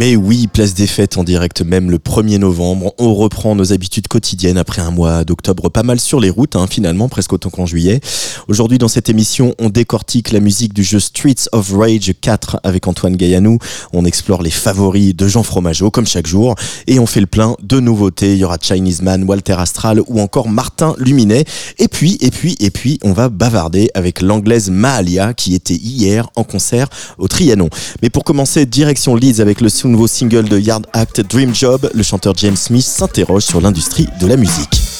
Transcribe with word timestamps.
Mais 0.00 0.16
oui, 0.16 0.46
place 0.46 0.72
des 0.72 0.86
fêtes 0.86 1.18
en 1.18 1.24
direct 1.24 1.60
même 1.60 1.90
le 1.90 1.98
1er 1.98 2.38
novembre. 2.38 2.94
On 2.96 3.14
reprend 3.14 3.54
nos 3.54 3.74
habitudes 3.74 4.08
quotidiennes 4.08 4.56
après 4.56 4.80
un 4.80 4.90
mois 4.90 5.24
d'octobre 5.24 5.68
pas 5.68 5.82
mal 5.82 6.00
sur 6.00 6.20
les 6.20 6.30
routes, 6.30 6.56
hein, 6.56 6.66
finalement, 6.70 7.10
presque 7.10 7.34
autant 7.34 7.50
qu'en 7.50 7.66
juillet. 7.66 8.00
Aujourd'hui, 8.48 8.78
dans 8.78 8.88
cette 8.88 9.10
émission, 9.10 9.54
on 9.58 9.68
décortique 9.68 10.32
la 10.32 10.40
musique 10.40 10.72
du 10.72 10.84
jeu 10.84 11.00
Streets 11.00 11.50
of 11.52 11.70
Rage 11.74 12.14
4 12.18 12.60
avec 12.62 12.86
Antoine 12.88 13.14
Gaillanou. 13.14 13.58
On 13.92 14.06
explore 14.06 14.40
les 14.40 14.50
favoris 14.50 15.14
de 15.14 15.28
Jean 15.28 15.42
Fromageau, 15.42 15.90
comme 15.90 16.06
chaque 16.06 16.26
jour. 16.26 16.54
Et 16.86 16.98
on 16.98 17.04
fait 17.04 17.20
le 17.20 17.26
plein 17.26 17.54
de 17.62 17.78
nouveautés. 17.78 18.32
Il 18.32 18.38
y 18.38 18.44
aura 18.44 18.56
Chinese 18.58 19.02
Man, 19.02 19.24
Walter 19.24 19.56
Astral 19.58 20.00
ou 20.06 20.22
encore 20.22 20.48
Martin 20.48 20.94
Luminet. 20.96 21.44
Et 21.78 21.88
puis, 21.88 22.16
et 22.22 22.30
puis, 22.30 22.56
et 22.58 22.70
puis, 22.70 22.98
on 23.04 23.12
va 23.12 23.28
bavarder 23.28 23.90
avec 23.92 24.22
l'anglaise 24.22 24.70
Mahalia 24.70 25.34
qui 25.34 25.54
était 25.54 25.74
hier 25.74 26.30
en 26.36 26.44
concert 26.44 26.88
au 27.18 27.28
Trianon. 27.28 27.68
Mais 28.00 28.08
pour 28.08 28.24
commencer, 28.24 28.64
direction 28.64 29.14
Leeds 29.14 29.40
avec 29.42 29.60
le 29.60 29.68
nouveau 29.90 30.06
single 30.06 30.48
de 30.48 30.58
Yard 30.58 30.86
Act 30.92 31.20
Dream 31.20 31.54
Job, 31.54 31.90
le 31.92 32.02
chanteur 32.02 32.34
James 32.36 32.56
Smith 32.56 32.84
s'interroge 32.84 33.44
sur 33.44 33.60
l'industrie 33.60 34.06
de 34.20 34.26
la 34.26 34.36
musique. 34.36 34.99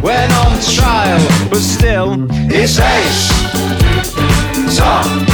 When 0.00 0.30
on 0.32 0.60
trial, 0.60 1.20
but 1.50 1.60
still 1.60 2.26
it's 2.50 2.78
ace. 2.78 3.28
Tom, 4.76 5.26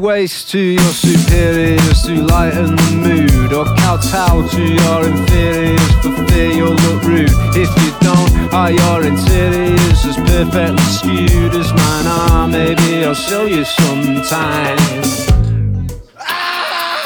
Waste 0.00 0.50
to 0.52 0.58
your 0.58 0.92
superiors 0.94 2.02
to 2.04 2.22
lighten 2.22 2.74
the 2.74 2.92
mood, 3.04 3.52
or 3.52 3.66
kowtow 3.76 4.48
to 4.48 4.62
your 4.62 5.06
inferiors 5.06 5.92
for 6.00 6.26
fear 6.28 6.50
you'll 6.50 6.72
look 6.72 7.02
rude. 7.04 7.28
If 7.54 7.68
you 7.84 7.92
don't, 8.00 8.54
are 8.54 8.70
your 8.70 9.04
interiors 9.04 10.06
as 10.06 10.16
perfectly 10.16 10.82
skewed 10.84 11.54
as 11.54 11.70
mine 11.74 12.06
are? 12.06 12.48
Maybe 12.48 13.04
I'll 13.04 13.12
show 13.12 13.44
you 13.44 13.62
sometime. 13.62 15.39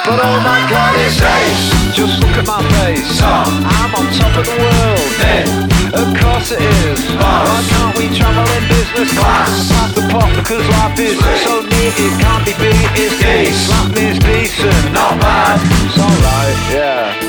But 0.04 0.20
oh 0.20 0.38
my 0.44 0.60
god, 0.68 0.94
it's 1.00 1.16
ace! 1.16 1.96
Just 1.96 2.20
look 2.20 2.36
at 2.36 2.46
my 2.46 2.60
face. 2.76 3.22
I'm 3.24 3.94
on 3.96 4.04
top 4.12 4.36
of 4.36 4.44
the 4.44 4.56
world. 4.60 5.14
Of 5.94 6.12
course 6.20 6.52
it 6.52 6.60
is. 6.60 7.00
Why 7.16 7.64
can't 7.70 7.96
we 7.96 8.12
travel 8.14 8.44
in 8.58 8.68
business 8.68 9.16
class? 9.16 9.70
Pass 9.72 9.94
the 9.94 10.02
pot 10.12 10.28
because 10.36 10.68
life 10.76 10.98
is 10.98 11.16
so 11.40 11.62
neat 11.62 11.94
it 11.96 12.20
can't 12.20 12.44
be 12.44 12.52
beat. 12.60 12.84
It's 13.00 13.16
geese. 13.22 13.66
Slap 13.66 13.96
is 13.96 14.18
decent, 14.18 14.92
not 14.92 15.18
bad. 15.20 15.60
It's 15.86 15.98
alright, 15.98 16.58
yeah. 16.74 17.23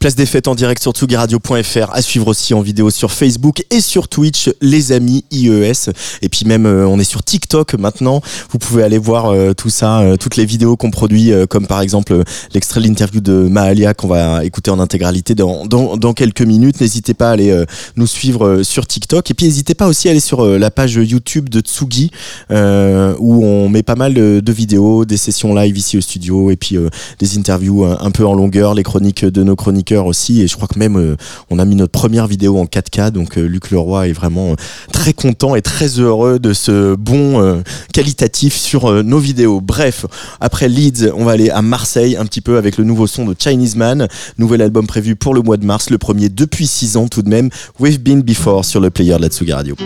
Puis 0.00 0.08
là, 0.08 0.09
des 0.20 0.26
fêtes 0.26 0.48
en 0.48 0.54
direct 0.54 0.82
sur 0.82 0.92
tsugiradio.fr, 0.92 1.94
à 1.94 2.02
suivre 2.02 2.26
aussi 2.26 2.52
en 2.52 2.60
vidéo 2.60 2.90
sur 2.90 3.10
Facebook 3.10 3.64
et 3.70 3.80
sur 3.80 4.06
Twitch, 4.06 4.50
les 4.60 4.92
amis 4.92 5.24
IES. 5.30 5.88
Et 6.20 6.28
puis 6.28 6.44
même, 6.44 6.66
euh, 6.66 6.86
on 6.86 6.98
est 6.98 7.04
sur 7.04 7.22
TikTok 7.22 7.72
maintenant. 7.72 8.20
Vous 8.50 8.58
pouvez 8.58 8.82
aller 8.82 8.98
voir 8.98 9.30
euh, 9.30 9.54
tout 9.54 9.70
ça, 9.70 10.00
euh, 10.00 10.18
toutes 10.18 10.36
les 10.36 10.44
vidéos 10.44 10.76
qu'on 10.76 10.90
produit, 10.90 11.32
comme 11.48 11.66
par 11.66 11.80
exemple 11.80 12.22
l'extrait 12.52 12.82
de 12.82 12.86
l'interview 12.86 13.22
de 13.22 13.48
Mahalia 13.48 13.94
qu'on 13.94 14.08
va 14.08 14.44
écouter 14.44 14.70
en 14.70 14.78
intégralité 14.78 15.34
dans, 15.34 15.64
dans, 15.64 16.12
quelques 16.12 16.42
minutes. 16.42 16.82
N'hésitez 16.82 17.14
pas 17.14 17.30
à 17.30 17.32
aller 17.32 17.64
nous 17.96 18.06
suivre 18.06 18.62
sur 18.62 18.86
TikTok. 18.86 19.30
Et 19.30 19.34
puis 19.34 19.46
n'hésitez 19.46 19.74
pas 19.74 19.86
aussi 19.86 20.08
à 20.08 20.10
aller 20.10 20.20
sur 20.20 20.44
la 20.44 20.70
page 20.70 20.96
YouTube 20.96 21.48
de 21.48 21.60
Tsugi, 21.60 22.10
où 22.50 23.46
on 23.46 23.70
met 23.70 23.82
pas 23.82 23.94
mal 23.94 24.12
de, 24.12 24.52
vidéos, 24.52 25.06
des 25.06 25.16
sessions 25.16 25.54
live 25.54 25.78
ici 25.78 25.96
au 25.96 26.02
studio, 26.02 26.50
et 26.50 26.56
puis 26.56 26.76
des 27.18 27.38
interviews 27.38 27.86
un, 27.86 28.10
peu 28.10 28.26
en 28.26 28.34
longueur, 28.34 28.74
les 28.74 28.82
chroniques 28.82 29.24
de 29.24 29.42
nos 29.42 29.56
chroniques 29.56 29.94
et 30.10 30.46
je 30.46 30.56
crois 30.56 30.68
que 30.68 30.78
même 30.78 30.96
euh, 30.96 31.16
on 31.50 31.58
a 31.58 31.64
mis 31.64 31.76
notre 31.76 31.92
première 31.92 32.26
vidéo 32.26 32.58
en 32.58 32.64
4K 32.64 33.10
donc 33.10 33.38
euh, 33.38 33.42
Luc 33.46 33.70
Leroy 33.70 34.08
est 34.08 34.12
vraiment 34.12 34.52
euh, 34.52 34.54
très 34.92 35.12
content 35.12 35.54
et 35.54 35.62
très 35.62 35.98
heureux 35.98 36.38
de 36.38 36.52
ce 36.52 36.94
bon 36.94 37.62
qualitatif 37.92 38.54
sur 38.56 39.02
nos 39.02 39.18
vidéos. 39.18 39.60
Bref, 39.60 40.06
après 40.40 40.68
Leeds, 40.68 41.10
on 41.14 41.24
va 41.24 41.32
aller 41.32 41.50
à 41.50 41.62
Marseille 41.62 42.16
un 42.16 42.24
petit 42.24 42.40
peu 42.40 42.58
avec 42.58 42.76
le 42.76 42.84
nouveau 42.84 43.06
son 43.06 43.24
de 43.24 43.34
Chinese 43.38 43.76
Man, 43.76 44.08
nouvel 44.38 44.62
album 44.62 44.86
prévu 44.86 45.16
pour 45.16 45.34
le 45.34 45.42
mois 45.42 45.56
de 45.56 45.64
mars, 45.64 45.90
le 45.90 45.98
premier 45.98 46.28
depuis 46.28 46.66
6 46.66 46.96
ans 46.96 47.08
tout 47.08 47.22
de 47.22 47.28
même, 47.28 47.50
We've 47.78 48.00
Been 48.00 48.22
Before 48.22 48.64
sur 48.64 48.80
le 48.80 48.90
player 48.90 49.16
de 49.16 49.22
la 49.22 49.28
Tsuga 49.28 49.56
Radio. 49.56 49.76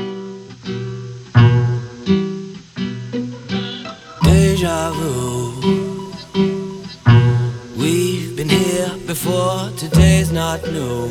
Before, 9.14 9.70
today's 9.76 10.32
not 10.32 10.60
new. 10.72 11.06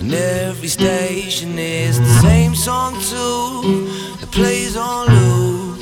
And 0.00 0.12
every 0.12 0.68
station 0.68 1.58
is 1.58 1.98
the 1.98 2.14
same 2.20 2.54
song 2.54 2.92
too. 3.10 3.88
It 4.22 4.30
plays 4.30 4.76
on 4.76 5.06
loop. 5.16 5.78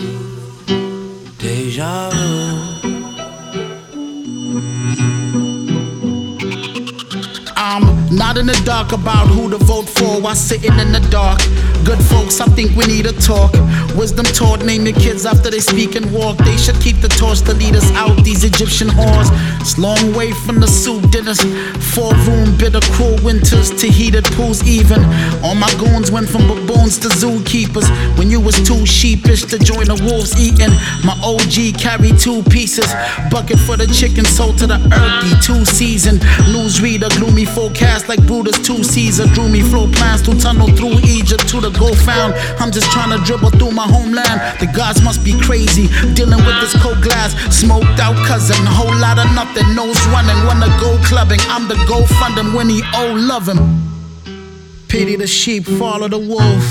Deja 1.38 2.10
vu. 2.10 2.30
I'm 7.56 7.99
Not 8.10 8.38
in 8.38 8.46
the 8.46 8.60
dark 8.64 8.90
about 8.90 9.28
who 9.28 9.48
to 9.50 9.56
vote 9.56 9.88
for 9.88 10.20
while 10.20 10.34
sitting 10.34 10.76
in 10.80 10.90
the 10.90 10.98
dark. 11.10 11.38
Good 11.84 12.02
folks, 12.10 12.40
I 12.40 12.46
think 12.46 12.74
we 12.76 12.84
need 12.86 13.06
a 13.06 13.12
talk. 13.12 13.52
Wisdom 13.94 14.26
taught, 14.26 14.64
name 14.64 14.84
your 14.84 14.96
kids 14.96 15.24
after 15.24 15.48
they 15.48 15.60
speak 15.60 15.94
and 15.94 16.10
walk. 16.12 16.36
They 16.38 16.56
should 16.56 16.74
keep 16.80 16.96
the 17.00 17.08
torch 17.08 17.40
to 17.42 17.54
lead 17.54 17.76
us 17.76 17.88
out 17.92 18.16
these 18.24 18.42
Egyptian 18.42 18.88
whores. 18.88 19.30
It's 19.60 19.78
long 19.78 20.12
way 20.12 20.32
from 20.44 20.58
the 20.58 20.66
soup 20.66 21.08
dinners. 21.10 21.40
Four 21.94 22.12
room, 22.26 22.56
bitter, 22.58 22.80
cruel 22.98 23.16
winters 23.22 23.70
to 23.80 23.86
heated 23.86 24.24
pools, 24.34 24.62
even. 24.66 24.98
All 25.44 25.54
my 25.54 25.70
goons 25.78 26.10
went 26.10 26.28
from 26.28 26.48
baboons 26.48 26.98
to 26.98 27.08
zookeepers. 27.08 27.86
When 28.18 28.28
you 28.28 28.40
was 28.40 28.56
too 28.66 28.84
sheepish 28.86 29.44
to 29.54 29.58
join 29.58 29.86
the 29.86 29.98
wolves 30.10 30.34
eating, 30.34 30.74
my 31.06 31.14
OG 31.22 31.78
carried 31.78 32.18
two 32.18 32.42
pieces. 32.50 32.90
Bucket 33.30 33.58
for 33.58 33.76
the 33.76 33.86
chicken, 33.86 34.24
sold 34.24 34.58
to 34.58 34.66
the 34.66 34.82
earthy, 34.98 35.32
two 35.46 35.64
season. 35.64 36.18
Newsreader, 36.50 37.10
gloomy 37.16 37.44
forecast 37.44 37.99
like 38.08 38.24
Brutus, 38.26 38.58
two 38.58 38.82
Caesar. 38.82 39.26
Drew 39.34 39.48
me 39.48 39.60
flow 39.60 39.90
plans 39.92 40.22
to 40.22 40.38
tunnel 40.38 40.68
through 40.76 40.98
Egypt 41.04 41.48
to 41.48 41.60
the 41.60 41.70
gold 41.78 41.98
found. 41.98 42.34
I'm 42.60 42.70
just 42.70 42.90
trying 42.92 43.10
to 43.16 43.24
dribble 43.24 43.50
through 43.50 43.72
my 43.72 43.86
homeland. 43.86 44.40
The 44.60 44.66
gods 44.74 45.02
must 45.02 45.24
be 45.24 45.38
crazy, 45.40 45.88
dealing 46.14 46.44
with 46.44 46.60
this 46.60 46.74
cold 46.82 47.02
glass. 47.02 47.32
Smoked 47.54 47.98
out 47.98 48.16
cousin, 48.26 48.64
whole 48.66 48.94
lot 48.96 49.18
of 49.18 49.26
nothing, 49.34 49.74
nose 49.74 50.00
running. 50.08 50.36
Wanna 50.46 50.68
go 50.80 50.98
clubbing, 51.04 51.40
I'm 51.48 51.68
the 51.68 51.76
go 51.88 52.04
fund 52.06 52.54
when 52.54 52.68
he 52.68 52.82
owe 52.94 53.10
oh, 53.10 53.14
love 53.14 53.48
him. 53.48 53.58
Pity 54.88 55.16
the 55.16 55.26
sheep, 55.26 55.64
follow 55.64 56.08
the 56.08 56.18
wolf. 56.18 56.66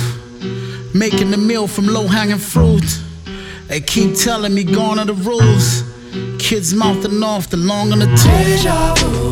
Making 0.93 1.31
the 1.31 1.37
meal 1.37 1.67
from 1.67 1.87
low 1.87 2.07
hanging 2.07 2.37
fruit. 2.37 2.99
They 3.67 3.81
keep 3.81 4.15
telling 4.15 4.53
me 4.53 4.63
gone 4.63 4.99
are 4.99 5.05
the 5.05 5.13
rules. 5.13 5.83
Kids 6.39 6.73
mouthing 6.73 7.21
off 7.23 7.49
the 7.49 7.57
long 7.57 7.91
on 7.91 7.99
the 7.99 8.07
tooth. 8.07 9.28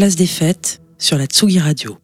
Place 0.00 0.16
des 0.16 0.24
fêtes 0.24 0.80
sur 0.96 1.18
la 1.18 1.26
Tsugi 1.26 1.58
Radio. 1.58 1.98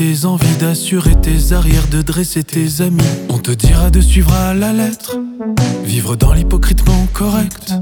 Tes 0.00 0.24
envies, 0.24 0.56
d'assurer 0.58 1.14
tes 1.20 1.52
arrières, 1.52 1.86
de 1.90 2.00
dresser 2.00 2.42
tes 2.42 2.80
amis. 2.80 3.04
On 3.28 3.36
te 3.36 3.50
dira 3.50 3.90
de 3.90 4.00
suivre 4.00 4.32
à 4.32 4.54
la 4.54 4.72
lettre, 4.72 5.18
vivre 5.84 6.16
dans 6.16 6.32
l'hypocritement 6.32 7.06
correct. 7.12 7.74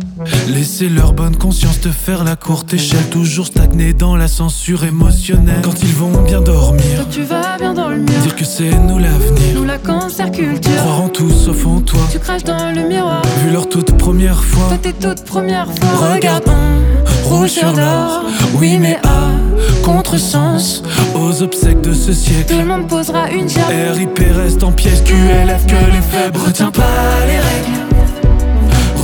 Laisser 0.49 0.89
leur 0.89 1.13
bonne 1.13 1.37
conscience 1.37 1.81
te 1.81 1.91
faire 1.91 2.25
la 2.25 2.35
courte 2.35 2.75
échelle, 2.75 3.09
toujours 3.13 3.47
stagner 3.47 3.93
dans 3.93 4.17
la 4.17 4.27
censure 4.27 4.83
émotionnelle. 4.83 5.63
Quand 5.63 5.81
ils 5.81 5.95
vont 5.95 6.25
bien 6.25 6.41
dormir, 6.41 7.07
Tu 7.09 7.23
vas 7.23 7.57
bien 7.57 7.73
dans 7.73 7.89
le 7.89 7.99
mur, 7.99 8.21
dire 8.23 8.35
que 8.35 8.45
c'est 8.45 8.77
nous 8.77 8.99
l'avenir. 8.99 9.55
nous 9.55 9.65
la 9.65 9.79
cancer 9.79 10.33
culture. 10.33 10.75
Croire 10.75 11.03
en 11.03 11.09
tout 11.11 11.31
sauf 11.31 11.65
en 11.67 11.81
toi, 11.83 12.01
Tu 12.11 12.19
craches 12.19 12.43
dans 12.43 12.75
le 12.75 12.89
miroir, 12.89 13.23
vu 13.45 13.53
leur 13.53 13.69
toute 13.69 13.97
première 13.97 14.43
fois. 14.43 14.67
toi 14.71 14.79
tes 14.79 14.93
toutes 14.93 15.25
premières 15.25 15.71
fois. 15.73 16.15
Regarde, 16.15 16.43
on 16.49 17.29
roule 17.29 17.49
sur 17.49 17.73
l'or, 17.73 18.25
oui 18.59 18.77
mais 18.81 18.97
à 19.05 19.48
contresens, 19.93 20.83
aux 21.15 21.43
obsèques 21.43 21.81
de 21.81 21.95
ce 21.95 22.09
Tout 22.09 22.13
siècle. 22.13 22.57
le 22.59 22.65
monde 22.65 22.87
posera 22.87 23.31
une 23.31 23.49
chape. 23.49 23.73
RIP 23.95 24.21
reste 24.37 24.63
en 24.63 24.73
pièces, 24.73 25.03
QLF 25.03 25.67
que 25.67 25.93
les 25.93 26.03
faibles. 26.03 26.39
Retiens 26.47 26.71
pas 26.71 26.83
les 27.27 27.39
règles, 27.39 27.79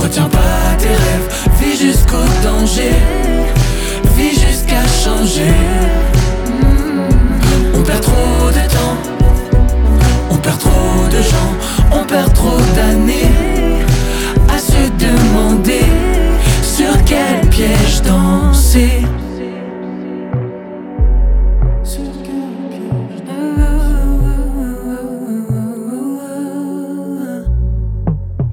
retiens 0.01 0.29
pas 0.29 0.75
tes 0.77 0.87
rêves. 0.87 1.29
Vis 1.59 1.77
jusqu'au 1.79 2.25
danger, 2.43 2.93
vis 4.15 4.39
jusqu'à 4.39 4.83
changer. 5.03 5.55
On 7.73 7.81
perd 7.81 8.01
trop 8.01 8.49
de 8.49 8.65
temps, 8.75 8.97
on 10.31 10.37
perd 10.37 10.59
trop 10.59 11.07
de 11.11 11.21
gens, 11.21 11.99
on 11.99 12.03
perd 12.03 12.31
trop 12.33 12.61
d'années 12.75 13.31
à 14.53 14.59
se 14.59 14.81
demander 15.03 15.85
sur 16.61 16.93
quel 17.05 17.49
piège 17.49 18.01
danser. 18.03 19.01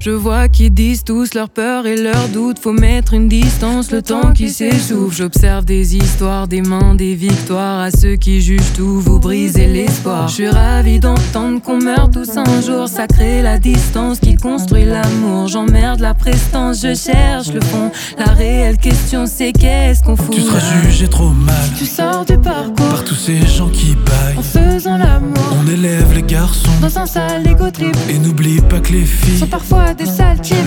Je 0.03 0.11
vois 0.11 0.49
qu'ils 0.49 0.73
disent 0.73 1.05
tous 1.05 1.33
leur 1.33 1.47
peur 1.49 1.85
et 1.87 1.95
leurs 1.95 2.27
doutes. 2.27 2.59
Faut 2.59 2.73
mettre 2.73 3.13
une 3.13 3.29
distance, 3.29 3.89
le 3.89 4.01
temps 4.01 4.33
qui 4.33 4.49
s'essouffle. 4.49 5.15
J'observe 5.15 5.63
des 5.63 5.95
histoires, 5.95 6.45
des 6.49 6.61
mains, 6.61 6.93
des 6.93 7.15
victoires. 7.15 7.79
À 7.79 7.89
ceux 7.89 8.17
qui 8.17 8.41
jugent 8.41 8.73
tout, 8.75 8.99
vous 8.99 9.17
brisez 9.19 9.65
l'espoir. 9.65 10.27
Je 10.27 10.33
suis 10.33 10.49
ravi 10.49 10.99
d'entendre 10.99 11.61
qu'on 11.61 11.77
meurt 11.81 12.11
tous 12.11 12.35
un 12.37 12.61
jour. 12.61 12.89
Ça 12.89 13.07
crée 13.07 13.41
la 13.41 13.57
distance 13.57 14.19
qui 14.19 14.35
construit 14.35 14.83
l'amour. 14.83 15.47
J'emmerde 15.47 16.01
la 16.01 16.13
prestance, 16.13 16.81
je 16.81 16.93
cherche 16.95 17.53
le 17.53 17.61
fond. 17.61 17.89
La 18.17 18.33
réelle 18.33 18.79
question, 18.79 19.25
c'est 19.25 19.53
qu'est-ce 19.53 20.03
qu'on 20.03 20.17
fout? 20.17 20.35
Tu 20.35 20.41
seras 20.41 20.81
jugé 20.81 21.07
trop 21.07 21.29
mal 21.29 21.55
Tu 21.77 21.85
sors 21.85 22.25
du 22.25 22.37
parcours 22.37 22.73
par 22.89 23.05
tous 23.05 23.15
ces 23.15 23.39
gens 23.47 23.69
qui 23.69 23.95
baillent. 23.95 24.37
en 24.37 24.41
faisant 24.41 24.97
l'amour. 24.97 25.55
On 25.65 25.71
élève 25.71 26.13
les 26.13 26.23
garçons 26.23 26.69
Dans 26.81 26.97
un 26.99 27.05
sale 27.05 27.47
égo 27.47 27.71
trip. 27.71 27.95
et 28.09 28.19
n'oublie 28.19 28.59
pas 28.59 28.81
que 28.81 28.91
les 28.91 29.05
filles 29.05 29.39
sont 29.39 29.47
parfois 29.47 29.92
des. 29.95 30.05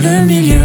Le 0.01 0.25
milieu 0.25 0.55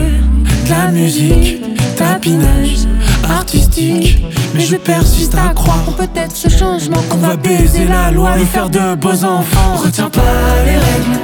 de 0.64 0.71
la 0.71 0.90
musique, 0.90 1.61
tapinage 1.97 2.87
artistique. 3.28 4.25
Mais 4.54 4.61
je 4.61 4.76
persiste 4.76 5.35
à 5.35 5.52
croire 5.54 5.85
peut-être 5.97 6.35
ce 6.35 6.49
changement 6.49 7.02
qu'on 7.09 7.19
va 7.19 7.37
baiser 7.37 7.85
la 7.85 8.11
loi 8.11 8.38
et 8.38 8.45
faire 8.45 8.69
de 8.69 8.95
beaux 8.95 9.25
enfants. 9.25 9.76
Retiens 9.83 10.11
pas 10.11 10.21
les 10.64 10.76
règles, 10.76 11.19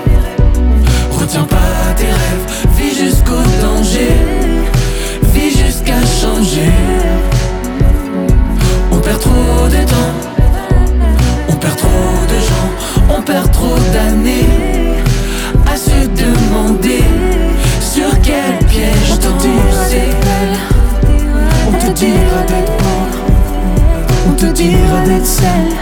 Retiens 1.20 1.44
pas 1.44 1.56
tes 1.96 2.06
rêves, 2.06 2.46
vis 2.76 2.98
jusqu'au 2.98 3.42
danger, 3.62 4.12
vis 5.34 5.58
jusqu'à 5.58 6.00
changer. 6.20 6.72
On 8.92 8.98
perd 8.98 9.20
trop 9.20 9.68
de 9.68 9.84
temps, 9.84 10.14
on 11.48 11.52
perd 11.54 11.76
trop 11.76 11.88
de 12.32 12.38
gens, 12.48 13.16
on 13.16 13.22
perd 13.22 13.50
trop 13.52 13.78
d'années 13.92 14.97
se 15.78 16.06
demander 16.22 17.04
sur 17.80 18.10
quel 18.22 18.58
piège 18.66 19.18
danser. 19.20 20.10
On 21.68 21.72
te 21.78 21.92
dira 21.92 22.40
d'être 22.48 22.72
bon, 22.82 23.02
on 24.28 24.32
te 24.32 24.46
dira 24.46 25.00
d'être 25.06 25.26
celle 25.26 25.72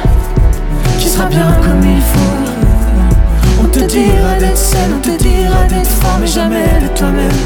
qui 0.99 1.09
sera 1.09 1.27
bien 1.27 1.51
comme 1.63 1.83
il 1.83 2.03
faut. 2.03 3.63
On 3.63 3.69
te 3.69 3.81
dira 3.81 4.35
d'être 4.39 4.59
celle, 4.59 4.93
on 4.97 5.01
te 5.01 5.23
dira 5.23 5.65
d'être 5.69 5.89
fort, 5.89 6.19
mais 6.21 6.27
jamais 6.27 6.69
de 6.83 6.89
toi-même, 6.99 7.41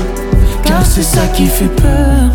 car 0.64 0.84
c'est 0.84 1.04
ça 1.04 1.26
qui 1.32 1.46
fait 1.46 1.74
peur. 1.76 2.30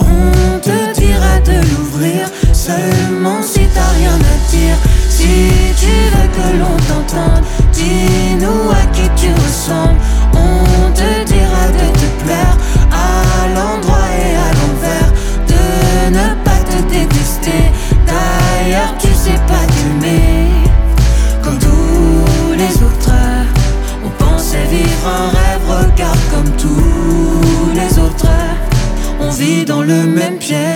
On 0.00 0.58
te 0.60 1.00
dira 1.00 1.40
de 1.44 1.56
l'ouvrir 1.68 2.28
seulement 2.52 3.42
si 3.42 3.60
t'as 3.74 3.92
rien 3.98 4.14
à 4.14 4.50
dire. 4.52 4.76
Si 5.24 5.86
tu 5.86 5.94
veux 6.12 6.28
que 6.36 6.48
l'on 6.60 6.76
t'entende, 6.88 7.44
dis-nous 7.72 8.70
à 8.70 8.84
qui 8.92 9.08
tu 9.16 9.32
ressembles. 9.32 9.98
On 10.34 10.90
te 10.92 11.24
dira 11.24 11.64
de 11.78 11.86
te 12.00 12.08
plaire 12.22 12.56
à 12.92 13.48
l'endroit 13.54 14.08
et 14.22 14.34
à 14.46 14.50
l'envers, 14.58 15.10
de 15.52 15.64
ne 16.18 16.26
pas 16.44 16.60
te 16.70 16.78
détester. 16.92 17.62
D'ailleurs, 18.06 18.94
tu 18.98 19.08
sais 19.14 19.40
pas 19.48 19.64
t'aimer 19.72 20.50
comme 21.42 21.58
tous 21.58 22.52
les 22.52 22.74
autres. 22.86 23.20
On 24.04 24.10
pensait 24.22 24.66
vivre 24.70 25.08
un 25.08 25.28
rêve, 25.38 25.64
regarde 25.66 26.18
comme 26.32 26.50
tous 26.58 27.72
les 27.74 27.98
autres. 27.98 28.36
On 29.20 29.30
vit 29.30 29.64
dans 29.64 29.82
le 29.82 30.02
même 30.04 30.36
piège. 30.36 30.73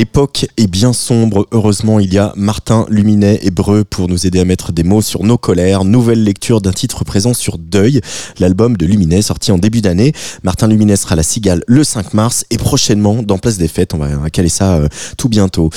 L'époque 0.00 0.46
est 0.56 0.66
bien 0.66 0.94
sombre. 0.94 1.46
Heureusement, 1.52 2.00
il 2.00 2.10
y 2.10 2.16
a 2.16 2.32
Martin 2.34 2.86
Luminet 2.88 3.40
et 3.42 3.50
Breu 3.50 3.84
pour 3.84 4.08
nous 4.08 4.26
aider 4.26 4.40
à 4.40 4.46
mettre 4.46 4.72
des 4.72 4.82
mots 4.82 5.02
sur 5.02 5.24
nos 5.24 5.36
colères. 5.36 5.84
Nouvelle 5.84 6.24
lecture 6.24 6.62
d'un 6.62 6.72
titre 6.72 7.04
présent 7.04 7.34
sur 7.34 7.58
Deuil, 7.58 8.00
l'album 8.38 8.78
de 8.78 8.86
Luminet 8.86 9.20
sorti 9.20 9.52
en 9.52 9.58
début 9.58 9.82
d'année. 9.82 10.14
Martin 10.42 10.68
Luminet 10.68 10.96
sera 10.96 11.16
la 11.16 11.22
Cigale 11.22 11.62
le 11.66 11.84
5 11.84 12.14
mars 12.14 12.46
et 12.48 12.56
prochainement 12.56 13.22
dans 13.22 13.36
Place 13.36 13.58
des 13.58 13.68
Fêtes. 13.68 13.92
On 13.92 13.98
va 13.98 14.30
caler 14.30 14.48
ça 14.48 14.76
euh, 14.76 14.88
tout 15.18 15.28
bientôt. 15.28 15.68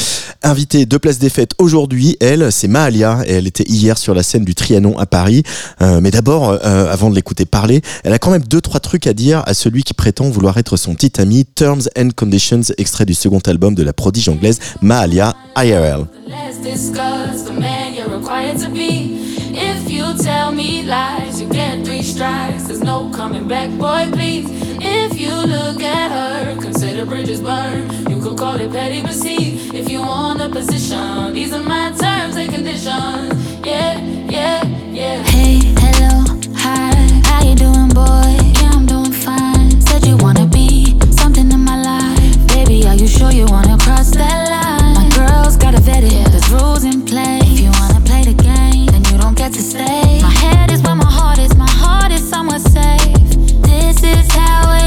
Invitée 0.41 0.85
de 0.85 0.95
Place 0.95 1.19
des 1.19 1.29
Fêtes 1.29 1.51
aujourd'hui, 1.57 2.15
elle, 2.21 2.49
c'est 2.49 2.69
Mahalia 2.69 3.23
et 3.27 3.33
elle 3.33 3.47
était 3.47 3.65
hier 3.67 3.97
sur 3.97 4.13
la 4.13 4.23
scène 4.23 4.45
du 4.45 4.55
Trianon 4.55 4.97
à 4.97 5.05
Paris. 5.05 5.43
Euh, 5.81 5.99
mais 5.99 6.11
d'abord, 6.11 6.49
euh, 6.49 6.89
avant 6.89 7.09
de 7.09 7.15
l'écouter 7.15 7.43
parler, 7.43 7.81
elle 8.05 8.13
a 8.13 8.19
quand 8.19 8.31
même 8.31 8.43
deux 8.43 8.61
trois 8.61 8.79
trucs 8.79 9.05
à 9.05 9.13
dire 9.13 9.43
à 9.45 9.53
celui 9.53 9.83
qui 9.83 9.93
prétend 9.93 10.29
vouloir 10.29 10.57
être 10.57 10.77
son 10.77 10.95
petit 10.95 11.19
ami. 11.19 11.43
Terms 11.43 11.89
and 11.97 12.11
Conditions, 12.15 12.61
extrait 12.77 13.05
du 13.05 13.15
second 13.15 13.41
album 13.47 13.75
de 13.75 13.83
la 13.83 13.91
prodige 14.13 14.31
anglaise 14.31 14.59
Mahalia 14.81 15.33
IRL. 15.55 16.07
Let's 16.27 16.57
discuss 16.57 17.43
the 17.43 17.53
man 17.53 17.93
you're 17.93 18.09
required 18.09 18.59
to 18.59 18.69
be. 18.69 19.19
If 19.55 19.89
you 19.89 20.05
tell 20.17 20.51
me 20.51 20.83
lies, 20.83 21.41
you 21.41 21.47
get 21.49 21.85
three 21.85 22.01
strikes. 22.01 22.63
There's 22.63 22.81
no 22.81 23.09
coming 23.09 23.47
back, 23.47 23.69
boy, 23.71 24.09
please. 24.11 24.47
If 24.79 25.19
you 25.19 25.31
look 25.31 25.81
at 25.81 26.11
her, 26.11 26.61
consider 26.61 27.05
bridges 27.05 27.41
burned. 27.41 28.09
You 28.09 28.21
could 28.21 28.37
call 28.37 28.59
it 28.59 28.71
petty, 28.71 29.01
but 29.01 29.13
see, 29.13 29.69
if 29.73 29.89
you 29.89 30.01
want 30.01 30.41
a 30.41 30.49
position, 30.49 31.33
these 31.33 31.53
are 31.53 31.63
my 31.63 31.91
terms 31.91 32.35
and 32.35 32.51
conditions. 32.53 33.33
Yeah, 33.65 33.99
yeah, 34.29 34.63
yeah. 34.91 35.23
Hey, 35.23 35.59
hello, 35.83 36.25
hi, 36.55 37.21
how 37.25 37.43
you 37.47 37.55
doing, 37.55 37.89
boy? 37.89 38.33
Yeah, 38.59 38.71
I'm 38.73 38.85
doing 38.85 39.11
fine. 39.11 39.81
Said 39.81 40.05
you 40.05 40.17
wanna 40.17 40.47
be 40.47 40.99
something 41.11 41.51
in 41.51 41.59
my 41.59 41.77
life. 41.81 42.47
Baby, 42.47 42.87
are 42.87 42.95
you 42.95 43.07
sure 43.07 43.31
you 43.31 43.45
wanna 43.45 43.72
cross 44.03 44.15
that 44.15 44.49
line? 44.49 44.93
My 44.93 45.09
girl's 45.15 45.57
got 45.57 45.75
a 45.75 45.79
vet 45.81 46.03
it, 46.03 46.31
there's 46.31 46.49
rules 46.49 46.83
in 46.83 47.05
play. 47.05 47.39
If 47.41 47.59
you 47.59 47.71
wanna 47.79 48.01
play 48.01 48.23
the 48.23 48.33
game, 48.33 48.87
then 48.87 49.03
you 49.05 49.17
don't 49.17 49.37
get 49.37 49.53
to 49.53 49.61
stay. 49.61 50.19
My 50.21 50.29
head 50.29 50.71
is 50.71 50.81
where 50.81 50.95
my 50.95 51.09
heart 51.09 51.39
is, 51.39 51.55
my 51.55 51.69
heart 51.69 52.11
is 52.11 52.27
somewhere 52.27 52.59
safe. 52.59 53.29
This 53.61 54.03
is 54.03 54.31
how 54.31 54.73
it 54.75 54.82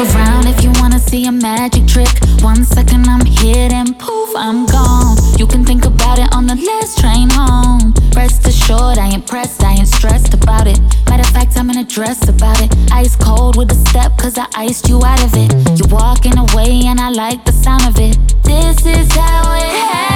around 0.00 0.46
if 0.46 0.62
you 0.64 0.72
wanna 0.80 0.98
see 0.98 1.26
a 1.26 1.32
magic 1.32 1.86
trick. 1.86 2.08
One 2.42 2.64
second 2.64 3.06
I'm 3.06 3.24
here, 3.24 3.68
then 3.68 3.94
poof, 3.94 4.30
I'm 4.34 4.66
gone. 4.66 5.16
You 5.38 5.46
can 5.46 5.64
think 5.64 5.79
last 6.60 6.98
train 6.98 7.28
home. 7.30 7.94
Rest 8.14 8.46
assured, 8.46 8.98
I 8.98 9.08
ain't 9.08 9.26
pressed, 9.26 9.62
I 9.62 9.72
ain't 9.72 9.88
stressed 9.88 10.34
about 10.34 10.66
it. 10.66 10.80
Matter 11.08 11.22
of 11.22 11.30
fact, 11.30 11.56
I'm 11.56 11.70
in 11.70 11.78
a 11.78 11.84
dress 11.84 12.28
about 12.28 12.60
it. 12.60 12.70
Ice 12.92 13.16
cold 13.16 13.56
with 13.56 13.70
a 13.72 13.80
step, 13.88 14.16
cause 14.18 14.36
I 14.38 14.46
iced 14.54 14.88
you 14.88 15.02
out 15.04 15.22
of 15.22 15.32
it. 15.34 15.50
You're 15.78 15.88
walking 15.88 16.36
away, 16.36 16.82
and 16.86 17.00
I 17.00 17.10
like 17.10 17.44
the 17.44 17.52
sound 17.52 17.84
of 17.86 17.98
it. 17.98 18.16
This 18.44 18.84
is 18.84 19.10
how 19.12 19.54
it 19.54 19.62
has 19.62 20.09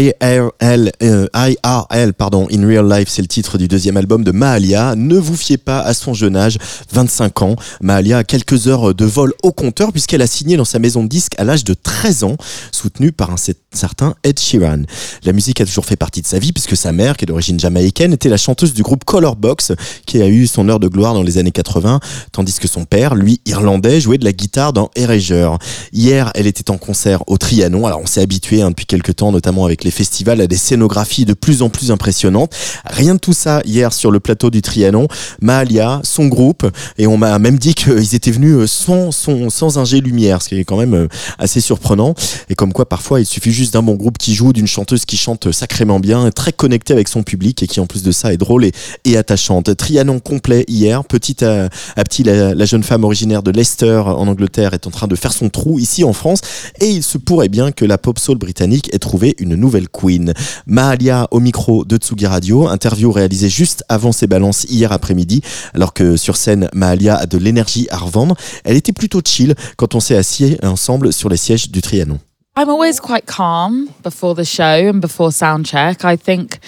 I. 0.00 0.50
Euh, 0.70 1.26
IRL, 1.34 2.12
pardon, 2.12 2.46
In 2.52 2.64
Real 2.64 2.88
Life, 2.88 3.08
c'est 3.08 3.22
le 3.22 3.28
titre 3.28 3.58
du 3.58 3.66
deuxième 3.66 3.96
album 3.96 4.22
de 4.22 4.30
Mahalia. 4.30 4.94
Ne 4.94 5.16
vous 5.16 5.36
fiez 5.36 5.56
pas 5.56 5.80
à 5.80 5.94
son 5.94 6.14
jeune 6.14 6.36
âge, 6.36 6.58
25 6.92 7.42
ans. 7.42 7.56
Mahalia 7.80 8.18
a 8.18 8.24
quelques 8.24 8.68
heures 8.68 8.94
de 8.94 9.04
vol 9.04 9.32
au 9.42 9.50
compteur 9.50 9.90
puisqu'elle 9.90 10.22
a 10.22 10.28
signé 10.28 10.56
dans 10.56 10.64
sa 10.64 10.78
maison 10.78 11.02
de 11.02 11.08
disques 11.08 11.34
à 11.38 11.44
l'âge 11.44 11.64
de 11.64 11.74
13 11.74 12.22
ans, 12.22 12.36
soutenue 12.70 13.10
par 13.10 13.32
un 13.32 13.36
certain 13.72 14.14
Ed 14.22 14.38
Sheeran. 14.38 14.82
La 15.24 15.32
musique 15.32 15.60
a 15.60 15.64
toujours 15.64 15.86
fait 15.86 15.96
partie 15.96 16.22
de 16.22 16.26
sa 16.28 16.38
vie 16.38 16.52
puisque 16.52 16.76
sa 16.76 16.92
mère, 16.92 17.16
qui 17.16 17.24
est 17.24 17.26
d'origine 17.26 17.58
jamaïcaine, 17.58 18.12
était 18.12 18.28
la 18.28 18.36
chanteuse 18.36 18.72
du 18.72 18.82
groupe 18.82 19.04
Colorbox, 19.04 19.72
qui 20.06 20.22
a 20.22 20.28
eu 20.28 20.46
son 20.46 20.68
heure 20.68 20.78
de 20.78 20.86
gloire 20.86 21.14
dans 21.14 21.24
les 21.24 21.38
années 21.38 21.50
80, 21.50 21.98
tandis 22.30 22.60
que 22.60 22.68
son 22.68 22.84
père, 22.84 23.16
lui, 23.16 23.40
irlandais, 23.44 24.00
jouait 24.00 24.18
de 24.18 24.24
la 24.24 24.32
guitare 24.32 24.72
dans 24.72 24.90
Erasure. 24.94 25.58
Hier, 25.92 26.30
elle 26.36 26.46
était 26.46 26.70
en 26.70 26.78
concert 26.78 27.24
au 27.26 27.38
Trianon. 27.38 27.86
Alors, 27.86 28.00
on 28.00 28.06
s'est 28.06 28.20
habitué 28.20 28.62
hein, 28.62 28.70
depuis 28.70 28.86
quelques 28.86 29.16
temps, 29.16 29.32
notamment 29.32 29.64
avec 29.64 29.82
les 29.82 29.90
festivals, 29.90 30.40
à 30.40 30.46
des 30.46 30.59
scénographies 30.60 31.24
de 31.24 31.34
plus 31.34 31.62
en 31.62 31.68
plus 31.68 31.90
impressionnantes. 31.90 32.54
Rien 32.84 33.14
de 33.14 33.20
tout 33.20 33.32
ça 33.32 33.60
hier 33.64 33.92
sur 33.92 34.10
le 34.10 34.20
plateau 34.20 34.50
du 34.50 34.62
Trianon. 34.62 35.08
Mahalia, 35.40 36.00
son 36.04 36.26
groupe, 36.26 36.66
et 36.98 37.06
on 37.06 37.16
m'a 37.16 37.38
même 37.38 37.58
dit 37.58 37.74
qu'ils 37.74 38.14
étaient 38.14 38.30
venus 38.30 38.70
sans, 38.70 39.10
sans, 39.10 39.50
sans 39.50 39.78
ingé 39.78 40.00
lumière, 40.00 40.42
ce 40.42 40.48
qui 40.48 40.58
est 40.58 40.64
quand 40.64 40.76
même 40.76 40.94
euh, 40.94 41.08
assez 41.38 41.60
surprenant. 41.60 42.14
Et 42.48 42.54
comme 42.54 42.72
quoi, 42.72 42.88
parfois, 42.88 43.20
il 43.20 43.26
suffit 43.26 43.52
juste 43.52 43.72
d'un 43.72 43.82
bon 43.82 43.94
groupe 43.94 44.18
qui 44.18 44.34
joue, 44.34 44.52
d'une 44.52 44.66
chanteuse 44.66 45.04
qui 45.04 45.16
chante 45.16 45.52
sacrément 45.52 46.00
bien, 46.00 46.30
très 46.30 46.52
connectée 46.52 46.92
avec 46.92 47.08
son 47.08 47.22
public 47.22 47.62
et 47.62 47.66
qui, 47.66 47.80
en 47.80 47.86
plus 47.86 48.02
de 48.02 48.12
ça, 48.12 48.32
est 48.32 48.36
drôle 48.36 48.64
et, 48.64 49.16
attachante. 49.16 49.76
Trianon 49.76 50.20
complet 50.20 50.64
hier. 50.68 51.04
Petit 51.04 51.44
à, 51.44 51.68
à 51.96 52.04
petit, 52.04 52.22
la, 52.22 52.54
la 52.54 52.64
jeune 52.64 52.82
femme 52.82 53.04
originaire 53.04 53.42
de 53.42 53.50
Leicester, 53.50 54.02
en 54.06 54.28
Angleterre, 54.28 54.72
est 54.74 54.86
en 54.86 54.90
train 54.90 55.08
de 55.08 55.16
faire 55.16 55.32
son 55.32 55.48
trou 55.48 55.78
ici 55.78 56.04
en 56.04 56.12
France. 56.12 56.40
Et 56.80 56.88
il 56.88 57.02
se 57.02 57.18
pourrait 57.18 57.48
bien 57.48 57.72
que 57.72 57.84
la 57.84 57.98
pop 57.98 58.18
soul 58.18 58.38
britannique 58.38 58.92
ait 58.94 58.98
trouvé 58.98 59.34
une 59.38 59.54
nouvelle 59.56 59.88
queen. 59.88 60.32
Mahalia 60.66 61.28
au 61.30 61.40
micro 61.40 61.84
de 61.84 61.96
Tsugi 61.96 62.26
Radio, 62.26 62.68
interview 62.68 63.10
réalisée 63.12 63.48
juste 63.48 63.84
avant 63.88 64.12
ses 64.12 64.26
balances 64.26 64.64
hier 64.64 64.92
après-midi, 64.92 65.42
alors 65.74 65.92
que 65.92 66.16
sur 66.16 66.36
scène, 66.36 66.68
Mahalia 66.72 67.16
a 67.16 67.26
de 67.26 67.38
l'énergie 67.38 67.86
à 67.90 67.98
revendre. 67.98 68.36
Elle 68.64 68.76
était 68.76 68.92
plutôt 68.92 69.20
chill 69.24 69.54
quand 69.76 69.94
on 69.94 70.00
s'est 70.00 70.16
assis 70.16 70.56
ensemble 70.62 71.12
sur 71.12 71.28
les 71.28 71.36
sièges 71.36 71.70
du 71.70 71.80
Trianon. 71.80 72.18
I'm 72.56 72.68
always 72.68 73.00
quite 73.00 73.26
calm 73.26 73.88
before 74.02 74.34
the 74.34 74.44
show 74.44 74.90
and 74.90 75.00
before 75.00 75.32
sound 75.32 75.64
check. 75.64 76.04
I 76.04 76.16
think 76.16 76.58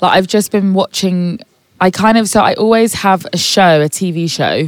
like 0.00 0.12
I've 0.12 0.28
just 0.28 0.52
been 0.52 0.74
watching 0.74 1.38
I 1.80 1.90
kind 1.90 2.18
of 2.18 2.28
so 2.28 2.40
I 2.40 2.54
always 2.54 2.92
have 2.94 3.26
a 3.32 3.38
show, 3.38 3.80
a 3.80 3.88
TV 3.88 4.30
show 4.30 4.66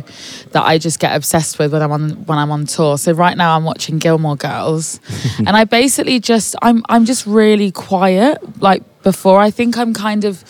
that 0.52 0.65
I 0.65 0.78
just 0.78 0.99
get 0.99 1.15
obsessed 1.15 1.58
with 1.58 1.73
when 1.73 1.82
I'm 1.82 1.93
on 1.93 2.10
when 2.26 2.39
I'm 2.39 2.50
on 2.50 2.67
tour. 2.67 2.97
So 2.97 3.13
right 3.13 3.37
now 3.37 3.54
I'm 3.56 3.65
watching 3.65 3.99
Gilmore 3.99 4.37
Girls 4.37 5.00
and 5.39 5.50
I 5.50 5.65
basically 5.65 6.21
just 6.21 6.56
I'm 6.63 6.82
I'm 6.89 7.04
just 7.04 7.26
really 7.26 7.71
quiet 7.71 8.63
like 8.63 8.82
before. 9.02 9.41
I 9.41 9.50
think 9.50 9.76
I'm 9.76 9.93
kind 9.93 10.25
of 10.25 10.43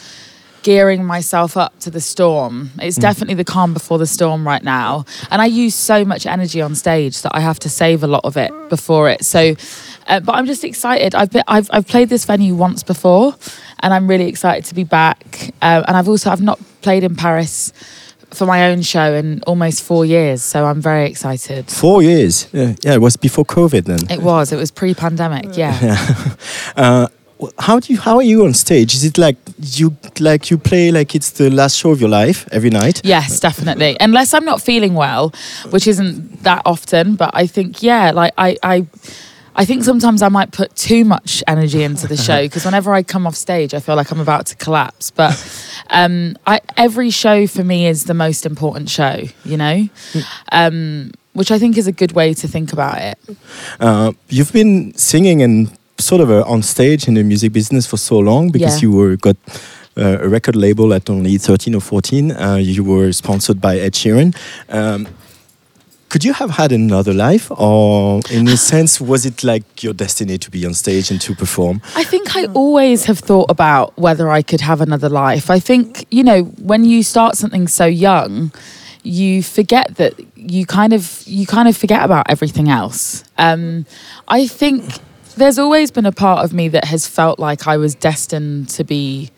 gearing 0.62 1.04
myself 1.04 1.56
up 1.56 1.78
to 1.80 1.90
the 1.90 2.00
storm. 2.00 2.70
It's 2.80 2.96
hmm. 2.96 3.02
definitely 3.02 3.34
the 3.34 3.44
calm 3.44 3.74
before 3.74 3.98
the 3.98 4.06
storm 4.06 4.46
right 4.46 4.62
now. 4.62 5.04
And 5.30 5.42
I 5.42 5.46
use 5.46 5.74
so 5.74 6.04
much 6.04 6.26
energy 6.26 6.60
on 6.60 6.74
stage 6.74 7.22
that 7.22 7.34
I 7.34 7.40
have 7.40 7.58
to 7.60 7.68
save 7.68 8.02
a 8.02 8.06
lot 8.06 8.24
of 8.24 8.36
it 8.36 8.52
before 8.68 9.08
it. 9.08 9.24
So 9.24 9.54
uh, 10.06 10.20
but 10.20 10.34
I'm 10.34 10.46
just 10.46 10.64
excited. 10.64 11.14
I've, 11.14 11.30
been, 11.30 11.42
I've 11.48 11.68
I've 11.72 11.86
played 11.86 12.08
this 12.08 12.24
venue 12.24 12.54
once 12.54 12.82
before, 12.82 13.34
and 13.80 13.94
I'm 13.94 14.08
really 14.08 14.28
excited 14.28 14.64
to 14.66 14.74
be 14.74 14.84
back. 14.84 15.52
Uh, 15.60 15.82
and 15.86 15.96
I've 15.96 16.08
also 16.08 16.30
I've 16.30 16.42
not 16.42 16.60
played 16.82 17.04
in 17.04 17.16
Paris 17.16 17.72
for 18.30 18.46
my 18.46 18.70
own 18.70 18.82
show 18.82 19.14
in 19.14 19.42
almost 19.46 19.82
four 19.82 20.04
years, 20.04 20.42
so 20.42 20.64
I'm 20.66 20.80
very 20.80 21.06
excited. 21.06 21.70
Four 21.70 22.02
years. 22.02 22.48
Yeah, 22.52 22.74
yeah 22.82 22.94
it 22.94 23.00
was 23.00 23.16
before 23.16 23.44
COVID 23.44 23.84
then. 23.84 24.00
It 24.10 24.22
was. 24.22 24.52
It 24.52 24.56
was 24.56 24.70
pre-pandemic. 24.70 25.56
Yeah. 25.56 25.98
Uh, 26.76 27.06
how 27.58 27.78
do 27.80 27.92
you 27.92 27.98
how 27.98 28.16
are 28.16 28.22
you 28.22 28.44
on 28.44 28.54
stage 28.54 28.94
is 28.94 29.04
it 29.04 29.18
like 29.18 29.36
you 29.58 29.96
like 30.20 30.50
you 30.50 30.56
play 30.56 30.90
like 30.90 31.14
it's 31.14 31.32
the 31.32 31.50
last 31.50 31.76
show 31.76 31.90
of 31.90 32.00
your 32.00 32.08
life 32.08 32.48
every 32.52 32.70
night 32.70 33.00
Yes, 33.04 33.40
definitely. 33.40 33.96
Unless 34.00 34.32
I'm 34.34 34.44
not 34.44 34.62
feeling 34.62 34.94
well, 34.94 35.32
which 35.70 35.86
isn't 35.86 36.42
that 36.44 36.62
often, 36.64 37.16
but 37.16 37.30
I 37.34 37.46
think 37.46 37.82
yeah, 37.82 38.12
like 38.12 38.32
I 38.38 38.56
I 38.62 38.86
I 39.54 39.64
think 39.66 39.84
sometimes 39.84 40.22
I 40.22 40.28
might 40.28 40.50
put 40.50 40.74
too 40.76 41.04
much 41.04 41.42
energy 41.46 41.82
into 41.82 42.06
the 42.06 42.16
show 42.16 42.42
because 42.42 42.64
whenever 42.64 42.94
I 42.94 43.02
come 43.02 43.26
off 43.26 43.34
stage, 43.36 43.74
I 43.74 43.80
feel 43.80 43.96
like 43.96 44.10
I'm 44.10 44.20
about 44.20 44.46
to 44.46 44.56
collapse. 44.56 45.10
But 45.10 45.32
um, 45.90 46.36
I, 46.46 46.60
every 46.76 47.10
show 47.10 47.46
for 47.46 47.62
me 47.62 47.86
is 47.86 48.04
the 48.04 48.14
most 48.14 48.46
important 48.46 48.88
show, 48.88 49.24
you 49.44 49.56
know, 49.58 49.88
um, 50.50 51.10
which 51.34 51.50
I 51.50 51.58
think 51.58 51.76
is 51.76 51.86
a 51.86 51.92
good 51.92 52.12
way 52.12 52.34
to 52.34 52.48
think 52.48 52.72
about 52.72 52.98
it. 52.98 53.18
uh, 53.80 54.12
you've 54.28 54.52
been 54.52 54.94
singing 54.96 55.42
and 55.42 55.70
sort 55.98 56.20
of 56.20 56.30
uh, 56.30 56.42
on 56.46 56.62
stage 56.62 57.06
in 57.06 57.14
the 57.14 57.22
music 57.22 57.52
business 57.52 57.86
for 57.86 57.96
so 57.98 58.18
long 58.18 58.50
because 58.50 58.82
Yeah. 58.82 58.88
you 58.88 58.96
were 58.96 59.16
got 59.16 59.36
uh, 59.96 60.18
a 60.22 60.28
record 60.28 60.56
label 60.56 60.92
at 60.94 61.08
only 61.10 61.36
13 61.38 61.74
or 61.74 61.80
14 61.80 62.32
uh, 62.32 62.54
you 62.56 62.82
were 62.82 63.12
sponsored 63.12 63.60
by 63.60 63.78
Ed 63.78 63.92
Sheeran 63.92 64.34
um, 64.70 65.06
could 66.12 66.24
you 66.24 66.34
have 66.34 66.50
had 66.50 66.72
another 66.72 67.14
life 67.14 67.50
or 67.50 68.20
in 68.30 68.46
a 68.46 68.56
sense 68.56 69.00
was 69.00 69.24
it 69.24 69.42
like 69.42 69.82
your 69.82 69.94
destiny 69.94 70.36
to 70.36 70.50
be 70.50 70.66
on 70.66 70.74
stage 70.74 71.10
and 71.10 71.22
to 71.22 71.34
perform 71.34 71.80
I 71.96 72.04
think 72.04 72.36
I 72.36 72.44
always 72.52 73.06
have 73.06 73.18
thought 73.18 73.50
about 73.50 73.96
whether 73.96 74.28
I 74.28 74.42
could 74.42 74.60
have 74.60 74.80
another 74.80 75.08
life. 75.08 75.48
I 75.50 75.58
think, 75.58 76.04
you 76.10 76.22
know, 76.22 76.42
when 76.70 76.84
you 76.84 77.02
start 77.02 77.36
something 77.36 77.66
so 77.68 77.86
young, 77.86 78.52
you 79.02 79.42
forget 79.42 79.96
that 79.96 80.12
you 80.36 80.66
kind 80.66 80.92
of 80.92 81.22
you 81.26 81.46
kind 81.46 81.68
of 81.68 81.76
forget 81.76 82.04
about 82.04 82.28
everything 82.28 82.68
else. 82.68 83.24
Um, 83.38 83.86
I 84.28 84.46
think 84.46 84.84
there's 85.36 85.58
always 85.58 85.90
been 85.90 86.06
a 86.06 86.12
part 86.12 86.44
of 86.44 86.52
me 86.52 86.68
that 86.68 86.84
has 86.84 87.06
felt 87.06 87.38
like 87.38 87.66
I 87.66 87.76
was 87.78 87.94
destined 87.94 88.68
to 88.70 88.84
be 88.84 89.30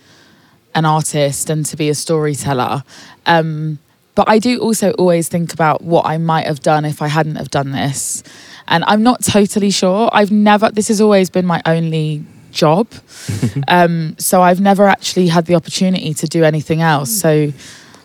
an 0.75 0.85
artist 0.85 1.51
and 1.51 1.65
to 1.67 1.77
be 1.77 1.89
a 1.89 1.95
storyteller. 1.95 2.83
Um, 3.27 3.79
but 4.14 4.29
I 4.29 4.38
do 4.38 4.59
also 4.61 4.92
always 4.92 5.29
think 5.29 5.53
about 5.53 5.83
what 5.83 6.07
I 6.07 6.18
might 6.18 6.46
have 6.46 6.61
done 6.61 6.85
if 6.85 7.03
I 7.03 7.09
hadn't 7.09 7.37
have 7.37 7.50
done 7.50 7.72
this. 7.72 8.22
And 8.68 8.85
I'm 8.87 9.03
not 9.03 9.22
totally 9.24 9.70
sure. 9.70 10.09
I've 10.12 10.31
never 10.31 10.70
this 10.70 10.88
has 10.88 11.00
always 11.00 11.31
been 11.31 11.46
my 11.46 11.61
only 11.66 12.24
job. 12.50 12.87
um, 13.68 14.16
so 14.18 14.42
I've 14.42 14.61
never 14.61 14.87
actually 14.87 15.29
had 15.29 15.46
the 15.46 15.55
opportunity 15.55 16.14
to 16.14 16.27
do 16.27 16.44
anything 16.44 16.81
else. 16.81 17.11
So 17.11 17.53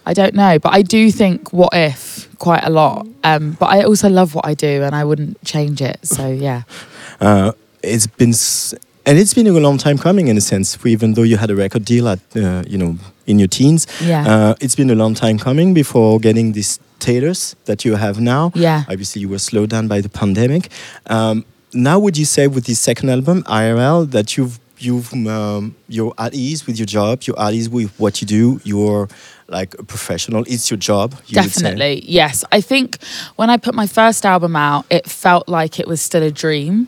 I 0.06 0.14
don't 0.14 0.34
know. 0.34 0.60
But 0.60 0.74
I 0.74 0.82
do 0.82 1.12
think 1.12 1.54
what 1.54 1.70
if 1.74 2.28
quite 2.40 2.64
a 2.64 2.70
lot. 2.70 3.08
Um, 3.24 3.56
but 3.60 3.68
I 3.68 3.84
also 3.84 4.10
love 4.10 4.34
what 4.34 4.46
I 4.46 4.54
do 4.56 4.84
and 4.84 4.96
I 4.96 5.04
wouldn't 5.04 5.44
change 5.46 5.82
it. 5.82 6.00
So 6.06 6.28
yeah. 6.30 6.64
uh, 7.22 7.52
it's 7.84 8.08
been 8.08 8.30
s- 8.32 8.74
and 9.06 9.18
it's 9.18 9.34
been 9.34 9.48
a 9.48 9.52
long 9.52 9.78
time 9.78 9.98
coming 9.98 10.28
in 10.28 10.38
a 10.38 10.42
sense 10.42 10.78
even 10.86 11.14
though 11.14 11.24
you 11.24 11.38
had 11.38 11.50
a 11.50 11.56
record 11.56 11.86
deal 11.86 12.08
at 12.08 12.20
uh, 12.36 12.64
you 12.68 12.78
know 12.78 12.98
in 13.30 13.40
your 13.40 13.48
teens 13.48 13.88
Yeah. 14.02 14.24
uh, 14.32 14.56
it's 14.64 14.76
been 14.76 14.90
a 14.90 14.96
long 15.04 15.14
time 15.14 15.38
coming 15.38 15.74
before 15.74 16.20
getting 16.20 16.54
this 16.54 16.80
status 17.00 17.56
that 17.66 17.86
you 17.86 17.96
have 17.96 18.20
now 18.20 18.52
Yeah. 18.56 18.84
obviously 18.90 19.22
you 19.22 19.30
were 19.30 19.40
slowed 19.50 19.70
down 19.70 19.88
by 19.88 20.02
the 20.02 20.10
pandemic 20.10 20.70
um, 21.08 21.46
now 21.74 21.98
would 22.00 22.18
you 22.18 22.26
say 22.26 22.48
with 22.48 22.66
this 22.66 22.80
second 22.80 23.10
album 23.10 23.44
irl 23.44 24.10
that 24.12 24.36
you've 24.36 24.60
you've 24.80 25.14
um, 25.28 25.76
you're 25.88 26.14
at 26.18 26.34
ease 26.34 26.66
with 26.68 26.78
your 26.80 26.86
job 26.98 27.22
you're 27.26 27.40
at 27.40 27.54
ease 27.54 27.70
with 27.70 27.90
what 28.00 28.14
you 28.22 28.28
do 28.28 28.60
you're 28.64 29.08
like 29.50 29.74
a 29.80 29.84
professional 29.84 30.44
it's 30.48 30.70
your 30.72 30.78
job 30.78 31.08
you. 31.28 31.36
Definitely, 31.36 32.04
yes. 32.08 32.44
I 32.52 32.62
think 32.62 32.98
when 33.36 33.50
I 33.50 33.58
put 33.58 33.74
my 33.74 33.88
first 33.88 34.24
album 34.26 34.56
out, 34.56 34.86
it 34.92 35.06
felt 35.10 35.50
like 35.50 35.80
it 35.80 35.88
was 35.88 36.00
still 36.02 36.22
a 36.22 36.30
dream, 36.30 36.88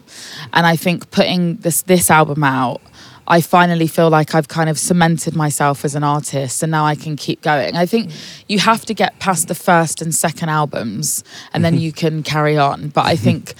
and 0.53 0.63
I 0.73 0.75
think 0.75 1.09
putting 1.09 1.57
this 1.65 1.81
this 1.81 2.11
album 2.11 2.43
out, 2.43 2.79
I 3.31 3.39
finally 3.39 3.87
feel 3.87 4.09
like 4.09 4.35
I've 4.35 4.49
kind 4.49 4.69
of 4.69 4.77
cemented 4.77 5.37
myself 5.37 5.85
as 5.85 5.95
an 5.95 6.03
artist, 6.03 6.61
and 6.63 6.69
now 6.69 6.85
I 6.85 6.95
can 6.95 7.15
keep 7.15 7.41
going. 7.41 7.77
I 7.77 7.85
think 7.85 8.11
you 8.49 8.59
have 8.59 8.85
to 8.87 8.93
get 8.93 9.19
past 9.19 9.47
the 9.47 9.55
first 9.55 10.01
and 10.01 10.13
second 10.13 10.49
albums, 10.49 11.23
and 11.53 11.63
then 11.63 11.75
mm-hmm. 11.75 11.83
you 11.83 11.91
can 11.93 12.23
carry 12.23 12.57
on. 12.57 12.89
But 12.89 13.05
I 13.05 13.15
mm-hmm. 13.15 13.23
think 13.23 13.53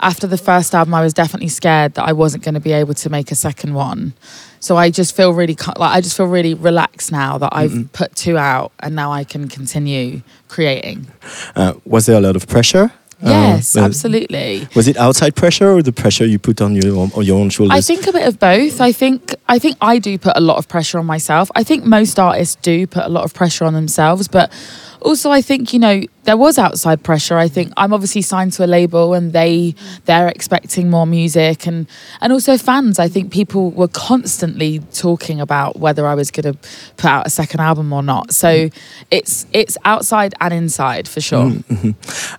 after 0.00 0.28
the 0.28 0.38
first 0.38 0.76
album, 0.76 0.94
I 0.94 1.02
was 1.02 1.12
definitely 1.12 1.48
scared 1.48 1.94
that 1.94 2.04
I 2.04 2.12
wasn't 2.12 2.44
going 2.44 2.54
to 2.54 2.60
be 2.60 2.70
able 2.70 2.94
to 2.94 3.10
make 3.10 3.32
a 3.32 3.34
second 3.34 3.74
one. 3.74 4.14
So 4.60 4.76
I 4.76 4.90
just 4.90 5.16
feel 5.16 5.32
really 5.32 5.56
like 5.76 5.90
I 5.90 6.00
just 6.00 6.16
feel 6.16 6.26
really 6.26 6.54
relaxed 6.54 7.10
now 7.10 7.36
that 7.38 7.50
I've 7.52 7.72
mm-hmm. 7.72 7.88
put 7.88 8.14
two 8.14 8.38
out, 8.38 8.70
and 8.78 8.94
now 8.94 9.10
I 9.10 9.24
can 9.24 9.48
continue 9.48 10.22
creating. 10.46 11.08
uh, 11.56 11.74
was 11.84 12.06
there 12.06 12.16
a 12.16 12.20
lot 12.20 12.36
of 12.36 12.46
pressure 12.46 12.92
Yes, 13.22 13.76
Uh, 13.76 13.80
absolutely. 13.80 14.68
Was 14.76 14.88
it 14.88 14.96
outside 14.98 15.34
pressure 15.34 15.70
or 15.72 15.82
the 15.82 15.92
pressure 15.92 16.26
you 16.26 16.38
put 16.38 16.60
on 16.60 16.74
your 16.76 16.96
on 17.14 17.24
your 17.24 17.38
own 17.40 17.48
shoulders? 17.50 17.76
I 17.76 17.80
think 17.80 18.06
a 18.06 18.12
bit 18.12 18.26
of 18.28 18.38
both. 18.38 18.80
I 18.80 18.92
think 18.92 19.34
I 19.48 19.58
think 19.58 19.76
I 19.80 19.98
do 19.98 20.18
put 20.18 20.36
a 20.36 20.40
lot 20.40 20.58
of 20.58 20.68
pressure 20.68 20.98
on 20.98 21.06
myself. 21.06 21.50
I 21.54 21.62
think 21.64 21.84
most 21.84 22.18
artists 22.18 22.56
do 22.60 22.86
put 22.86 23.04
a 23.04 23.08
lot 23.08 23.24
of 23.24 23.32
pressure 23.32 23.64
on 23.64 23.72
themselves, 23.74 24.28
but 24.28 24.52
also 25.00 25.30
I 25.30 25.40
think 25.42 25.72
you 25.72 25.78
know 25.78 26.02
there 26.24 26.36
was 26.36 26.58
outside 26.58 27.02
pressure. 27.02 27.36
I 27.38 27.48
think 27.48 27.72
I'm 27.76 27.92
obviously 27.92 28.22
signed 28.22 28.52
to 28.54 28.64
a 28.64 28.66
label 28.66 29.14
and 29.14 29.32
they 29.32 29.74
they're 30.06 30.28
expecting 30.28 30.90
more 30.90 31.06
music 31.06 31.66
and 31.66 31.86
and 32.20 32.32
also 32.32 32.56
fans. 32.58 32.98
I 32.98 33.08
think 33.08 33.32
people 33.32 33.70
were 33.70 33.88
constantly 33.88 34.80
talking 34.92 35.40
about 35.40 35.78
whether 35.78 36.06
I 36.06 36.14
was 36.14 36.30
going 36.30 36.52
to 36.52 36.58
put 36.96 37.06
out 37.06 37.26
a 37.26 37.30
second 37.30 37.60
album 37.60 37.92
or 37.92 38.02
not. 38.02 38.32
So 38.32 38.68
it's 39.10 39.46
it's 39.52 39.76
outside 39.84 40.34
and 40.40 40.52
inside 40.54 41.06
for 41.08 41.20
sure. 41.20 41.50
Mhm. 41.50 41.94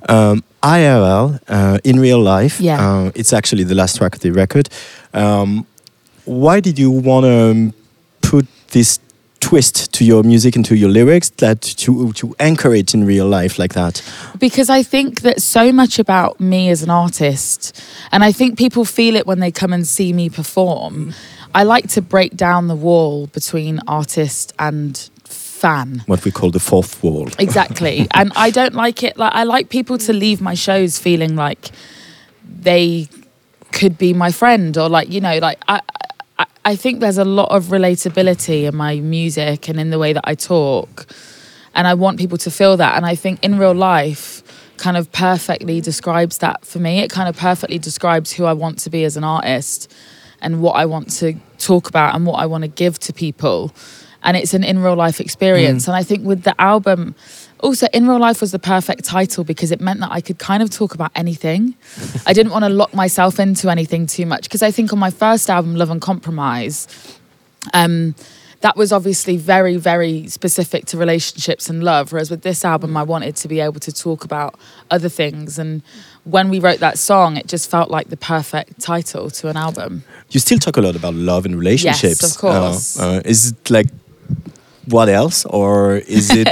Um, 0.10 0.44
IRL 0.64 1.40
uh, 1.48 1.78
in 1.84 2.00
real 2.00 2.22
life. 2.22 2.60
Yeah. 2.60 2.80
Uh, 2.82 3.12
it's 3.16 3.32
actually 3.34 3.64
the 3.64 3.76
last 3.76 3.98
track 3.98 4.16
of 4.16 4.22
the 4.22 4.32
record. 4.32 4.70
Um, 5.14 5.66
why 6.26 6.60
did 6.60 6.78
you 6.78 6.92
want 6.92 7.26
to 7.26 7.74
put 8.22 8.46
this 8.72 9.00
twist 9.48 9.94
to 9.94 10.04
your 10.04 10.24
music 10.24 10.56
and 10.58 10.66
to 10.66 10.76
your 10.76 10.90
lyrics 10.90 11.30
that 11.38 11.62
to 11.62 12.12
to 12.14 12.36
anchor 12.40 12.74
it 12.76 12.94
in 12.94 13.06
real 13.06 13.28
life 13.28 13.58
like 13.58 13.74
that? 13.74 14.02
because 14.40 14.70
I 14.70 14.84
think 14.84 15.22
that 15.22 15.42
so 15.42 15.72
much 15.72 16.00
about 16.00 16.40
me 16.40 16.70
as 16.70 16.84
an 16.84 16.90
artist, 16.90 17.82
and 18.12 18.24
I 18.24 18.32
think 18.34 18.58
people 18.58 18.86
feel 18.86 19.16
it 19.16 19.26
when 19.26 19.40
they 19.40 19.52
come 19.52 19.74
and 19.74 19.88
see 19.88 20.14
me 20.14 20.30
perform. 20.30 21.14
I 21.56 21.64
like 21.64 21.88
to 21.90 22.02
break 22.02 22.36
down 22.36 22.68
the 22.68 22.76
wall 22.76 23.28
between 23.28 23.80
artist 23.88 24.54
and 24.60 25.10
fan. 25.24 26.04
What 26.08 26.26
we 26.26 26.32
call 26.32 26.52
the 26.52 26.60
fourth 26.60 27.02
wall. 27.02 27.30
Exactly. 27.40 28.08
and 28.14 28.32
I 28.36 28.52
don't 28.52 28.76
like 28.76 29.02
it 29.02 29.18
like 29.18 29.34
I 29.34 29.44
like 29.44 29.70
people 29.70 29.98
to 30.00 30.14
leave 30.14 30.42
my 30.42 30.56
shows 30.56 31.00
feeling 31.00 31.36
like 31.36 31.72
they 32.62 33.08
could 33.72 33.98
be 33.98 34.14
my 34.14 34.32
friend 34.32 34.78
or 34.78 34.90
like, 34.90 35.10
you 35.10 35.22
know, 35.22 35.38
like 35.40 35.60
I 35.68 35.82
I, 36.40 36.46
I 36.66 36.76
think 36.76 37.00
there's 37.00 37.18
a 37.18 37.26
lot 37.26 37.52
of 37.52 37.66
relatability 37.66 38.64
in 38.64 38.76
my 38.76 39.00
music 39.00 39.70
and 39.70 39.80
in 39.80 39.90
the 39.90 40.00
way 40.00 40.14
that 40.14 40.24
I 40.26 40.36
talk. 40.36 41.08
And 41.74 41.88
I 41.88 41.94
want 41.94 42.18
people 42.18 42.38
to 42.40 42.52
feel 42.52 42.78
that. 42.78 42.96
And 42.96 43.06
I 43.06 43.16
think 43.16 43.44
in 43.44 43.58
real 43.58 43.76
life 43.76 44.44
kind 44.78 44.98
of 44.98 45.12
perfectly 45.12 45.82
describes 45.82 46.40
that 46.40 46.66
for 46.66 46.80
me. 46.80 47.00
It 47.00 47.10
kind 47.10 47.28
of 47.28 47.36
perfectly 47.36 47.80
describes 47.80 48.34
who 48.34 48.46
I 48.46 48.54
want 48.54 48.80
to 48.80 48.90
be 48.90 49.04
as 49.04 49.18
an 49.18 49.24
artist 49.24 49.94
and 50.42 50.62
what 50.62 50.74
I 50.74 50.86
want 50.86 51.12
to 51.18 51.36
talk 51.58 51.90
about 51.90 52.16
and 52.16 52.26
what 52.26 52.40
I 52.40 52.46
want 52.46 52.64
to 52.64 52.68
give 52.68 53.00
to 53.00 53.14
people. 53.14 53.74
And 54.24 54.38
it's 54.38 54.54
an 54.54 54.64
in 54.64 54.80
real 54.80 54.96
life 54.96 55.20
experience. 55.20 55.86
Mm. 55.86 55.88
And 55.90 55.98
I 55.98 56.04
think 56.04 56.26
with 56.26 56.44
the 56.44 56.60
album, 56.62 57.16
also 57.60 57.88
in 57.94 58.08
real 58.08 58.20
life 58.20 58.42
was 58.42 58.52
the 58.52 58.60
perfect 58.60 59.04
title 59.04 59.44
because 59.44 59.72
it 59.72 59.82
meant 59.82 60.00
that 60.00 60.12
I 60.12 60.22
could 60.22 60.40
kind 60.40 60.62
of 60.62 60.70
talk 60.70 60.94
about 60.94 61.12
anything. 61.16 61.76
I 62.26 62.34
didn't 62.34 62.52
want 62.52 62.66
to 62.66 62.70
lock 62.70 62.94
myself 62.94 63.40
into 63.40 63.70
anything 63.70 64.08
too 64.08 64.26
much 64.26 64.44
because 64.44 64.62
I 64.62 64.72
think 64.72 64.94
on 64.94 65.00
my 65.00 65.10
first 65.10 65.50
album, 65.50 65.76
Love 65.76 65.90
and 65.90 66.02
Compromise, 66.02 66.88
um, 67.74 68.16
that 68.62 68.76
was 68.76 68.92
obviously 68.92 69.38
very, 69.38 69.78
very 69.78 70.28
specific 70.28 70.86
to 70.88 70.98
relationships 70.98 71.70
and 71.70 71.84
love. 71.84 72.12
Whereas 72.12 72.32
with 72.32 72.42
this 72.42 72.66
album, 72.66 72.98
I 72.98 73.04
wanted 73.04 73.36
to 73.38 73.48
be 73.48 73.60
able 73.60 73.80
to 73.82 73.92
talk 73.92 74.24
about 74.24 74.56
other 74.90 75.10
things. 75.10 75.60
And 75.60 75.84
when 76.24 76.50
we 76.50 76.60
wrote 76.60 76.80
that 76.80 76.98
song, 76.98 77.38
it 77.38 77.48
just 77.48 77.70
felt 77.70 77.92
like 77.92 78.10
the 78.10 78.18
perfect 78.18 78.80
title 78.82 79.30
to 79.30 79.50
an 79.50 79.58
album. 79.58 80.04
You 80.30 80.40
still 80.40 80.58
talk 80.58 80.78
a 80.78 80.82
lot 80.82 80.96
about 80.96 81.14
love 81.14 81.46
and 81.46 81.56
relationships. 81.56 82.22
Yes, 82.22 82.36
of 82.36 82.40
course. 82.40 83.00
Uh, 83.00 83.18
uh, 83.18 83.22
is 83.26 83.52
it 83.52 83.70
like 83.70 83.88
what 84.90 85.10
else, 85.10 85.46
or 85.46 85.98
is 85.98 86.30
it? 86.32 86.48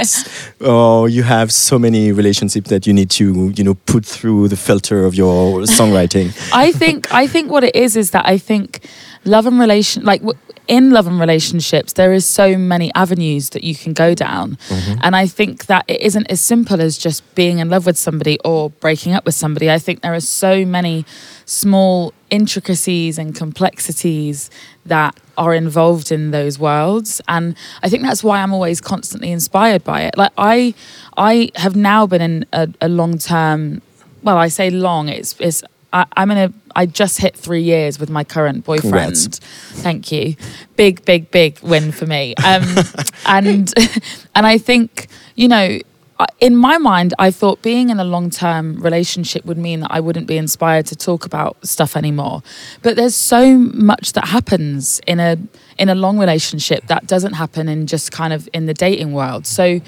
oh, 0.60 1.06
you 1.06 1.22
have 1.22 1.52
so 1.52 1.78
many 1.78 2.12
relationships 2.12 2.68
that 2.70 2.86
you 2.86 2.92
need 2.92 3.10
to, 3.10 3.52
you 3.56 3.64
know, 3.64 3.74
put 3.86 4.04
through 4.04 4.48
the 4.48 4.56
filter 4.56 5.04
of 5.04 5.14
your 5.14 5.60
songwriting. 5.62 6.32
I 6.52 6.72
think 6.72 7.12
I 7.12 7.26
think 7.26 7.50
what 7.50 7.64
it 7.64 7.74
is 7.74 7.96
is 7.96 8.10
that 8.10 8.26
I 8.26 8.38
think 8.38 8.86
love 9.24 9.46
and 9.46 9.58
relation 9.58 10.04
like 10.04 10.22
in 10.68 10.90
love 10.90 11.06
and 11.06 11.18
relationships 11.20 11.92
there 11.94 12.12
is 12.12 12.24
so 12.24 12.56
many 12.58 12.92
avenues 12.94 13.50
that 13.50 13.62
you 13.64 13.74
can 13.74 13.92
go 13.92 14.14
down 14.14 14.56
Mhm. 14.68 14.98
and 15.02 15.16
I 15.16 15.26
think 15.26 15.66
that 15.66 15.84
it 15.88 16.00
isn't 16.00 16.26
as 16.30 16.40
simple 16.40 16.80
as 16.80 16.96
just 16.98 17.22
being 17.34 17.58
in 17.58 17.68
love 17.68 17.86
with 17.86 17.98
somebody 17.98 18.38
or 18.44 18.70
breaking 18.70 19.14
up 19.14 19.24
with 19.24 19.34
somebody 19.34 19.68
I 19.70 19.78
think 19.80 20.02
there 20.02 20.14
are 20.14 20.20
so 20.20 20.64
many 20.64 21.04
small 21.44 22.12
intricacies 22.30 23.18
and 23.18 23.34
complexities 23.34 24.50
that 24.84 25.18
are 25.36 25.54
involved 25.54 26.10
in 26.10 26.30
those 26.30 26.58
worlds. 26.58 27.20
And 27.28 27.56
I 27.82 27.88
think 27.88 28.02
that's 28.02 28.24
why 28.24 28.40
I'm 28.40 28.52
always 28.52 28.80
constantly 28.80 29.30
inspired 29.30 29.84
by 29.84 30.02
it. 30.02 30.16
Like 30.16 30.32
I 30.38 30.74
I 31.16 31.50
have 31.56 31.76
now 31.76 32.06
been 32.06 32.22
in 32.22 32.46
a, 32.52 32.68
a 32.80 32.88
long 32.88 33.18
term 33.18 33.82
well 34.22 34.36
I 34.38 34.48
say 34.48 34.70
long 34.70 35.08
it's 35.08 35.38
it's 35.40 35.62
I, 35.92 36.06
I'm 36.16 36.30
in 36.30 36.38
a 36.38 36.52
I 36.74 36.86
just 36.86 37.20
hit 37.20 37.36
three 37.36 37.62
years 37.62 37.98
with 37.98 38.10
my 38.10 38.24
current 38.24 38.64
boyfriend. 38.64 38.92
Congrats. 38.92 39.38
thank 39.82 40.12
you. 40.12 40.36
Big 40.76 41.04
big 41.04 41.30
big 41.30 41.58
win 41.60 41.92
for 41.92 42.06
me. 42.06 42.34
Um 42.44 42.64
and 43.26 43.72
and 44.34 44.46
I 44.46 44.58
think 44.58 45.08
you 45.34 45.48
know 45.48 45.78
in 46.40 46.56
my 46.56 46.78
mind, 46.78 47.14
I 47.18 47.30
thought 47.30 47.62
being 47.62 47.90
in 47.90 48.00
a 48.00 48.04
long 48.04 48.30
term 48.30 48.80
relationship 48.80 49.44
would 49.44 49.58
mean 49.58 49.80
that 49.80 49.90
I 49.90 50.00
wouldn't 50.00 50.26
be 50.26 50.36
inspired 50.36 50.86
to 50.86 50.96
talk 50.96 51.26
about 51.26 51.66
stuff 51.66 51.96
anymore. 51.96 52.42
But 52.82 52.96
there's 52.96 53.14
so 53.14 53.56
much 53.56 54.12
that 54.14 54.28
happens 54.28 55.00
in 55.06 55.20
a 55.20 55.36
in 55.78 55.88
a 55.88 55.94
long 55.94 56.18
relationship 56.18 56.86
that 56.86 57.06
doesn't 57.06 57.34
happen 57.34 57.68
in 57.68 57.86
just 57.86 58.12
kind 58.12 58.32
of 58.32 58.48
in 58.54 58.66
the 58.66 58.74
dating 58.74 59.12
world. 59.12 59.46
So 59.46 59.80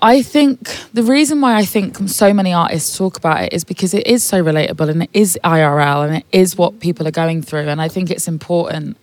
I 0.00 0.22
think 0.22 0.68
the 0.92 1.02
reason 1.02 1.40
why 1.40 1.56
I 1.56 1.64
think 1.64 2.08
so 2.08 2.32
many 2.32 2.52
artists 2.52 2.96
talk 2.96 3.16
about 3.16 3.42
it 3.42 3.52
is 3.52 3.64
because 3.64 3.94
it 3.94 4.06
is 4.06 4.22
so 4.22 4.42
relatable 4.42 4.88
and 4.88 5.02
it 5.02 5.10
is 5.12 5.38
IRL 5.42 6.06
and 6.06 6.16
it 6.18 6.26
is 6.30 6.56
what 6.56 6.78
people 6.78 7.06
are 7.08 7.12
going 7.12 7.42
through. 7.42 7.68
And 7.68 7.82
I 7.82 7.88
think 7.88 8.10
it's 8.10 8.28
important. 8.28 8.96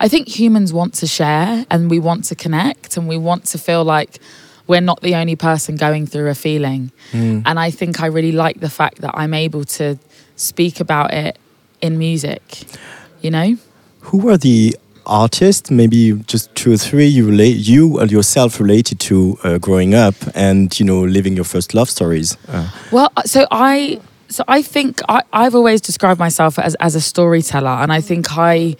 I 0.00 0.08
think 0.08 0.28
humans 0.28 0.72
want 0.72 0.94
to 0.94 1.06
share 1.06 1.66
and 1.70 1.90
we 1.90 1.98
want 1.98 2.24
to 2.24 2.34
connect 2.34 2.96
and 2.96 3.06
we 3.06 3.18
want 3.18 3.44
to 3.46 3.58
feel 3.58 3.84
like 3.84 4.18
we're 4.66 4.80
not 4.80 5.00
the 5.02 5.14
only 5.14 5.36
person 5.36 5.76
going 5.76 6.06
through 6.06 6.28
a 6.28 6.34
feeling. 6.34 6.90
Mm. 7.12 7.42
And 7.44 7.58
I 7.58 7.70
think 7.70 8.00
I 8.00 8.06
really 8.06 8.32
like 8.32 8.60
the 8.60 8.70
fact 8.70 9.00
that 9.00 9.12
I'm 9.14 9.34
able 9.34 9.64
to 9.64 9.98
speak 10.36 10.80
about 10.80 11.12
it 11.12 11.38
in 11.80 11.98
music, 11.98 12.64
you 13.20 13.30
know? 13.30 13.56
Who 14.00 14.28
are 14.30 14.38
the 14.38 14.76
artists, 15.06 15.70
maybe 15.70 16.12
just 16.26 16.54
two 16.54 16.72
or 16.72 16.76
three, 16.76 17.06
you 17.06 17.26
relate, 17.26 17.56
you 17.56 17.98
and 17.98 18.10
yourself 18.10 18.58
related 18.60 19.00
to 19.00 19.38
uh, 19.44 19.58
growing 19.58 19.94
up 19.94 20.14
and 20.34 20.78
you 20.78 20.86
know 20.86 21.02
living 21.02 21.34
your 21.34 21.44
first 21.44 21.74
love 21.74 21.90
stories? 21.90 22.36
Uh, 22.48 22.70
Well, 22.90 23.12
so 23.24 23.46
I 23.50 24.00
so 24.28 24.44
I 24.48 24.62
think 24.62 25.00
I, 25.08 25.22
I've 25.32 25.54
always 25.54 25.80
described 25.80 26.18
myself 26.18 26.58
as 26.58 26.74
as 26.76 26.94
a 26.94 27.00
storyteller, 27.00 27.70
and 27.70 27.92
I 27.92 28.00
think 28.00 28.36
I 28.36 28.76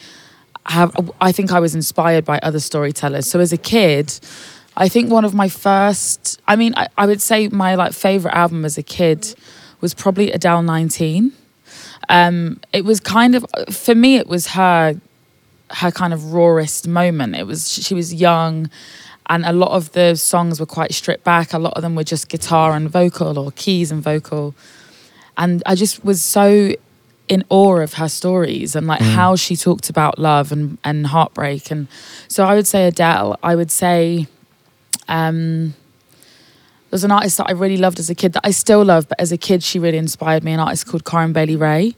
have 0.66 0.94
I 1.20 1.33
think 1.33 1.53
I 1.53 1.61
was 1.61 1.75
inspired 1.75 2.25
by 2.25 2.38
other 2.38 2.61
storytellers. 2.61 3.29
So 3.31 3.40
as 3.40 3.53
a 3.53 3.59
kid, 3.59 4.18
I 4.77 4.89
think 4.89 5.11
one 5.11 5.25
of 5.25 5.35
my 5.35 5.49
first 5.49 6.41
I 6.49 6.57
mean 6.57 6.75
I, 6.77 6.89
I 6.99 7.07
would 7.07 7.21
say 7.23 7.49
my 7.49 7.75
like 7.75 7.93
favorite 7.93 8.35
album 8.35 8.65
as 8.65 8.77
a 8.79 8.83
kid 8.83 9.35
was 9.81 9.95
probably 9.95 10.33
Adele 10.33 10.63
19. 10.63 11.33
Um, 12.09 12.61
it 12.73 12.85
was 12.85 13.01
kind 13.01 13.35
of 13.35 13.47
for 13.71 13.95
me 13.95 14.17
it 14.17 14.27
was 14.27 14.49
her 14.49 15.01
her 15.71 15.91
kind 15.91 16.13
of 16.13 16.33
rawest 16.33 16.87
moment. 16.89 17.35
It 17.37 17.47
was 17.47 17.73
she 17.73 17.95
was 17.95 18.13
young, 18.13 18.71
and 19.31 19.45
a 19.47 19.53
lot 19.53 19.71
of 19.71 19.93
the 19.93 20.15
songs 20.17 20.61
were 20.61 20.67
quite 20.67 20.93
stripped 20.93 21.25
back. 21.25 21.53
A 21.53 21.59
lot 21.59 21.75
of 21.75 21.83
them 21.83 21.95
were 21.95 22.05
just 22.05 22.29
guitar 22.29 22.73
and 22.73 22.91
vocal 22.91 23.39
or 23.39 23.51
keys 23.53 23.91
and 23.91 24.03
vocal, 24.03 24.55
and 25.39 25.63
I 25.67 25.75
just 25.75 26.05
was 26.05 26.23
so 26.23 26.75
in 27.27 27.43
awe 27.49 27.79
of 27.81 27.95
her 27.95 28.09
stories 28.09 28.77
and 28.77 28.87
like 28.87 29.01
Mm. 29.01 29.15
how 29.15 29.35
she 29.37 29.57
talked 29.57 29.89
about 29.89 30.19
love 30.19 30.53
and 30.53 30.77
and 30.85 31.07
heartbreak. 31.07 31.71
And 31.71 31.89
so 32.29 32.45
I 32.45 32.55
would 32.55 32.67
say 32.67 32.87
Adele. 32.87 33.39
I 33.43 33.55
would 33.57 33.71
say. 33.71 34.27
Um, 35.09 35.75
there's 36.95 37.03
an 37.03 37.11
artist 37.11 37.38
that 37.38 37.49
I 37.49 37.53
really 37.53 37.77
loved 37.77 37.99
as 37.99 38.09
a 38.09 38.14
kid 38.14 38.35
that 38.35 38.43
I 38.45 38.53
still 38.53 38.85
love, 38.85 39.09
but 39.09 39.19
as 39.21 39.33
a 39.33 39.37
kid, 39.37 39.64
she 39.64 39.81
really 39.81 39.99
inspired 39.99 40.45
me. 40.45 40.53
An 40.53 40.61
artist 40.61 40.87
called 40.87 41.03
Corinne 41.03 41.33
Bailey 41.33 41.57
Rae, 41.57 41.97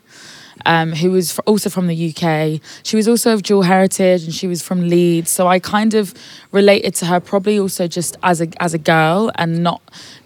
um, 0.65 0.93
who 0.93 1.11
was 1.11 1.39
also 1.41 1.69
from 1.69 1.87
the 1.87 2.15
UK. 2.15 2.63
She 2.83 2.97
was 2.97 3.07
also 3.07 3.35
of 3.35 3.43
dual 3.43 3.61
heritage, 3.61 4.25
and 4.25 4.33
she 4.33 4.47
was 4.47 4.63
from 4.63 4.89
Leeds. 4.89 5.31
So 5.31 5.49
I 5.49 5.59
kind 5.59 5.93
of 5.93 6.15
related 6.51 6.95
to 6.95 7.07
her, 7.07 7.21
probably 7.21 7.59
also 7.59 7.87
just 7.87 8.17
as 8.23 8.41
a 8.41 8.49
as 8.59 8.73
a 8.73 8.79
girl, 8.79 9.31
and 9.35 9.63
not 9.63 9.83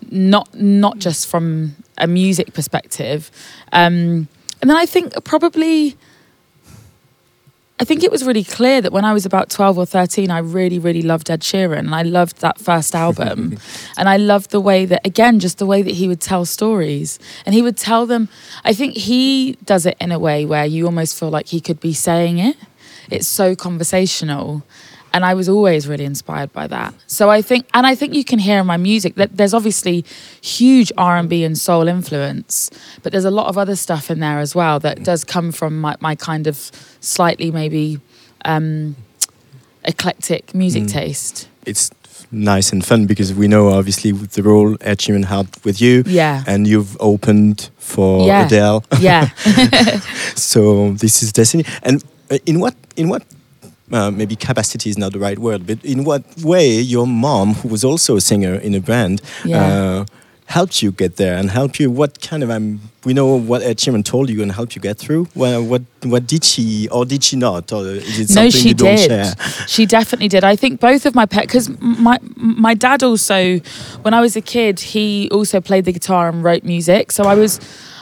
not 0.08 0.54
not 0.54 1.00
just 1.00 1.26
from 1.26 1.74
a 1.98 2.06
music 2.06 2.54
perspective. 2.54 3.30
Um, 3.72 4.28
and 4.60 4.70
then 4.70 4.76
I 4.76 4.86
think 4.86 5.24
probably. 5.24 5.96
I 7.80 7.84
think 7.84 8.04
it 8.04 8.10
was 8.12 8.24
really 8.24 8.44
clear 8.44 8.82
that 8.82 8.92
when 8.92 9.06
I 9.06 9.14
was 9.14 9.24
about 9.24 9.48
12 9.48 9.78
or 9.78 9.86
13, 9.86 10.30
I 10.30 10.38
really, 10.38 10.78
really 10.78 11.00
loved 11.00 11.30
Ed 11.30 11.40
Sheeran. 11.40 11.78
And 11.78 11.94
I 11.94 12.02
loved 12.02 12.42
that 12.42 12.58
first 12.60 12.94
album. 12.94 13.56
and 13.96 14.06
I 14.06 14.18
loved 14.18 14.50
the 14.50 14.60
way 14.60 14.84
that, 14.84 15.06
again, 15.06 15.40
just 15.40 15.56
the 15.56 15.64
way 15.64 15.80
that 15.80 15.94
he 15.94 16.06
would 16.06 16.20
tell 16.20 16.44
stories. 16.44 17.18
And 17.46 17.54
he 17.54 17.62
would 17.62 17.78
tell 17.78 18.04
them, 18.04 18.28
I 18.64 18.74
think 18.74 18.96
he 18.96 19.56
does 19.64 19.86
it 19.86 19.96
in 19.98 20.12
a 20.12 20.18
way 20.18 20.44
where 20.44 20.66
you 20.66 20.84
almost 20.84 21.18
feel 21.18 21.30
like 21.30 21.48
he 21.48 21.60
could 21.62 21.80
be 21.80 21.94
saying 21.94 22.36
it. 22.36 22.56
It's 23.10 23.26
so 23.26 23.56
conversational. 23.56 24.62
And 25.12 25.24
I 25.24 25.34
was 25.34 25.48
always 25.48 25.86
really 25.88 26.04
inspired 26.04 26.52
by 26.52 26.66
that. 26.68 26.94
So 27.06 27.30
I 27.30 27.42
think, 27.42 27.66
and 27.74 27.86
I 27.86 27.94
think 27.94 28.14
you 28.14 28.24
can 28.24 28.38
hear 28.38 28.60
in 28.60 28.66
my 28.66 28.76
music 28.76 29.14
that 29.16 29.36
there's 29.36 29.54
obviously 29.54 30.04
huge 30.40 30.92
R 30.96 31.16
and 31.16 31.28
B 31.28 31.44
and 31.44 31.56
soul 31.58 31.88
influence, 31.88 32.70
but 33.02 33.12
there's 33.12 33.24
a 33.24 33.30
lot 33.30 33.46
of 33.48 33.56
other 33.58 33.76
stuff 33.76 34.10
in 34.10 34.20
there 34.20 34.38
as 34.38 34.54
well 34.54 34.78
that 34.80 35.02
does 35.02 35.24
come 35.24 35.52
from 35.52 35.80
my, 35.80 35.96
my 36.00 36.14
kind 36.14 36.46
of 36.46 36.70
slightly 37.00 37.50
maybe 37.50 38.00
um, 38.44 38.96
eclectic 39.84 40.54
music 40.54 40.84
Mm. 40.84 40.92
taste. 40.92 41.48
It's 41.66 41.90
nice 42.32 42.72
and 42.72 42.84
fun 42.84 43.06
because 43.06 43.34
we 43.34 43.48
know 43.48 43.68
obviously 43.70 44.12
the 44.12 44.42
role 44.42 44.76
Ed 44.80 44.98
Sheeran 44.98 45.24
had 45.24 45.48
with 45.64 45.80
you, 45.80 46.04
Yeah. 46.06 46.44
and 46.46 46.66
you've 46.66 46.96
opened 47.00 47.70
for 47.78 48.26
Yeah. 48.26 48.46
Adele. 48.46 48.84
Yeah. 49.00 49.28
so 50.36 50.92
this 50.92 51.22
is 51.22 51.32
destiny. 51.32 51.64
And 51.82 52.02
uh, 52.30 52.38
in 52.46 52.60
what 52.60 52.74
in 52.96 53.08
what 53.08 53.22
uh, 53.92 54.10
maybe 54.10 54.36
capacity 54.36 54.90
is 54.90 54.98
not 54.98 55.12
the 55.12 55.18
right 55.18 55.38
word, 55.38 55.66
but 55.66 55.84
in 55.84 56.04
what 56.04 56.22
way 56.42 56.68
your 56.80 57.06
mom, 57.06 57.54
who 57.54 57.68
was 57.68 57.84
also 57.84 58.16
a 58.16 58.20
singer 58.20 58.54
in 58.54 58.74
a 58.74 58.80
band, 58.80 59.20
Yeah. 59.44 59.64
uh, 59.64 60.04
helped 60.46 60.82
you 60.82 60.90
get 60.90 61.14
there 61.16 61.36
and 61.36 61.48
help 61.50 61.78
you? 61.78 61.88
What 61.90 62.20
kind 62.20 62.42
of 62.42 62.50
um, 62.50 62.80
we 63.04 63.14
know 63.14 63.36
what 63.36 63.62
Ed 63.62 63.78
Sheeran 63.78 64.04
told 64.04 64.28
you 64.28 64.42
and 64.42 64.50
helped 64.52 64.74
you 64.74 64.82
get 64.82 64.98
through. 64.98 65.28
Well, 65.36 65.62
what 65.64 65.82
what 66.02 66.26
did 66.26 66.42
she 66.44 66.88
or 66.88 67.04
did 67.06 67.22
she 67.22 67.36
not? 67.36 67.72
Or 67.72 67.86
is 67.86 68.18
it 68.18 68.28
something 68.28 68.44
no, 68.44 68.50
she 68.50 68.68
you 68.68 68.74
don't 68.74 68.96
did. 68.96 69.08
share? 69.08 69.32
She 69.68 69.86
definitely 69.86 70.28
did. 70.28 70.42
I 70.42 70.56
think 70.56 70.80
both 70.80 71.06
of 71.06 71.14
my 71.14 71.24
pet 71.24 71.42
because 71.46 71.68
my 71.80 72.18
my 72.36 72.74
dad 72.74 73.02
also, 73.02 73.60
when 74.02 74.12
I 74.12 74.20
was 74.20 74.34
a 74.36 74.40
kid, 74.42 74.80
he 74.80 75.28
also 75.30 75.60
played 75.60 75.84
the 75.84 75.92
guitar 75.92 76.28
and 76.28 76.42
wrote 76.42 76.64
music. 76.64 77.12
So 77.12 77.24
I 77.24 77.34
was, 77.34 77.60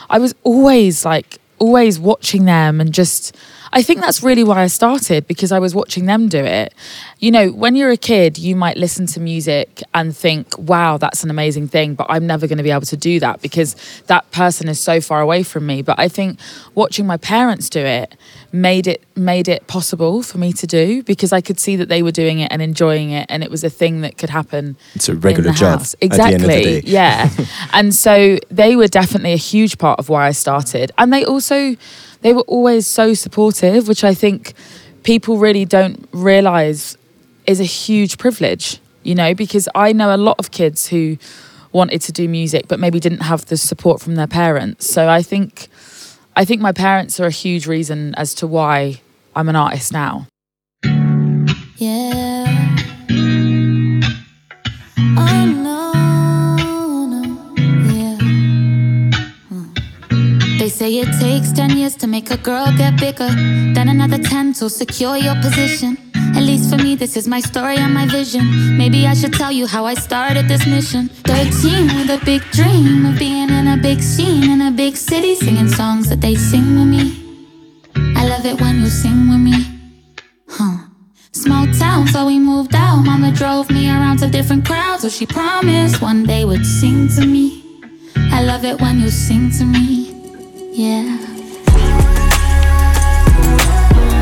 I 0.09 0.17
was 0.17 0.33
always 0.43 1.05
like 1.05 1.37
always 1.59 1.99
watching 1.99 2.45
them 2.45 2.81
and 2.81 2.93
just. 2.93 3.35
I 3.71 3.83
think 3.83 4.01
that's 4.01 4.23
really 4.23 4.43
why 4.43 4.63
I 4.63 4.67
started 4.67 5.27
because 5.27 5.51
I 5.51 5.59
was 5.59 5.75
watching 5.75 6.05
them 6.05 6.27
do 6.27 6.43
it. 6.43 6.73
You 7.19 7.31
know, 7.31 7.49
when 7.51 7.75
you're 7.75 7.91
a 7.91 7.97
kid, 7.97 8.37
you 8.37 8.55
might 8.55 8.77
listen 8.77 9.05
to 9.07 9.19
music 9.19 9.81
and 9.93 10.15
think, 10.15 10.57
wow, 10.57 10.97
that's 10.97 11.23
an 11.23 11.29
amazing 11.29 11.67
thing, 11.67 11.93
but 11.95 12.07
I'm 12.09 12.25
never 12.25 12.47
going 12.47 12.57
to 12.57 12.63
be 12.63 12.71
able 12.71 12.87
to 12.87 12.97
do 12.97 13.19
that 13.19 13.41
because 13.41 13.75
that 14.07 14.29
person 14.31 14.67
is 14.69 14.79
so 14.79 15.01
far 15.01 15.21
away 15.21 15.43
from 15.43 15.65
me. 15.67 15.81
But 15.81 15.99
I 15.99 16.07
think 16.07 16.39
watching 16.75 17.05
my 17.05 17.17
parents 17.17 17.69
do 17.69 17.79
it 17.81 18.15
made 18.51 18.87
it 18.87 19.03
made 19.15 19.47
it 19.47 19.67
possible 19.67 20.23
for 20.23 20.39
me 20.39 20.51
to 20.51 20.65
do 20.65 21.03
because 21.03 21.31
I 21.31 21.39
could 21.39 21.59
see 21.59 21.75
that 21.75 21.87
they 21.87 22.01
were 22.01 22.11
doing 22.11 22.39
it 22.39 22.51
and 22.51 22.63
enjoying 22.63 23.11
it 23.11 23.27
and 23.29 23.43
it 23.43 23.51
was 23.51 23.63
a 23.63 23.69
thing 23.69 24.01
that 24.01 24.17
could 24.17 24.31
happen 24.31 24.75
It's 24.95 25.07
a 25.07 25.13
regular 25.13 25.51
job 25.51 25.79
house. 25.79 25.93
at 25.95 25.99
the 25.99 26.05
end 26.05 26.13
Exactly. 26.13 26.35
of 26.37 26.63
the 26.63 26.81
day. 26.81 26.87
yeah. 26.87 27.29
and 27.73 27.93
so 27.93 28.39
they 28.49 28.75
were 28.75 28.87
definitely 28.87 29.33
a 29.33 29.37
huge 29.37 29.77
part 29.77 29.99
of 29.99 30.09
why 30.09 30.25
I 30.25 30.31
started. 30.31 30.91
And 30.97 31.13
they 31.13 31.23
also 31.25 31.75
they 32.21 32.33
were 32.33 32.41
always 32.41 32.87
so 32.87 33.13
supportive, 33.13 33.87
which 33.87 34.03
I 34.03 34.13
think 34.13 34.53
people 35.03 35.37
really 35.37 35.65
don't 35.65 36.07
realize 36.11 36.97
is 37.47 37.59
a 37.59 37.65
huge 37.65 38.17
privilege, 38.17 38.79
you 39.03 39.15
know, 39.15 39.33
because 39.33 39.67
I 39.73 39.93
know 39.93 40.13
a 40.13 40.17
lot 40.17 40.37
of 40.39 40.51
kids 40.51 40.87
who 40.87 41.17
wanted 41.71 42.01
to 42.01 42.11
do 42.11 42.27
music 42.27 42.67
but 42.67 42.79
maybe 42.79 42.99
didn't 42.99 43.21
have 43.21 43.45
the 43.45 43.57
support 43.57 44.01
from 44.01 44.15
their 44.15 44.27
parents. 44.27 44.89
So 44.89 45.07
I 45.07 45.21
think 45.21 45.67
I 46.35 46.45
think 46.45 46.61
my 46.61 46.71
parents 46.71 47.19
are 47.19 47.27
a 47.27 47.31
huge 47.31 47.67
reason 47.67 48.15
as 48.15 48.33
to 48.35 48.47
why 48.47 49.01
I'm 49.35 49.49
an 49.49 49.55
artist 49.55 49.91
now. 49.91 50.27
Yeah. 51.77 52.29
Say 60.79 60.99
it 60.99 61.11
takes 61.19 61.51
10 61.51 61.75
years 61.77 61.93
to 61.97 62.07
make 62.07 62.31
a 62.31 62.37
girl 62.37 62.65
get 62.77 62.97
bigger, 62.97 63.27
then 63.75 63.89
another 63.89 64.17
10 64.17 64.53
to 64.53 64.69
secure 64.69 65.17
your 65.17 65.35
position. 65.41 65.97
At 66.37 66.43
least 66.43 66.69
for 66.69 66.77
me, 66.77 66.95
this 66.95 67.17
is 67.17 67.27
my 67.27 67.41
story 67.41 67.75
and 67.75 67.93
my 67.93 68.05
vision. 68.05 68.77
Maybe 68.77 69.05
I 69.05 69.13
should 69.13 69.33
tell 69.33 69.51
you 69.51 69.67
how 69.67 69.83
I 69.83 69.95
started 69.95 70.47
this 70.47 70.65
mission. 70.65 71.09
13 71.25 71.87
with 71.97 72.09
a 72.09 72.21
big 72.23 72.43
dream 72.51 73.05
of 73.07 73.19
being 73.19 73.49
in 73.49 73.67
a 73.67 73.75
big 73.75 73.99
scene 74.01 74.49
in 74.49 74.61
a 74.61 74.71
big 74.71 74.95
city, 74.95 75.35
singing 75.35 75.67
songs 75.67 76.07
that 76.07 76.21
they 76.21 76.35
sing 76.35 76.67
with 76.77 76.87
me. 76.95 77.05
I 78.15 78.25
love 78.29 78.45
it 78.45 78.61
when 78.61 78.79
you 78.79 78.87
sing 78.87 79.27
with 79.31 79.41
me. 79.49 79.57
Huh. 80.47 80.77
Small 81.33 81.67
town, 81.73 82.07
so 82.07 82.25
we 82.25 82.39
moved 82.39 82.73
out. 82.73 83.03
Mama 83.03 83.33
drove 83.33 83.69
me 83.69 83.89
around 83.89 84.19
to 84.19 84.29
different 84.29 84.65
crowds. 84.65 85.01
So 85.01 85.09
she 85.09 85.25
promised 85.25 86.01
one 86.01 86.23
day 86.23 86.45
would 86.45 86.65
sing 86.65 87.09
to 87.15 87.25
me. 87.25 87.45
I 88.15 88.43
love 88.43 88.63
it 88.63 88.79
when 88.79 89.01
you 89.01 89.09
sing 89.09 89.51
to 89.59 89.65
me. 89.65 90.08
Yeah. 90.79 91.03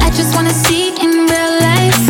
I 0.02 0.10
just 0.15 0.34
wanna 0.34 0.50
see 0.50 0.89
in 0.89 1.12
real 1.30 1.54
life 1.62 2.02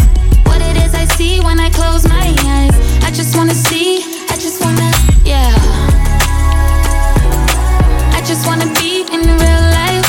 what 0.48 0.62
it 0.62 0.78
is 0.86 0.96
I 0.96 1.04
see 1.18 1.42
when 1.42 1.60
I 1.60 1.70
close 1.70 2.08
my 2.08 2.34
eyes. 2.56 2.74
I 3.04 3.12
just 3.12 3.36
wanna 3.36 3.54
see, 3.54 4.04
I 4.30 4.38
just 4.40 4.64
wanna, 4.64 4.90
yeah. 5.26 5.52
I 8.16 8.22
just 8.24 8.48
wanna 8.48 8.68
be 8.80 9.02
in 9.12 9.20
real 9.20 9.64
life 9.80 10.08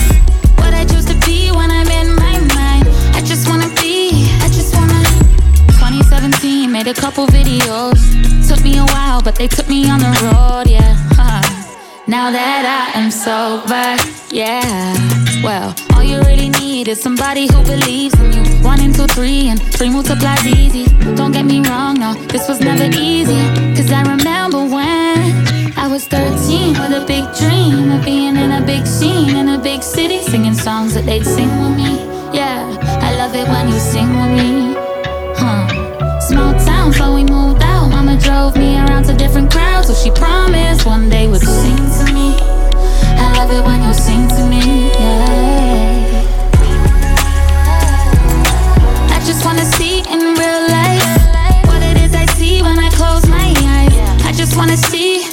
what 0.59 0.73
I 0.73 0.85
choose 0.85 1.07
to 1.07 1.17
be 1.27 1.51
when 1.51 1.73
I'm 1.73 1.89
in 1.89 2.15
my 2.15 2.39
mind. 2.55 2.87
I 3.17 3.21
just 3.25 3.49
wanna 3.49 3.71
be, 3.83 4.31
I 4.41 4.49
just 4.55 4.73
wanna. 4.73 5.03
2017, 5.83 6.71
made 6.71 6.87
a 6.87 6.95
couple 6.95 7.27
videos. 7.27 7.99
Took 8.47 8.63
me 8.63 8.79
a 8.79 8.87
while, 8.95 9.21
but 9.21 9.35
they 9.35 9.49
took 9.49 9.69
me 9.69 9.91
on 9.91 9.99
the 9.99 10.13
road, 10.23 10.69
yeah. 10.71 11.08
Now 12.09 12.31
that 12.31 12.65
I 12.65 12.99
am 12.99 13.11
sober, 13.11 13.85
yeah. 14.35 14.97
Well, 15.45 15.75
all 15.93 16.03
you 16.03 16.21
really 16.23 16.49
need 16.49 16.89
is 16.89 16.99
somebody 16.99 17.47
who 17.53 17.63
believes 17.65 18.19
in 18.19 18.33
you. 18.33 18.65
One 18.65 18.81
into 18.81 19.07
three, 19.07 19.49
and 19.49 19.61
three 19.75 19.91
multiplies 19.91 20.47
easy. 20.47 20.87
Don't 21.17 21.33
get 21.33 21.45
me 21.45 21.61
wrong, 21.69 22.01
no, 22.01 22.15
this 22.33 22.49
was 22.49 22.61
never 22.61 22.85
easy. 22.99 23.37
Cause 23.77 23.93
I 23.93 24.01
remember 24.09 24.65
when 24.65 25.77
I 25.77 25.87
was 25.87 26.09
13 26.09 26.81
with 26.81 26.97
a 26.97 27.05
big 27.07 27.25
dream 27.37 27.93
of 27.93 28.03
being 28.07 28.37
in 28.37 28.53
a 28.53 28.65
big 28.65 28.87
scene 28.87 29.37
in 29.37 29.51
a 29.51 29.59
big 29.59 29.83
city, 29.83 30.23
singing 30.23 30.55
songs 30.55 30.95
that 30.95 31.05
they'd 31.05 31.27
sing 31.27 31.51
with 31.61 31.77
me. 31.77 32.07
Yeah, 32.33 32.65
I 33.03 33.17
love 33.17 33.35
it 33.35 33.47
when 33.49 33.69
you 33.69 33.79
sing 33.79 34.09
with 34.17 34.33
me. 34.33 34.68
Drove 38.29 38.55
me 38.59 38.77
around 38.77 39.05
to 39.05 39.15
different 39.15 39.51
crowds, 39.51 39.87
so 39.89 39.95
she 39.95 40.11
promised 40.11 40.85
one 40.85 41.09
day 41.09 41.27
would 41.27 41.41
sing 41.41 41.77
to 41.77 42.13
me. 42.13 42.37
I 43.25 43.27
love 43.39 43.51
it 43.51 43.65
when 43.65 43.83
you 43.83 43.95
sing 43.95 44.29
to 44.37 44.43
me. 44.53 44.91
Yeah. 44.91 46.27
I 49.17 49.19
just 49.25 49.47
wanna 49.47 49.65
see 49.65 50.01
in 50.01 50.21
real 50.43 50.63
life 50.79 51.09
what 51.69 51.83
it 51.83 51.97
is 52.05 52.15
I 52.15 52.27
see 52.37 52.61
when 52.61 52.79
I 52.79 52.91
close 52.91 53.27
my 53.29 53.49
eyes. 53.77 54.27
I 54.27 54.33
just 54.33 54.57
wanna 54.59 54.77
see. 54.77 55.28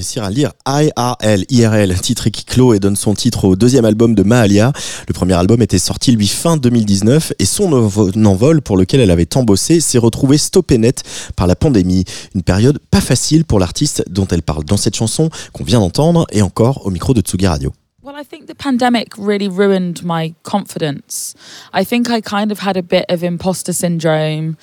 Réussir 0.00 0.24
à 0.24 0.30
lire. 0.30 0.52
IRL, 0.66 1.44
IRL, 1.50 2.00
titre 2.00 2.30
qui 2.30 2.44
clôt 2.44 2.72
et 2.72 2.78
donne 2.78 2.96
son 2.96 3.12
titre 3.12 3.44
au 3.44 3.54
deuxième 3.54 3.84
album 3.84 4.14
de 4.14 4.22
Mahalia. 4.22 4.72
Le 5.06 5.12
premier 5.12 5.34
album 5.34 5.60
était 5.60 5.78
sorti, 5.78 6.12
lui, 6.12 6.26
fin 6.26 6.56
2019 6.56 7.34
et 7.38 7.44
son 7.44 7.70
envol 7.72 8.62
pour 8.62 8.78
lequel 8.78 9.00
elle 9.00 9.10
avait 9.10 9.26
tant 9.26 9.42
bossé 9.42 9.80
s'est 9.80 9.98
retrouvé 9.98 10.38
stoppé 10.38 10.78
net 10.78 11.02
par 11.36 11.46
la 11.46 11.54
pandémie. 11.54 12.04
Une 12.34 12.42
période 12.42 12.78
pas 12.90 13.02
facile 13.02 13.44
pour 13.44 13.58
l'artiste 13.58 14.02
dont 14.08 14.26
elle 14.28 14.42
parle 14.42 14.64
dans 14.64 14.78
cette 14.78 14.96
chanson 14.96 15.28
qu'on 15.52 15.64
vient 15.64 15.80
d'entendre 15.80 16.26
et 16.32 16.40
encore 16.40 16.86
au 16.86 16.90
micro 16.90 17.12
de 17.12 17.20
Tsugi 17.20 17.46
Radio. 17.46 17.70
Well, 18.02 18.14
I 18.18 18.24
think 18.24 18.46
the 18.46 18.56
pandemic 18.56 19.18
really 19.18 19.48
ruined 19.48 20.02
my 20.02 20.32
confidence. 20.42 21.34
I 21.74 21.84
think 21.84 22.08
I 22.08 22.22
kind 22.22 22.50
of 22.50 22.60
had 22.66 22.78
a 22.78 22.82
bit 22.82 23.04
of 23.10 23.22
imposter 23.22 23.74
syndrome. 23.74 24.56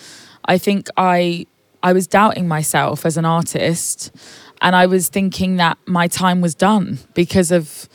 I 0.50 0.58
think 0.58 0.88
I 0.98 1.46
I 1.84 1.94
was 1.94 2.08
doubting 2.08 2.48
myself 2.48 3.06
as 3.06 3.18
an 3.18 3.26
artist 3.26 4.12
and 4.62 4.76
I 4.76 4.86
was 4.86 5.10
thinking 5.10 5.58
that 5.58 5.78
my 5.86 6.08
time 6.08 6.42
was 6.42 6.56
done 6.56 7.00
because 7.14 7.52
of 7.52 7.88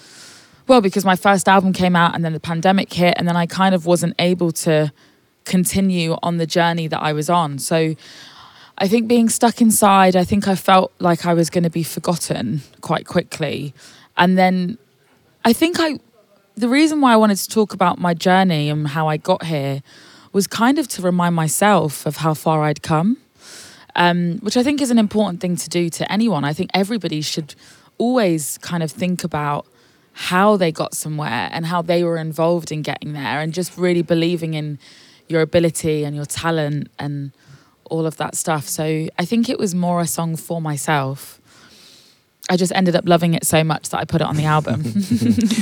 well 0.69 0.81
because 0.81 1.05
my 1.05 1.17
first 1.17 1.49
album 1.49 1.73
came 1.73 1.97
out 1.97 2.15
and 2.15 2.25
then 2.25 2.33
the 2.33 2.41
pandemic 2.41 2.93
hit 2.93 3.15
and 3.17 3.27
then 3.27 3.37
I 3.37 3.47
kind 3.47 3.75
of 3.75 3.87
wasn't 3.87 4.15
able 4.19 4.53
to 4.53 4.93
continue 5.45 6.17
on 6.23 6.37
the 6.37 6.47
journey 6.47 6.87
that 6.87 7.03
I 7.03 7.13
was 7.13 7.29
on. 7.29 7.59
So 7.59 7.95
I 8.79 8.89
think 8.89 9.09
being 9.09 9.29
stuck 9.29 9.61
inside, 9.61 10.17
I 10.17 10.25
think 10.25 10.49
I 10.49 10.55
felt 10.55 10.93
like 10.99 11.27
I 11.27 11.35
was 11.35 11.51
going 11.51 11.65
to 11.65 11.71
be 11.71 11.83
forgotten 11.83 12.63
quite 12.81 13.07
quickly. 13.07 13.75
And 14.17 14.39
then 14.39 14.79
I 15.45 15.53
think 15.53 15.77
I, 15.79 15.99
the 16.55 16.69
reason 16.69 17.01
why 17.01 17.13
I 17.13 17.17
wanted 17.17 17.37
to 17.39 17.49
talk 17.49 17.75
about 17.75 17.99
my 17.99 18.15
journey 18.15 18.69
and 18.69 18.89
how 18.89 19.09
I 19.09 19.17
got 19.17 19.45
here 19.45 19.83
was 20.33 20.47
kind 20.47 20.79
of 20.79 20.89
to 20.89 21.03
remind 21.03 21.35
myself 21.35 22.07
of 22.07 22.19
how 22.19 22.35
far 22.35 22.65
I'd 22.65 22.83
come, 22.83 23.19
um, 23.97 24.39
which 24.39 24.57
I 24.57 24.63
think 24.63 24.81
is 24.81 24.91
an 24.91 24.99
important 24.99 25.41
thing 25.41 25.57
to 25.57 25.69
do 25.69 25.89
to 25.91 26.11
anyone. 26.11 26.45
I 26.45 26.53
think 26.53 26.71
everybody 26.75 27.21
should 27.21 27.55
always 27.99 28.59
kind 28.59 28.83
of 28.83 28.91
think 28.91 29.25
about 29.25 29.67
how 30.15 30.57
they 30.57 30.73
got 30.73 30.95
somewhere 30.95 31.49
and 31.53 31.67
how 31.67 31.83
they 31.83 32.05
were 32.05 32.19
involved 32.19 32.71
in 32.71 32.83
getting 32.83 33.13
there 33.13 33.41
and 33.41 33.55
just 33.55 33.77
really 33.79 34.03
believing 34.03 34.55
in 34.55 34.79
your 35.29 35.41
ability 35.41 36.05
and 36.05 36.15
your 36.15 36.27
talent 36.27 36.91
and 36.99 37.33
all 37.85 38.07
of 38.07 38.17
that 38.19 38.35
stuff. 38.35 38.69
So 38.69 39.09
I 39.19 39.25
think 39.25 39.49
it 39.49 39.59
was 39.59 39.75
more 39.75 40.01
a 40.01 40.07
song 40.07 40.37
for 40.37 40.61
myself. 40.61 41.41
I 42.51 42.57
just 42.57 42.73
ended 42.75 42.97
up 42.97 43.07
loving 43.07 43.35
it 43.35 43.47
so 43.47 43.63
much 43.63 43.91
that 43.91 43.99
I 43.99 44.05
put 44.05 44.21
it 44.21 44.27
on 44.27 44.37
the 44.37 44.45
album. 44.45 44.83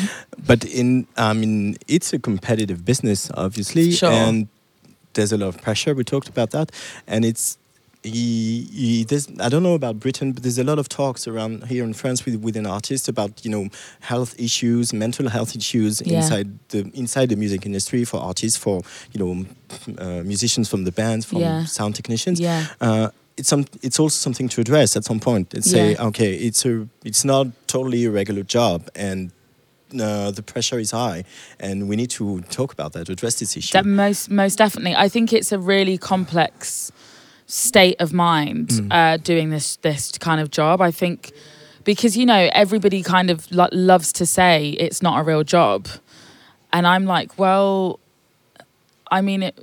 but 0.47 0.65
in, 0.65 1.07
I 1.17 1.33
mean, 1.33 1.77
it's 1.87 2.13
a 2.13 2.19
competitive 2.19 2.85
business, 2.85 3.31
obviously, 3.35 3.93
sure. 3.93 4.11
and 4.11 4.49
there's 5.13 5.33
a 5.33 5.37
lot 5.37 5.49
of 5.49 5.61
pressure. 5.61 5.95
We 5.95 6.05
talked 6.05 6.29
about 6.29 6.51
that, 6.51 6.73
and 7.07 7.25
it's 7.25 7.59
he, 8.03 8.63
he 8.73 9.05
there's, 9.05 9.29
I 9.41 9.49
don't 9.49 9.63
know 9.63 9.75
about 9.75 10.01
Britain, 10.01 10.33
but 10.33 10.43
there's 10.43 10.59
a 10.59 10.65
lot 10.65 10.79
of 10.79 10.89
talks 10.89 11.29
around 11.29 11.65
here 11.67 11.85
in 11.85 11.93
France 11.93 12.25
with 12.25 12.37
within 12.37 12.67
artists 12.67 13.09
about 13.09 13.45
you 13.45 13.51
know 13.51 13.69
health 14.01 14.35
issues, 14.39 14.93
mental 14.93 15.29
health 15.29 15.55
issues 15.55 16.01
Yeah. 16.05 16.19
inside 16.19 16.49
the 16.71 16.91
inside 16.95 17.29
the 17.29 17.37
music 17.37 17.67
industry 17.67 18.05
for 18.05 18.19
artists, 18.21 18.57
for 18.59 18.83
you 19.13 19.21
know 19.23 19.47
uh, 19.99 20.23
musicians 20.25 20.69
from 20.69 20.85
the 20.85 20.93
bands, 20.93 21.27
from 21.27 21.39
Yeah. 21.41 21.65
sound 21.67 21.95
technicians. 21.95 22.41
Yeah. 22.41 22.67
Uh, 22.81 23.11
it's 23.37 23.49
some, 23.49 23.65
it's 23.83 23.99
also 23.99 24.17
something 24.17 24.49
to 24.51 24.61
address 24.61 24.97
at 24.97 25.05
some 25.05 25.19
point 25.21 25.55
and 25.55 25.65
say, 25.65 25.93
Yeah. 25.93 26.07
okay, 26.09 26.35
it's 26.35 26.67
a, 26.67 26.87
it's 27.05 27.25
not 27.25 27.47
totally 27.69 28.05
a 28.05 28.11
regular 28.11 28.43
job, 28.43 28.89
and 28.95 29.31
uh, 29.99 30.31
the 30.31 30.43
pressure 30.43 30.79
is 30.79 30.91
high, 30.91 31.25
and 31.59 31.89
we 31.89 31.97
need 31.97 32.11
to 32.11 32.41
talk 32.51 32.73
about 32.73 32.93
that, 32.93 33.09
address 33.09 33.35
this 33.41 33.57
issue. 33.57 33.73
That 33.73 33.87
most 33.87 34.31
most 34.31 34.57
definitely. 34.59 34.95
I 34.95 35.09
think 35.09 35.33
it's 35.33 35.53
a 35.53 35.59
really 35.59 35.99
complex 35.99 36.93
state 37.51 37.97
of 38.01 38.13
mind 38.13 38.69
Mm. 38.69 38.89
uh, 38.93 39.17
doing 39.17 39.51
this 39.51 39.77
this 39.83 40.13
kind 40.19 40.41
of 40.41 40.51
job. 40.51 40.81
I 40.81 40.91
think 40.93 41.33
because 41.85 42.17
you 42.17 42.25
know 42.25 42.49
everybody 42.53 43.03
kind 43.03 43.29
of 43.31 43.51
lo- 43.51 43.69
loves 43.73 44.13
to 44.13 44.25
say 44.27 44.71
it's 44.71 45.03
not 45.03 45.19
a 45.21 45.23
real 45.25 45.43
job, 45.45 45.89
and 46.73 46.87
I'm 46.87 47.07
like, 47.07 47.39
well, 47.39 47.99
I 49.11 49.21
mean, 49.21 49.43
it, 49.43 49.59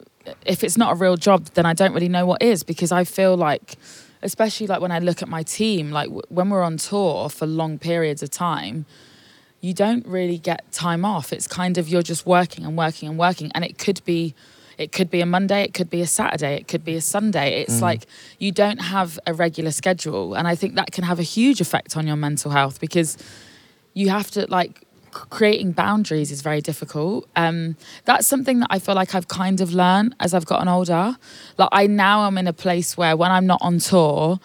if 0.46 0.64
it's 0.64 0.78
not 0.78 0.92
a 0.92 0.96
real 0.96 1.16
job, 1.18 1.46
then 1.54 1.66
I 1.66 1.74
don't 1.74 1.94
really 1.94 2.10
know 2.10 2.26
what 2.26 2.42
is 2.42 2.64
because 2.64 2.92
I 2.92 3.04
feel 3.06 3.38
like, 3.38 3.78
especially 4.22 4.68
like 4.68 4.82
when 4.82 4.92
I 4.92 5.00
look 5.00 5.22
at 5.22 5.30
my 5.30 5.44
team, 5.44 5.92
like 5.92 6.08
w- 6.08 6.22
when 6.30 6.50
we're 6.50 6.64
on 6.64 6.78
tour 6.78 7.30
for 7.30 7.46
long 7.48 7.80
periods 7.80 8.22
of 8.22 8.30
time, 8.30 8.86
you 9.62 9.74
don't 9.74 10.06
really 10.06 10.38
get 10.38 10.70
time 10.74 11.06
off. 11.06 11.32
It's 11.32 11.48
kind 11.48 11.78
of 11.78 11.88
you're 11.88 12.04
just 12.14 12.26
working 12.26 12.66
and 12.66 12.78
working 12.78 13.08
and 13.10 13.18
working, 13.18 13.50
and 13.56 13.64
it 13.64 13.78
could 13.78 14.02
be. 14.04 14.34
It 14.78 14.92
could 14.92 15.10
be 15.10 15.22
a 15.22 15.26
Monday, 15.26 15.64
it 15.64 15.74
could 15.74 15.90
be 15.90 16.02
a 16.02 16.08
Saturday, 16.08 16.56
it 16.56 16.68
could 16.68 16.86
be 16.86 16.96
a 16.96 17.02
Sunday. 17.02 17.62
It's 17.62 17.78
Mm. 17.78 17.82
like 17.82 18.06
you 18.40 18.52
don't 18.52 18.80
have 18.82 19.20
a 19.26 19.34
regular 19.34 19.72
schedule. 19.72 20.36
And 20.36 20.48
I 20.48 20.56
think 20.56 20.76
that 20.76 20.92
can 20.92 21.04
have 21.04 21.20
a 21.20 21.24
huge 21.24 21.60
effect 21.62 21.98
on 21.98 22.06
your 22.06 22.16
mental 22.16 22.52
health 22.52 22.80
because 22.80 23.18
you 23.94 24.10
have 24.10 24.30
to 24.32 24.46
like 24.50 24.84
creating 25.12 25.72
boundaries 25.72 26.32
is 26.32 26.42
very 26.42 26.62
difficult. 26.62 27.28
Um, 27.36 27.76
that's 28.06 28.28
something 28.28 28.60
that 28.60 28.68
I 28.70 28.78
feel 28.78 28.94
like 28.94 29.16
I've 29.16 29.28
kind 29.28 29.62
of 29.62 29.74
learned 29.74 30.14
as 30.20 30.34
I've 30.36 30.46
gotten 30.46 30.68
older. 30.68 31.18
Like 31.58 31.70
I 31.72 31.88
now 31.88 32.28
am 32.28 32.38
in 32.38 32.46
a 32.48 32.54
place 32.54 32.96
where 32.98 33.18
when 33.18 33.32
I'm 33.32 33.48
not 33.48 33.58
on 33.62 33.80
tour, 33.80 34.40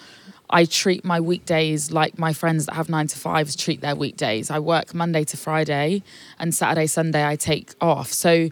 I 0.49 0.65
treat 0.67 1.05
my 1.05 1.19
weekdays 1.21 1.93
like 1.93 2.19
my 2.19 2.33
friends 2.33 2.67
that 2.67 2.75
have 2.75 2.89
nine 2.89 3.07
to 3.09 3.19
fives 3.19 3.57
treat 3.57 3.81
their 3.81 3.97
weekdays. 3.97 4.51
I 4.51 4.59
work 4.59 4.95
Monday 4.95 5.25
to 5.25 5.37
Friday, 5.37 6.03
and 6.39 6.55
Saturday, 6.55 6.87
Sunday 6.87 7.27
I 7.27 7.37
take 7.37 7.75
off. 7.81 8.13
So 8.13 8.51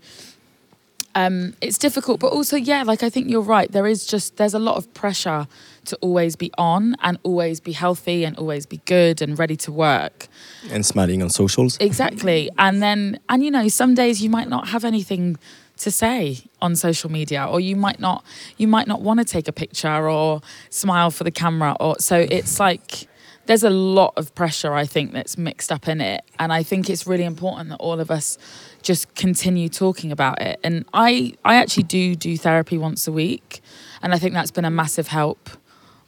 um, 1.14 1.55
it's 1.61 1.79
difficult, 1.79 2.20
but 2.20 2.29
also, 2.33 2.57
yeah, 2.57 2.83
like 2.83 3.03
I 3.03 3.11
think 3.11 3.31
you're 3.31 3.40
right. 3.40 3.70
There 3.70 3.87
is 3.87 4.07
just 4.07 4.37
there's 4.37 4.55
a 4.55 4.59
lot 4.59 4.77
of 4.77 4.92
pressure 4.94 5.46
to 5.87 5.96
always 5.96 6.37
be 6.37 6.51
on 6.59 6.94
and 7.03 7.18
always 7.23 7.59
be 7.61 7.73
healthy 7.73 8.25
and 8.25 8.37
always 8.37 8.66
be 8.66 8.81
good 8.85 9.23
and 9.23 9.38
ready 9.38 9.57
to 9.57 9.73
work. 9.73 10.29
and 10.70 10.85
smiling 10.85 11.23
on 11.23 11.31
socials. 11.31 11.77
Exactly. 11.81 12.51
And 12.59 12.83
then, 12.83 13.18
and 13.29 13.42
you 13.42 13.51
know, 13.51 13.66
some 13.68 13.94
days 13.94 14.23
you 14.23 14.31
might 14.31 14.49
not 14.49 14.68
have 14.68 14.85
anything 14.85 15.38
to 15.79 15.90
say 15.90 16.38
on 16.61 16.77
social 16.77 17.11
media 17.11 17.44
or 17.46 17.59
you 17.59 17.75
might 17.75 17.99
not 17.99 18.23
you 18.59 18.68
might 18.68 18.87
not 18.87 19.01
want 19.01 19.18
to 19.18 19.25
take 19.25 19.49
a 19.49 19.53
picture 19.53 20.11
or 20.11 20.42
smile 20.68 21.11
for 21.11 21.25
the 21.25 21.31
camera 21.31 21.75
or 21.81 21.99
so 21.99 22.18
it's 22.31 22.61
like 22.61 23.09
there's 23.51 23.65
a 23.65 23.71
lot 23.71 24.13
of 24.17 24.33
pressure 24.37 24.75
I 24.75 24.87
think 24.87 25.11
that's 25.11 25.37
mixed 25.37 25.73
up 25.73 25.89
in 25.89 26.01
it 26.01 26.23
and 26.39 26.53
I 26.53 26.63
think 26.63 26.89
it's 26.89 27.05
really 27.05 27.25
important 27.25 27.71
that 27.71 27.79
all 27.79 27.99
of 27.99 28.09
us 28.09 28.39
just 28.81 29.13
continue 29.17 29.69
talking 29.69 30.13
about 30.13 30.41
it 30.41 30.61
and 30.63 30.85
I 30.95 31.33
I 31.45 31.57
actually 31.57 31.83
do 31.83 32.15
do 32.15 32.37
therapy 32.37 32.79
once 32.79 33.09
a 33.09 33.13
week 33.13 33.61
and 34.03 34.15
I 34.15 34.19
think 34.21 34.35
that's 34.35 34.53
been 34.53 34.65
a 34.65 34.71
massive 34.71 35.09
help 35.09 35.51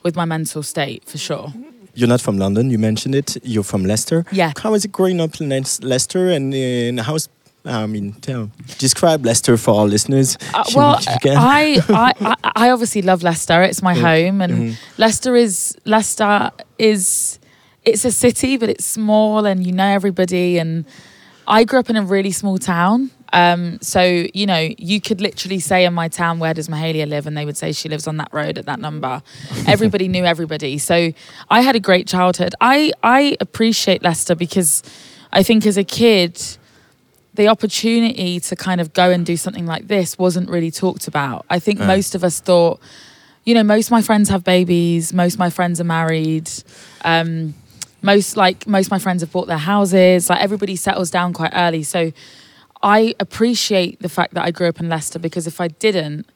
with 0.04 0.14
my 0.14 0.24
mental 0.24 0.62
state 0.62 1.04
for 1.04 1.18
sure. 1.18 1.52
You're 1.94 2.08
not 2.08 2.20
from 2.20 2.38
London, 2.38 2.70
you 2.70 2.78
mentioned 2.78 3.16
it. 3.16 3.36
You're 3.42 3.64
from 3.64 3.84
Leicester. 3.84 4.24
Yeah. 4.30 4.52
How 4.62 4.74
is 4.74 4.84
it 4.84 4.92
growing 4.92 5.20
up 5.20 5.40
in 5.40 5.48
Leicester 5.48 6.28
and, 6.28 6.54
and 6.54 7.00
how's, 7.00 7.28
I 7.64 7.86
mean, 7.86 8.12
tell, 8.14 8.50
describe 8.78 9.24
Leicester 9.24 9.56
for 9.56 9.74
our 9.80 9.86
listeners. 9.86 10.36
Uh, 10.52 10.64
well, 10.74 10.98
if 10.98 11.06
you 11.06 11.16
can. 11.22 11.36
I, 11.36 11.78
I 11.88 12.34
I 12.56 12.70
obviously 12.70 13.02
love 13.02 13.22
Leicester. 13.22 13.62
It's 13.62 13.82
my 13.82 13.94
Yeah. 13.94 14.02
home, 14.02 14.40
and 14.40 14.52
Mhm. 14.52 14.76
Leicester 14.98 15.36
is 15.36 15.76
Leicester 15.84 16.50
is 16.78 17.38
it's 17.84 18.04
a 18.04 18.10
city, 18.10 18.56
but 18.56 18.68
it's 18.68 18.84
small, 18.84 19.46
and 19.46 19.64
you 19.66 19.72
know 19.72 19.86
everybody. 19.86 20.58
And 20.58 20.84
I 21.46 21.64
grew 21.64 21.78
up 21.78 21.88
in 21.90 21.96
a 21.96 22.02
really 22.02 22.32
small 22.32 22.58
town. 22.58 23.10
Um, 23.32 23.78
so 23.80 24.02
you 24.34 24.44
know, 24.44 24.68
you 24.76 25.00
could 25.00 25.20
literally 25.20 25.60
say 25.60 25.84
in 25.84 25.94
my 25.94 26.08
town, 26.08 26.40
"Where 26.40 26.54
does 26.54 26.68
Mahalia 26.68 27.06
live?" 27.08 27.26
and 27.28 27.36
they 27.36 27.44
would 27.44 27.56
say 27.56 27.70
she 27.72 27.88
lives 27.88 28.06
on 28.08 28.16
that 28.16 28.28
road 28.32 28.58
at 28.58 28.66
that 28.66 28.80
number. 28.80 29.22
everybody 29.68 30.08
knew 30.08 30.24
everybody. 30.24 30.78
So 30.78 31.12
I 31.48 31.60
had 31.60 31.76
a 31.76 31.80
great 31.80 32.08
childhood. 32.08 32.54
I 32.60 32.92
I 33.04 33.36
appreciate 33.40 34.02
Leicester 34.02 34.34
because 34.34 34.82
I 35.32 35.42
think 35.44 35.64
as 35.64 35.76
a 35.76 35.84
kid 35.84 36.40
the 37.34 37.48
opportunity 37.48 38.38
to 38.40 38.56
kind 38.56 38.80
of 38.80 38.92
go 38.92 39.10
and 39.10 39.24
do 39.24 39.36
something 39.36 39.66
like 39.66 39.88
this 39.88 40.18
wasn't 40.18 40.48
really 40.50 40.70
talked 40.70 41.08
about. 41.08 41.44
I 41.48 41.58
think 41.58 41.78
Yeah. 41.78 41.86
most 41.86 42.14
of 42.14 42.22
us 42.24 42.40
thought, 42.40 42.80
you 43.44 43.54
know, 43.54 43.62
most 43.62 43.86
of 43.86 43.90
my 43.92 44.02
friends 44.02 44.28
have 44.28 44.44
babies, 44.44 45.12
most 45.12 45.34
of 45.34 45.38
my 45.38 45.50
friends 45.50 45.80
are 45.80 45.84
married. 45.84 46.50
Um, 47.04 47.54
most 48.02 48.36
like 48.36 48.66
most 48.66 48.86
of 48.86 48.90
my 48.90 48.98
friends 48.98 49.22
have 49.22 49.30
bought 49.32 49.46
their 49.46 49.58
houses. 49.58 50.28
Like 50.28 50.40
everybody 50.40 50.76
settles 50.76 51.10
down 51.10 51.32
quite 51.32 51.52
early. 51.54 51.82
So 51.84 52.12
I 52.82 53.14
appreciate 53.20 54.00
the 54.00 54.08
fact 54.08 54.34
that 54.34 54.44
I 54.44 54.50
grew 54.50 54.68
up 54.68 54.80
in 54.80 54.88
Leicester 54.88 55.18
because 55.18 55.46
if 55.46 55.60
I 55.60 55.68
didn't, 55.68 56.26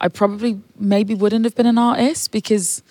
I 0.00 0.08
probably 0.08 0.60
maybe 0.78 1.14
wouldn't 1.14 1.44
have 1.44 1.54
been 1.54 1.66
an 1.66 1.78
artist 1.78 2.30
because 2.30 2.82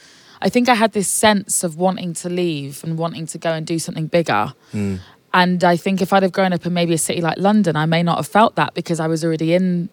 I 0.41 0.49
think 0.49 0.67
I 0.67 0.73
had 0.73 0.93
this 0.93 1.07
sense 1.07 1.63
of 1.63 1.77
wanting 1.77 2.13
to 2.15 2.29
leave 2.29 2.83
and 2.83 2.97
wanting 2.97 3.27
to 3.27 3.37
go 3.37 3.51
and 3.53 3.65
do 3.67 3.77
something 3.79 4.07
bigger. 4.07 4.53
Mm. 4.73 4.99
And 5.33 5.63
I 5.63 5.77
think 5.77 6.01
if 6.01 6.13
I'd 6.13 6.23
have 6.23 6.31
grown 6.31 6.53
up 6.53 6.65
in 6.65 6.73
maybe 6.73 6.93
a 6.93 6.97
city 6.97 7.21
like 7.21 7.37
London, 7.37 7.75
I 7.75 7.85
may 7.85 8.03
not 8.03 8.17
have 8.17 8.27
felt 8.27 8.55
that 8.55 8.73
because 8.73 8.99
I 8.99 9.07
was 9.07 9.25
already 9.25 9.53
in 9.53 9.89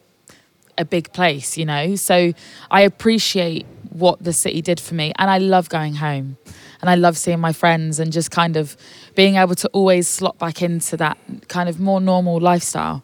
a 0.77 0.85
big 0.85 1.13
place, 1.13 1.57
you 1.57 1.65
know? 1.65 1.97
So 1.97 2.33
I 2.71 2.83
appreciate 2.83 3.67
what 3.91 4.23
the 4.23 4.33
city 4.33 4.63
did 4.63 4.81
for 4.81 4.95
me. 4.95 5.13
And 5.19 5.31
I 5.31 5.39
love 5.39 5.69
going 5.69 5.95
home. 5.95 6.37
And 6.81 6.89
I 6.89 6.95
love 6.95 7.19
seeing 7.19 7.41
my 7.41 7.53
friends 7.53 8.01
and 8.01 8.13
just 8.13 8.31
kind 8.31 8.57
of 8.57 8.77
being 9.15 9.37
able 9.37 9.55
to 9.57 9.69
always 9.69 10.09
slot 10.09 10.39
back 10.39 10.63
into 10.63 10.97
that 10.97 11.19
kind 11.49 11.69
of 11.69 11.79
more 11.79 12.01
normal 12.01 12.41
lifestyle. 12.41 13.03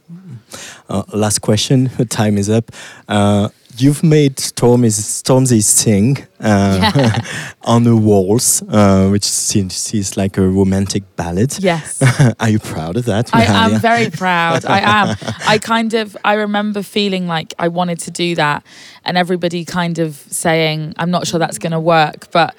Uh, 0.88 1.02
last 1.12 1.40
question, 1.40 1.88
time 2.08 2.38
is 2.38 2.48
up. 2.48 2.70
Uh, 3.08 3.50
you've 3.78 4.02
made 4.02 4.36
Stormzy's 4.36 5.22
Stormzy 5.22 5.62
sing 5.62 6.18
uh, 6.40 7.20
on 7.62 7.84
the 7.84 7.96
walls, 7.96 8.62
uh, 8.68 9.08
which 9.08 9.24
seems 9.24 9.74
seems 9.74 10.16
like 10.16 10.36
a 10.38 10.46
romantic 10.46 11.04
ballad. 11.16 11.56
Yes. 11.58 12.02
Are 12.40 12.48
you 12.48 12.58
proud 12.58 12.96
of 12.96 13.04
that? 13.06 13.34
I 13.34 13.44
am 13.44 13.80
very 13.80 14.10
proud. 14.10 14.64
I 14.64 14.80
am. 14.80 15.16
I 15.46 15.58
kind 15.58 15.94
of 15.94 16.16
I 16.24 16.34
remember 16.34 16.82
feeling 16.82 17.26
like 17.26 17.54
I 17.58 17.68
wanted 17.68 17.98
to 18.00 18.10
do 18.10 18.34
that 18.34 18.64
and 19.04 19.16
everybody 19.16 19.64
kind 19.64 19.98
of 19.98 20.14
saying, 20.14 20.94
I'm 20.98 21.10
not 21.10 21.26
sure 21.26 21.38
that's 21.38 21.58
gonna 21.58 21.80
work, 21.80 22.30
but 22.30 22.54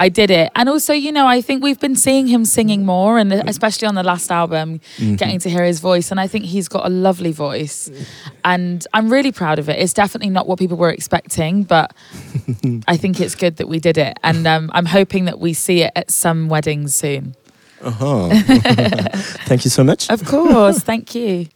I 0.00 0.08
did 0.08 0.30
it. 0.30 0.50
And 0.56 0.68
also, 0.68 0.92
you 0.94 1.12
know, 1.12 1.26
I 1.26 1.42
think 1.42 1.62
we've 1.62 1.78
been 1.78 1.94
seeing 1.94 2.26
him 2.26 2.44
singing 2.44 2.86
more 2.86 3.18
and 3.18 3.32
especially 3.32 3.86
on 3.86 3.94
the 3.94 4.02
last 4.02 4.30
album, 4.32 4.80
Mhm. 4.96 5.18
getting 5.18 5.38
to 5.40 5.50
hear 5.50 5.62
his 5.64 5.78
voice. 5.80 6.10
And 6.10 6.18
I 6.18 6.26
think 6.26 6.46
he's 6.46 6.68
got 6.68 6.86
a 6.86 6.88
lovely 6.88 7.32
voice. 7.32 7.90
And 8.42 8.86
I'm 8.94 9.12
really 9.12 9.30
proud 9.30 9.58
of 9.58 9.68
it. 9.68 9.78
It's 9.78 9.92
definitely 9.92 10.30
not 10.30 10.48
what 10.48 10.58
people 10.58 10.78
were 10.78 10.90
expecting, 10.90 11.64
but 11.64 11.92
I 12.88 12.96
think 12.96 13.20
it's 13.20 13.34
good 13.34 13.56
that 13.58 13.68
we 13.68 13.78
did 13.78 13.98
it. 13.98 14.14
And 14.24 14.46
um, 14.46 14.70
I'm 14.72 14.86
hoping 14.86 15.26
that 15.26 15.38
we 15.38 15.52
see 15.52 15.82
it 15.82 15.92
at 15.94 16.10
some 16.10 16.48
weddings 16.48 16.94
soon. 16.94 17.34
Uh-huh. 17.82 18.28
Thank 19.48 19.64
you 19.64 19.70
so 19.70 19.84
much. 19.84 20.08
Of 20.10 20.24
course. 20.24 20.78
Thank 20.80 21.14
you. 21.14 21.46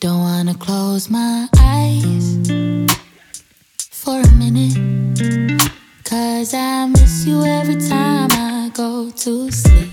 Don't 0.00 0.20
wanna 0.20 0.54
close 0.54 1.10
my 1.10 1.48
eyes 1.58 2.48
for 3.90 4.20
a 4.20 4.30
minute. 4.36 5.60
Cause 6.04 6.54
I 6.54 6.86
miss 6.86 7.26
you 7.26 7.42
every 7.42 7.74
time 7.74 8.28
I 8.30 8.70
go 8.72 9.10
to 9.10 9.50
sleep. 9.50 9.90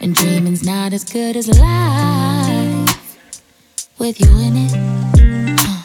And 0.00 0.16
dreaming's 0.16 0.64
not 0.64 0.92
as 0.92 1.04
good 1.04 1.36
as 1.36 1.46
life 1.46 3.16
with 4.00 4.20
you 4.20 4.36
in 4.40 4.56
it. 4.56 4.72
Uh. 5.60 5.82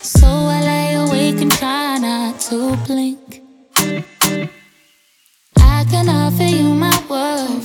So 0.00 0.26
I 0.26 0.60
lay 0.60 0.94
awake 0.94 1.40
and 1.40 1.50
try 1.50 1.96
not 1.96 2.38
to 2.50 2.76
blink. 2.86 3.40
I 5.56 5.86
can 5.90 6.10
offer 6.10 6.42
you 6.42 6.74
my 6.74 7.02
word. 7.08 7.62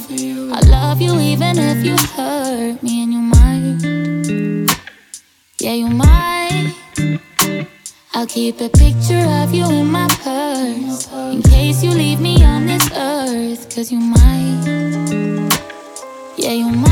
I 0.54 0.62
love 0.70 1.02
you 1.02 1.20
even 1.20 1.58
if 1.60 1.84
you 1.84 1.98
hurt 2.16 2.82
me 2.82 3.04
and 3.04 3.12
you 3.12 3.20
might. 3.20 4.61
Yeah, 5.62 5.74
you 5.74 5.90
might. 5.90 6.74
I'll 8.16 8.26
keep 8.26 8.60
a 8.62 8.70
picture 8.70 9.24
of 9.44 9.54
you 9.54 9.70
in 9.70 9.92
my 9.92 10.08
purse 10.24 11.08
in 11.14 11.44
case 11.44 11.84
you 11.84 11.92
leave 11.92 12.20
me 12.20 12.44
on 12.44 12.66
this 12.66 12.90
earth. 12.98 13.70
Cause 13.70 13.92
you 13.92 14.00
might. 14.00 14.64
Yeah, 16.36 16.54
you 16.54 16.68
might. 16.68 16.90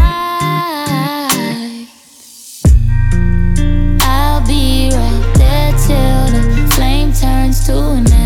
I'll 4.03 4.45
be 4.45 4.91
right 4.93 5.33
there 5.35 5.71
till 5.87 6.25
the 6.35 6.71
flame 6.75 7.11
turns 7.11 7.65
to 7.65 7.73
an 7.73 8.18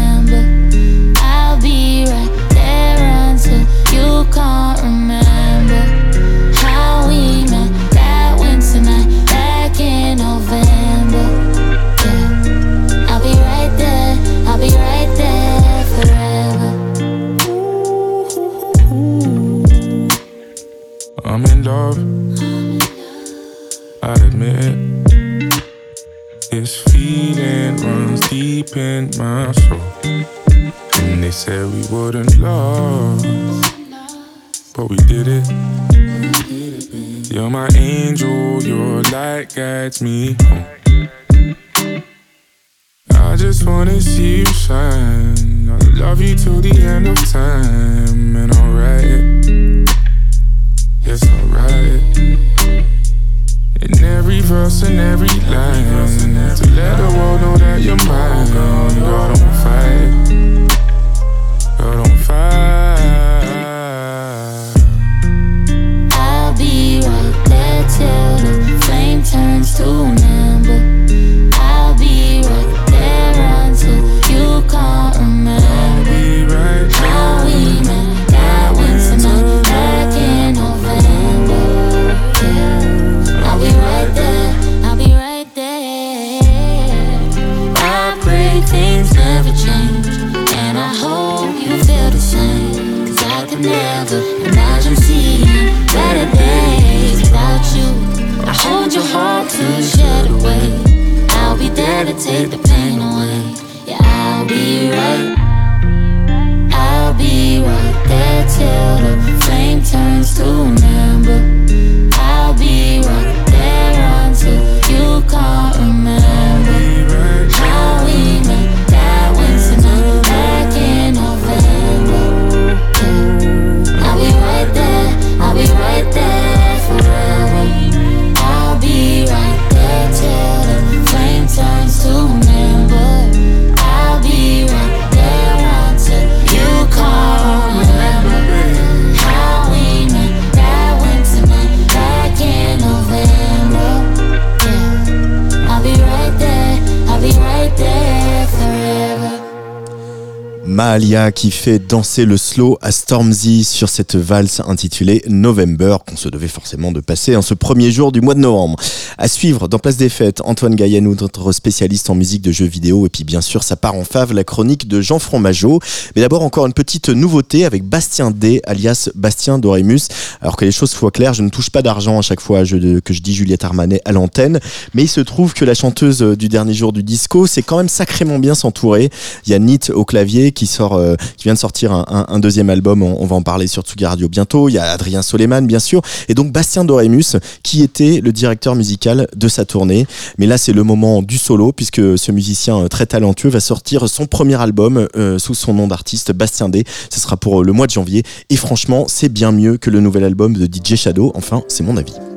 Mahalia 150.93 151.31
qui 151.31 151.49
fait 151.49 151.79
danser 151.79 152.23
le 152.25 152.37
slow 152.37 152.77
à 152.83 152.91
Stormzy 152.91 153.63
sur 153.63 153.89
cette 153.89 154.15
valse 154.15 154.61
intitulée 154.67 155.23
November 155.27 155.97
qu'on 156.07 156.17
se 156.17 156.29
devait 156.29 156.47
forcément 156.47 156.91
de 156.91 156.99
passer 156.99 157.35
en 157.35 157.41
ce 157.41 157.55
premier 157.55 157.91
jour 157.91 158.11
du 158.11 158.21
mois 158.21 158.35
de 158.35 158.41
novembre. 158.41 158.77
À 159.17 159.27
suivre 159.27 159.67
dans 159.67 159.79
Place 159.79 159.97
des 159.97 160.09
Fêtes, 160.09 160.41
Antoine 160.45 160.75
Gaillanou, 160.75 161.15
notre 161.19 161.51
spécialiste 161.51 162.09
en 162.11 162.15
musique 162.15 162.43
de 162.43 162.51
jeux 162.51 162.67
vidéo 162.67 163.07
et 163.07 163.09
puis 163.09 163.23
bien 163.23 163.41
sûr 163.41 163.63
ça 163.63 163.75
part 163.75 163.95
en 163.95 164.03
fave 164.03 164.33
la 164.33 164.43
chronique 164.43 164.87
de 164.87 165.01
Jean 165.01 165.17
Fromageau. 165.17 165.79
Mais 166.15 166.21
d'abord 166.21 166.43
encore 166.43 166.67
une 166.67 166.73
petite 166.73 167.09
nouveauté 167.09 167.65
avec 167.65 167.83
Bastien 167.83 168.29
D 168.29 168.61
alias 168.67 169.09
Bastien 169.15 169.57
Dorémus. 169.57 170.09
Alors 170.41 170.57
que 170.57 170.65
les 170.65 170.71
choses 170.71 170.91
soient 170.91 171.09
claires, 171.09 171.33
je 171.33 171.41
ne 171.41 171.49
touche 171.49 171.71
pas 171.71 171.81
d'argent 171.81 172.19
à 172.19 172.21
chaque 172.21 172.41
fois 172.41 172.61
que 172.61 173.13
je 173.13 173.21
dis 173.21 173.33
Juliette 173.33 173.63
Armanet 173.63 174.01
à 174.05 174.11
l'antenne, 174.11 174.59
mais 174.93 175.03
il 175.03 175.09
se 175.09 175.21
trouve 175.21 175.55
que 175.55 175.65
la 175.65 175.73
chanteuse 175.73 176.21
du 176.21 176.49
dernier 176.49 176.75
jour 176.75 176.93
du 176.93 177.01
disco, 177.01 177.47
c'est 177.47 177.63
quand 177.63 177.77
même 177.77 177.89
sacrément 177.89 178.37
bien 178.37 178.53
s'entourer. 178.53 179.09
Il 179.47 179.51
y 179.51 179.55
a 179.55 179.59
Nit 179.59 179.89
au 179.91 180.05
clavier 180.05 180.51
qui 180.51 180.63
qui 180.63 180.67
euh, 180.91 181.15
qui 181.37 181.45
vient 181.45 181.53
de 181.53 181.59
sortir 181.59 181.93
un, 181.93 182.39
deuxième 182.39 182.69
album. 182.69 183.01
On, 183.01 183.25
va 183.25 183.37
en 183.37 183.41
parler 183.41 183.67
sur 183.67 183.83
Tsugi 183.83 184.05
Radio 184.05 184.27
bientôt. 184.27 184.67
Il 184.67 184.73
y 184.73 184.77
a 184.77 184.91
Adrien 184.91 185.21
Soleiman, 185.21 185.61
bien 185.61 185.79
sûr, 185.79 186.01
et 186.27 186.33
donc 186.33 186.51
Bastien 186.51 186.83
Doremus, 186.83 187.37
qui 187.63 187.81
était 187.81 188.19
le 188.21 188.33
directeur 188.33 188.75
musical 188.75 189.27
de 189.33 189.47
sa 189.47 189.63
tournée. 189.63 190.05
Mais 190.37 190.45
là, 190.45 190.57
c'est 190.57 190.73
le 190.73 190.83
moment 190.83 191.21
du 191.21 191.37
solo, 191.37 191.71
puisque 191.71 192.17
ce 192.17 192.31
musicien 192.31 192.79
euh, 192.79 192.87
très 192.89 193.05
talentueux 193.05 193.49
va 193.49 193.61
sortir 193.61 194.09
son 194.09 194.25
premier 194.25 194.59
album 194.61 195.07
euh, 195.15 195.39
sous 195.39 195.53
son 195.53 195.73
nom 195.73 195.87
d'artiste, 195.87 196.33
Bastien 196.33 196.67
D. 196.67 196.83
Ce 197.09 197.19
sera 197.19 197.37
pour 197.37 197.63
le 197.63 197.71
mois 197.71 197.87
de 197.87 197.91
janvier. 197.91 198.23
Et 198.49 198.57
franchement, 198.57 199.05
c'est 199.07 199.29
bien 199.29 199.51
mieux 199.51 199.77
que 199.77 199.89
le 199.89 200.01
nouvel 200.01 200.25
album 200.25 200.53
de 200.53 200.65
DJ 200.65 200.95
Shadow. 200.95 201.31
Enfin, 201.35 201.63
c'est 201.69 201.83
mon 201.83 201.95
avis. 201.95 202.32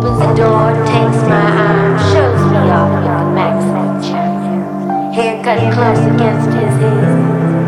Opens 0.00 0.18
the 0.18 0.32
door, 0.32 0.72
takes 0.86 1.20
my 1.28 1.44
arm, 1.60 1.98
shows 2.10 2.40
me 2.50 2.56
off 2.70 2.88
with 2.90 3.66
the 3.68 4.08
charm. 4.08 5.12
Haircut 5.12 5.74
close 5.74 6.14
against 6.14 6.46
his 6.46 6.74
head. 6.80 7.59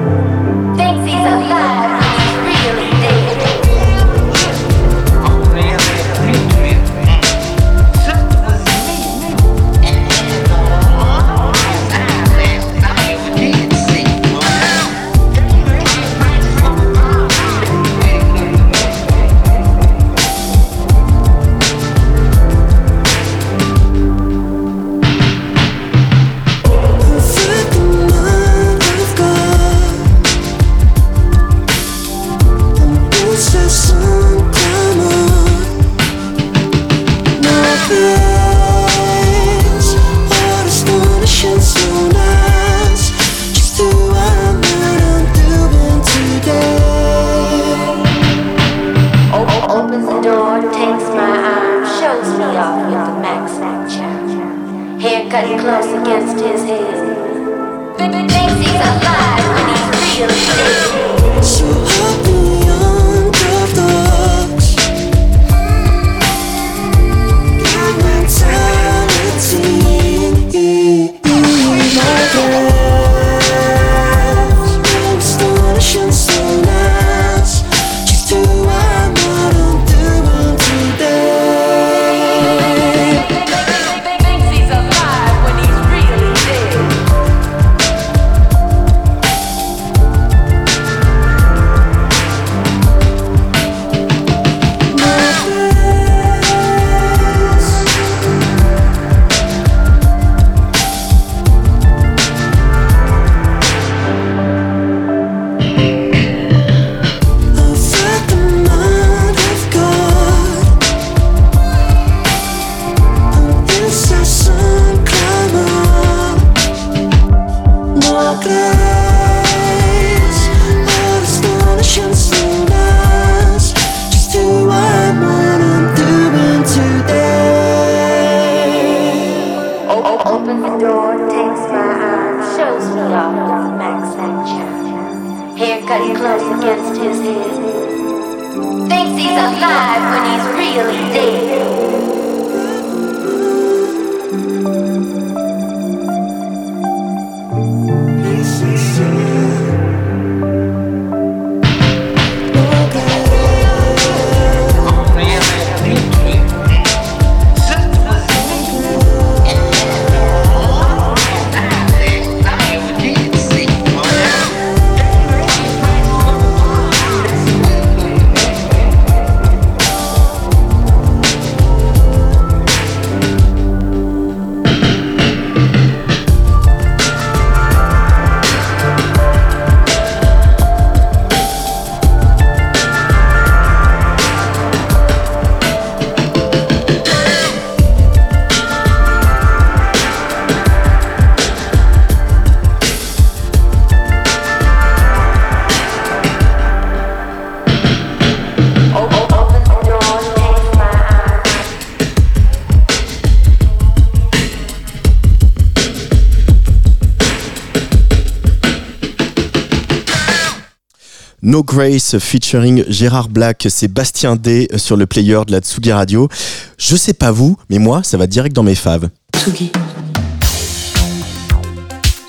No 211.52 211.62
Grace 211.62 212.18
featuring 212.18 212.82
Gérard 212.88 213.28
Black, 213.28 213.66
c'est 213.68 213.86
Bastien 213.86 214.36
D 214.36 214.68
sur 214.76 214.96
le 214.96 215.04
player 215.04 215.38
de 215.46 215.52
la 215.52 215.58
Tsugi 215.58 215.92
Radio. 215.92 216.30
Je 216.78 216.96
sais 216.96 217.12
pas 217.12 217.30
vous, 217.30 217.58
mais 217.68 217.78
moi, 217.78 218.02
ça 218.02 218.16
va 218.16 218.26
direct 218.26 218.56
dans 218.56 218.62
mes 218.62 218.74
faves. 218.74 219.10
Tsugi. 219.36 219.70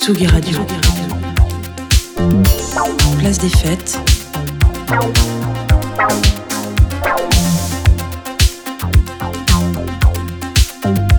Tsugi 0.01 0.27
Radio. 0.27 0.59
Place 3.17 3.37
des 3.37 3.47
fêtes. 3.47 3.97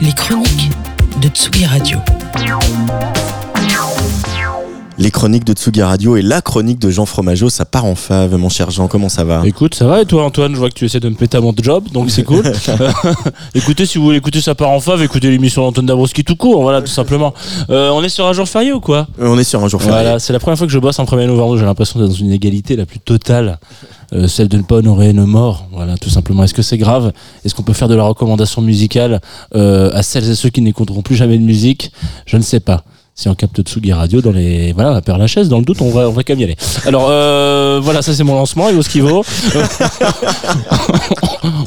Les 0.03 0.13
chroniques 0.13 0.73
de 1.23 1.29
Tsugi 1.29 1.65
Radio. 1.65 2.01
Les 4.97 5.11
chroniques 5.11 5.45
de 5.45 5.55
Tsugi 5.55 5.83
Radio 5.83 6.15
et 6.17 6.23
la 6.23 6.41
chronique 6.41 6.79
de 6.79 6.89
Jean 6.89 7.05
Fromageau, 7.05 7.49
ça 7.49 7.65
part 7.65 7.85
en 7.85 7.97
fave, 7.97 8.37
mon 8.37 8.49
cher 8.49 8.71
Jean. 8.71 8.87
Comment 8.87 9.09
ça 9.09 9.25
va? 9.25 9.43
Écoute, 9.45 9.75
ça 9.75 9.87
va 9.87 10.01
et 10.01 10.07
toi 10.07 10.25
Antoine? 10.25 10.53
Je 10.55 10.59
vois 10.59 10.69
que 10.69 10.75
tu 10.75 10.85
essaies 10.85 11.01
de 11.01 11.09
me 11.09 11.17
péter 11.17 11.37
à 11.37 11.41
mon 11.41 11.53
job, 11.61 11.87
donc 11.93 12.13
c'est 12.13 12.23
cool. 12.23 12.45
écoutez, 13.57 13.87
si 13.87 13.99
vous 13.99 14.05
voulez 14.05 14.19
écouter 14.19 14.41
ça 14.41 14.55
part 14.55 14.71
en 14.71 14.79
fave, 14.79 15.03
écoutez 15.03 15.31
l'émission 15.33 15.63
d'Antoine 15.63 15.87
Dabrowski 15.87 16.23
tout 16.23 16.37
court, 16.37 16.63
voilà, 16.63 16.81
tout 16.81 16.87
simplement. 16.93 17.35
Euh, 17.71 17.91
on 17.91 18.05
est 18.05 18.09
sur 18.09 18.25
un 18.25 18.33
jour 18.33 18.49
férié 18.49 18.73
ou 18.73 18.79
quoi? 18.79 19.09
Euh, 19.21 19.27
On 19.27 19.37
est 19.37 19.43
sur 19.45 19.65
un 19.65 19.69
jour 19.69 19.83
férié. 19.83 20.01
Voilà, 20.01 20.19
c'est 20.21 20.33
la 20.33 20.39
première 20.39 20.59
fois 20.59 20.67
que 20.69 20.73
je 20.73 20.79
bosse 20.79 21.01
un 21.01 21.05
1er 21.05 21.27
novembre, 21.27 21.59
j'ai 21.59 21.65
l'impression 21.65 21.99
d'être 21.99 22.11
dans 22.11 22.15
une 22.15 22.31
égalité 22.31 22.77
la 22.77 22.87
plus 22.87 23.01
totale. 23.01 23.59
euh, 24.13 24.29
celle 24.29 24.47
de 24.47 24.59
ne 24.59 24.63
pas 24.63 24.77
honorer 24.77 25.13
nos 25.13 25.27
morts, 25.27 25.67
voilà, 25.73 25.97
tout 25.97 26.11
simplement. 26.11 26.45
Est-ce 26.45 26.55
que 26.55 26.63
c'est 26.63 26.79
grave? 26.79 27.13
Est-ce 27.45 27.53
qu'on 27.57 27.65
peut 27.65 27.73
faire 27.73 27.89
de 27.89 27.97
la 27.97 28.05
recommandation 28.05 28.63
musicale 28.63 29.21
euh, 29.57 29.91
à 29.93 30.05
celles 30.05 30.31
et 30.31 30.37
ceux 30.37 30.51
qui 30.51 30.63
n'écouteront 30.63 31.03
plus 31.03 31.17
jamais 31.17 31.37
de 31.37 31.43
musique? 31.45 31.91
Je 32.27 32.37
ne 32.37 32.43
sais 32.43 32.61
pas. 32.61 32.85
Si 33.17 33.29
on 33.29 33.37
capte 33.37 33.63
Tsugi 33.63 33.93
Radio 33.93 34.21
dans 34.21 34.33
les 34.33 34.73
voilà 34.73 34.91
on 34.91 34.95
va 34.95 35.01
perdre 35.01 35.21
la 35.21 35.29
chaise 35.29 35.49
dans 35.49 35.59
le 35.59 35.65
doute 35.65 35.81
on 35.81 35.91
va 35.91 36.09
on 36.09 36.13
va 36.13 36.25
quand 36.25 36.33
même 36.33 36.41
y 36.41 36.45
aller. 36.45 36.57
Alors 36.85 37.07
euh, 37.09 37.79
voilà 37.81 38.03
ça 38.03 38.13
c'est 38.13 38.25
mon 38.25 38.35
lancement. 38.35 38.69
Il 38.71 38.75
vaut 38.75 38.83
ce 38.83 38.89
qu'il 38.89 39.03
vaut. 39.03 39.25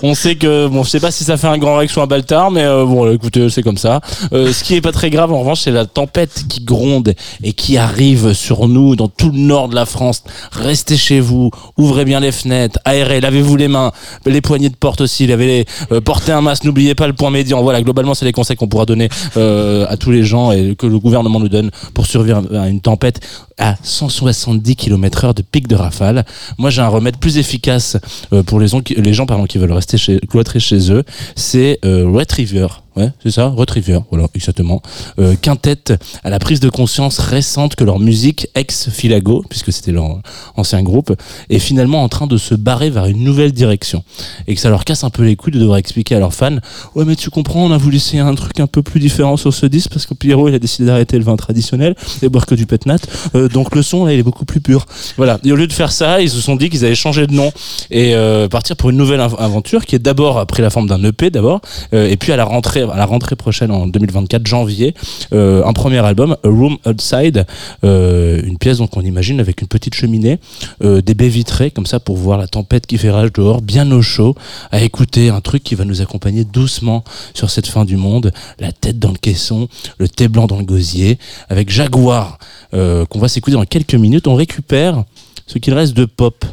On 0.04 0.14
sait 0.14 0.36
que 0.36 0.68
bon 0.68 0.84
je 0.84 0.90
sais 0.90 1.00
pas 1.00 1.12
si 1.12 1.24
ça 1.24 1.38
fait 1.38 1.48
un 1.48 1.58
grand 1.58 1.78
Rex 1.78 1.96
ou 1.96 2.02
un 2.02 2.08
Baltard 2.08 2.52
mais 2.52 2.64
euh, 2.64 2.86
bon 2.86 3.10
écoutez 3.10 3.50
c'est 3.50 3.64
comme 3.64 3.78
ça. 3.78 4.02
Euh, 4.34 4.52
ce 4.52 4.62
qui 4.62 4.76
est 4.76 4.82
pas 4.82 4.92
très 4.92 5.10
grave 5.10 5.32
en 5.32 5.40
revanche 5.40 5.62
c'est 5.62 5.72
la 5.72 5.86
tempête 5.86 6.44
qui 6.50 6.66
gronde 6.66 7.14
et 7.42 7.54
qui 7.54 7.78
arrive 7.78 8.34
sur 8.34 8.68
nous 8.68 8.98
dans 8.98 9.08
tout 9.08 9.32
le 9.32 9.40
nord 9.40 9.70
de 9.70 9.76
la 9.76 9.86
France. 9.86 10.24
Restez 10.52 10.98
chez 10.98 11.22
vous 11.22 11.52
ouvrez 11.78 12.04
bien 12.04 12.20
les 12.20 12.34
fenêtres 12.34 12.78
aérez 12.84 13.22
lavez-vous 13.22 13.56
les 13.56 13.70
mains 13.70 13.94
les 14.26 14.42
poignées 14.42 14.70
de 14.70 14.76
porte 14.76 15.00
aussi 15.00 15.28
lavez 15.28 15.48
les 15.48 15.66
euh, 15.94 16.02
portez 16.02 16.34
un 16.34 16.42
masque 16.42 16.66
n'oubliez 16.66 16.94
pas 16.94 17.08
le 17.08 17.14
point 17.14 17.32
médian. 17.32 17.62
Voilà 17.64 17.82
globalement 17.82 18.16
c'est 18.16 18.26
les 18.26 18.34
conseils 18.34 18.58
qu'on 18.58 18.68
pourra 18.68 18.86
donner 18.86 19.08
euh, 19.38 19.86
à 19.88 19.96
tous 19.96 20.12
les 20.12 20.24
gens 20.24 20.52
et 20.52 20.76
que 20.76 20.88
le 20.88 21.00
gouvernement 21.00 21.37
nous 21.40 21.50
donne 21.50 21.72
pour 21.94 22.06
survivre 22.06 22.44
à 22.56 22.68
une 22.68 22.82
tempête 22.82 23.20
à 23.58 23.76
170 23.82 24.76
km 24.76 25.26
heure 25.26 25.34
de 25.34 25.42
pic 25.42 25.68
de 25.68 25.76
rafale. 25.76 26.26
Moi, 26.58 26.70
j'ai 26.70 26.82
un 26.82 26.88
remède 26.88 27.18
plus 27.18 27.38
efficace 27.38 27.98
euh, 28.34 28.44
pour 28.44 28.60
les 28.60 28.68
gens 28.68 28.82
qui, 28.82 28.96
les 28.96 29.14
qui 29.48 29.58
veulent 29.58 29.72
rester 29.72 29.98
chez, 29.98 30.20
cloîtrés 30.20 30.60
chez 30.60 30.92
eux. 30.92 31.04
C'est 31.36 31.80
euh, 31.86 32.08
Retriever. 32.08 32.68
Ouais, 32.98 33.12
c'est 33.22 33.30
ça, 33.30 33.48
Retriever, 33.50 34.00
voilà, 34.10 34.28
exactement. 34.34 34.82
Euh, 35.20 35.36
quintette 35.40 35.94
à 36.24 36.32
la 36.32 36.40
prise 36.40 36.60
de 36.60 36.70
conscience 36.70 37.20
récente 37.20 37.76
que 37.76 37.84
leur 37.84 38.00
musique 38.00 38.48
ex-Filago, 38.56 39.44
puisque 39.50 39.72
c'était 39.72 39.92
leur 39.92 40.20
ancien 40.56 40.82
groupe, 40.82 41.14
est 41.50 41.60
finalement 41.60 42.02
en 42.04 42.10
train 42.10 42.26
de 42.26 42.38
se 42.38 42.56
barrer 42.56 42.90
vers 42.90 43.06
une 43.06 43.24
nouvelle 43.24 43.52
direction. 43.52 44.04
Et 44.48 44.56
que 44.56 44.62
ça 44.62 44.70
leur 44.72 44.84
casse 44.84 45.04
un 45.04 45.12
peu 45.12 45.24
les 45.24 45.36
couilles 45.36 45.54
de 45.54 45.60
devoir 45.60 45.78
expliquer 45.78 46.16
à 46.16 46.20
leurs 46.20 46.34
fans, 46.34 46.58
ouais 46.96 47.06
mais 47.06 47.16
tu 47.16 47.30
comprends, 47.30 47.64
on 47.66 47.72
a 47.72 47.78
voulu 47.78 47.98
essayer 47.98 48.20
un 48.20 48.34
truc 48.34 48.60
un 48.60 48.66
peu 48.68 48.82
plus 48.82 49.00
différent 49.00 49.38
sur 49.38 49.54
ce 49.54 49.68
disque, 49.68 49.92
parce 49.92 50.08
que 50.08 50.16
Pierrot, 50.16 50.50
il 50.50 50.56
a 50.56 50.60
décidé 50.60 50.88
d'arrêter 50.88 51.20
le 51.20 51.24
vin 51.24 51.36
traditionnel 51.36 51.96
et 52.24 52.30
boire 52.30 52.48
que 52.48 52.56
du 52.56 52.66
petnat. 52.66 52.98
Euh, 53.36 53.48
donc 53.48 53.76
le 53.76 53.84
son, 53.84 54.06
là, 54.06 54.14
il 54.14 54.20
est 54.20 54.24
beaucoup 54.24 54.46
plus 54.46 54.60
pur. 54.60 54.88
Voilà. 55.18 55.40
Et 55.44 55.52
au 55.52 55.56
lieu 55.56 55.68
de 55.68 55.74
faire 55.74 55.92
ça, 55.92 56.20
ils 56.22 56.32
se 56.32 56.42
sont 56.42 56.56
dit 56.56 56.72
qu'ils 56.72 56.84
allaient 56.84 56.96
changer 56.96 57.28
de 57.28 57.34
nom 57.34 57.52
et 57.92 58.16
euh, 58.16 58.48
partir 58.48 58.76
pour 58.76 58.90
une 58.90 58.98
nouvelle 58.98 59.22
av- 59.22 59.36
aventure 59.38 59.86
qui 59.86 59.96
est 59.96 60.00
d'abord 60.00 60.48
pris 60.48 60.64
la 60.64 60.72
forme 60.72 60.88
d'un 60.88 61.04
EP 61.04 61.30
d'abord, 61.30 61.62
euh, 61.94 62.10
et 62.10 62.18
puis 62.18 62.32
à 62.32 62.38
la 62.38 62.46
rentrée, 62.46 62.86
à 62.92 62.98
la 62.98 63.06
rentrée 63.06 63.36
prochaine 63.36 63.72
en 63.72 63.88
2024 63.88 64.46
janvier, 64.46 64.94
euh, 65.34 65.64
un 65.66 65.74
premier 65.74 66.00
album, 66.00 66.38
A 66.44 66.48
Room 66.48 66.78
Outside, 66.86 67.46
euh, 67.84 68.42
une 68.44 68.58
pièce 68.58 68.78
donc 68.78 68.96
on 68.98 69.02
imagine 69.02 69.40
avec 69.40 69.62
une 69.62 69.68
petite 69.68 69.94
cheminée, 69.94 70.40
euh, 70.84 71.02
des 71.02 71.14
baies 71.14 71.30
vitrées 71.30 71.72
comme 71.72 71.86
ça 71.86 72.00
pour 72.00 72.18
voir 72.18 72.38
la 72.38 72.48
tempête 72.48 72.86
qui 72.88 72.98
fait 72.98 73.12
rage 73.12 73.34
dehors, 73.34 73.62
bien 73.62 73.92
au 73.92 74.02
chaud, 74.02 74.36
à 74.72 74.82
écouter 74.82 75.30
un 75.30 75.42
truc 75.42 75.64
qui 75.64 75.76
va 75.76 75.86
nous 75.86 76.02
accompagner 76.02 76.44
doucement 76.44 77.04
sur 77.34 77.50
cette 77.50 77.68
fin 77.68 77.86
du 77.86 77.98
monde, 77.98 78.32
la 78.60 78.72
tête 78.72 79.00
dans 79.00 79.12
le 79.12 79.18
caisson, 79.18 79.68
le 79.98 80.08
thé 80.08 80.28
blanc 80.28 80.48
dans 80.48 80.58
le 80.58 80.66
gosier, 80.66 81.18
avec 81.50 81.70
Jaguar 81.70 82.38
qu'on 82.72 83.20
va 83.20 83.28
s'écouter 83.28 83.56
dans 83.56 83.66
quelques 83.66 83.96
minutes. 83.96 84.28
On 84.28 84.36
récupère 84.36 85.04
ce 85.48 85.58
qu'il 85.58 85.74
reste 85.74 85.94
de 85.94 86.06
pop 86.06 86.46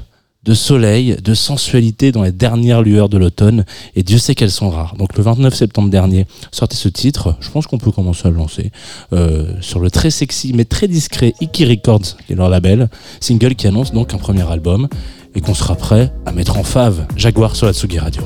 de 0.45 0.55
soleil, 0.55 1.17
de 1.23 1.35
sensualité 1.35 2.13
dans 2.13 2.23
les 2.23 2.33
dernières 2.33 2.83
lueurs 2.83 3.09
de 3.09 3.19
l'automne, 3.19 3.65
et 3.97 4.03
Dieu 4.03 4.19
sait 4.19 4.35
qu'elles 4.35 4.51
sont 4.51 4.71
rares. 4.71 4.95
Donc 4.97 5.17
le 5.17 5.23
29 5.23 5.55
septembre 5.55 5.91
dernier, 5.91 6.27
sortez 6.53 6.77
ce 6.77 6.89
titre, 6.89 7.37
je 7.41 7.51
pense 7.51 7.67
qu'on 7.67 7.79
peut 7.79 7.93
commencer 7.93 8.27
à 8.27 8.31
le 8.31 8.37
lancer, 8.37 8.71
euh, 9.13 9.55
sur 9.61 9.81
le 9.81 9.91
très 9.91 10.11
sexy 10.11 10.53
mais 10.55 10.65
très 10.65 10.89
discret 10.89 11.35
Iki 11.41 11.67
Records, 11.67 12.17
qui 12.27 12.33
est 12.33 12.37
leur 12.37 12.49
label, 12.49 12.89
single 13.21 13.55
qui 13.55 13.67
annonce 13.67 13.93
donc 13.93 14.15
un 14.15 14.19
premier 14.19 14.49
album, 14.51 14.89
et 15.35 15.41
qu'on 15.41 15.55
sera 15.55 15.75
prêt 15.75 16.13
à 16.27 16.33
mettre 16.33 16.59
en 16.59 16.65
fave 16.65 17.07
Jaguar 17.17 17.57
sur 17.57 17.67
la 17.67 17.73
Tsugi 17.73 17.99
Radio. 17.99 18.23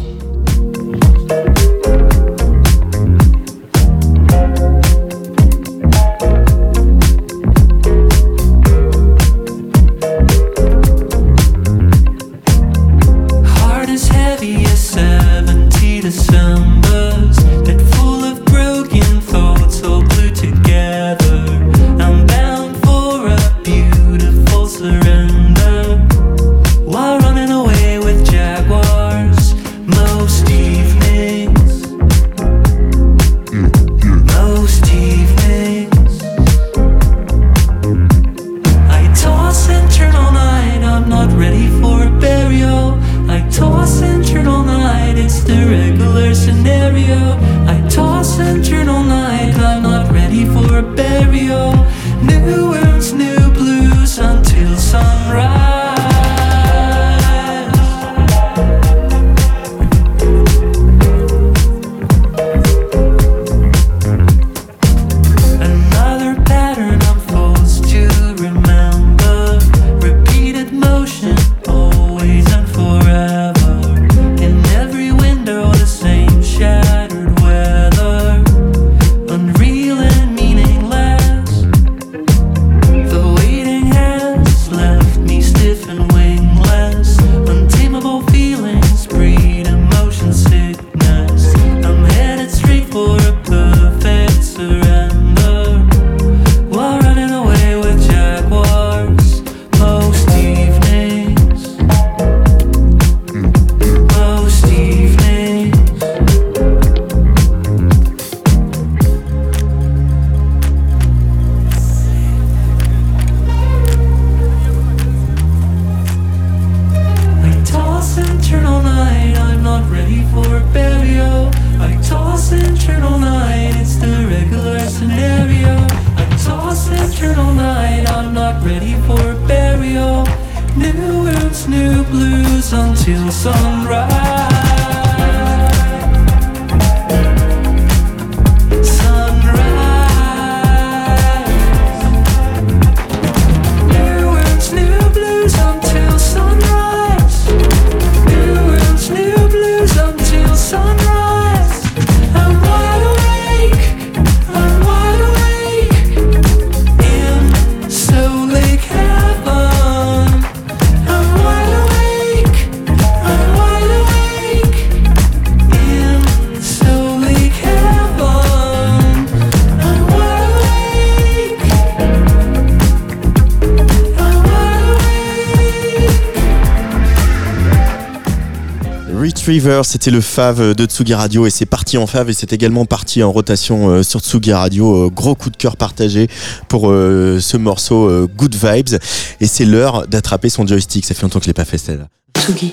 C'était 179.82 180.10
le 180.10 180.22
Fave 180.22 180.74
de 180.74 180.86
Tsugi 180.86 181.12
Radio 181.12 181.44
et 181.44 181.50
c'est 181.50 181.66
parti 181.66 181.98
en 181.98 182.06
Fave 182.06 182.30
et 182.30 182.32
c'est 182.32 182.54
également 182.54 182.86
parti 182.86 183.22
en 183.22 183.30
rotation 183.30 183.90
euh, 183.90 184.02
sur 184.02 184.20
Tsugi 184.20 184.54
Radio. 184.54 185.06
Euh, 185.06 185.10
gros 185.10 185.34
coup 185.34 185.50
de 185.50 185.58
cœur 185.58 185.76
partagé 185.76 186.28
pour 186.68 186.90
euh, 186.90 187.38
ce 187.38 187.58
morceau 187.58 188.26
Good 188.34 188.54
Vibes 188.54 188.98
et 189.40 189.46
c'est 189.46 189.66
l'heure 189.66 190.08
d'attraper 190.08 190.48
son 190.48 190.66
joystick. 190.66 191.04
Ça 191.04 191.14
fait 191.14 191.20
longtemps 191.22 191.38
que 191.38 191.44
je 191.44 191.50
l'ai 191.50 191.54
pas 191.54 191.66
fait 191.66 191.76
celle-là. 191.76 192.08
Tsugi. 192.38 192.72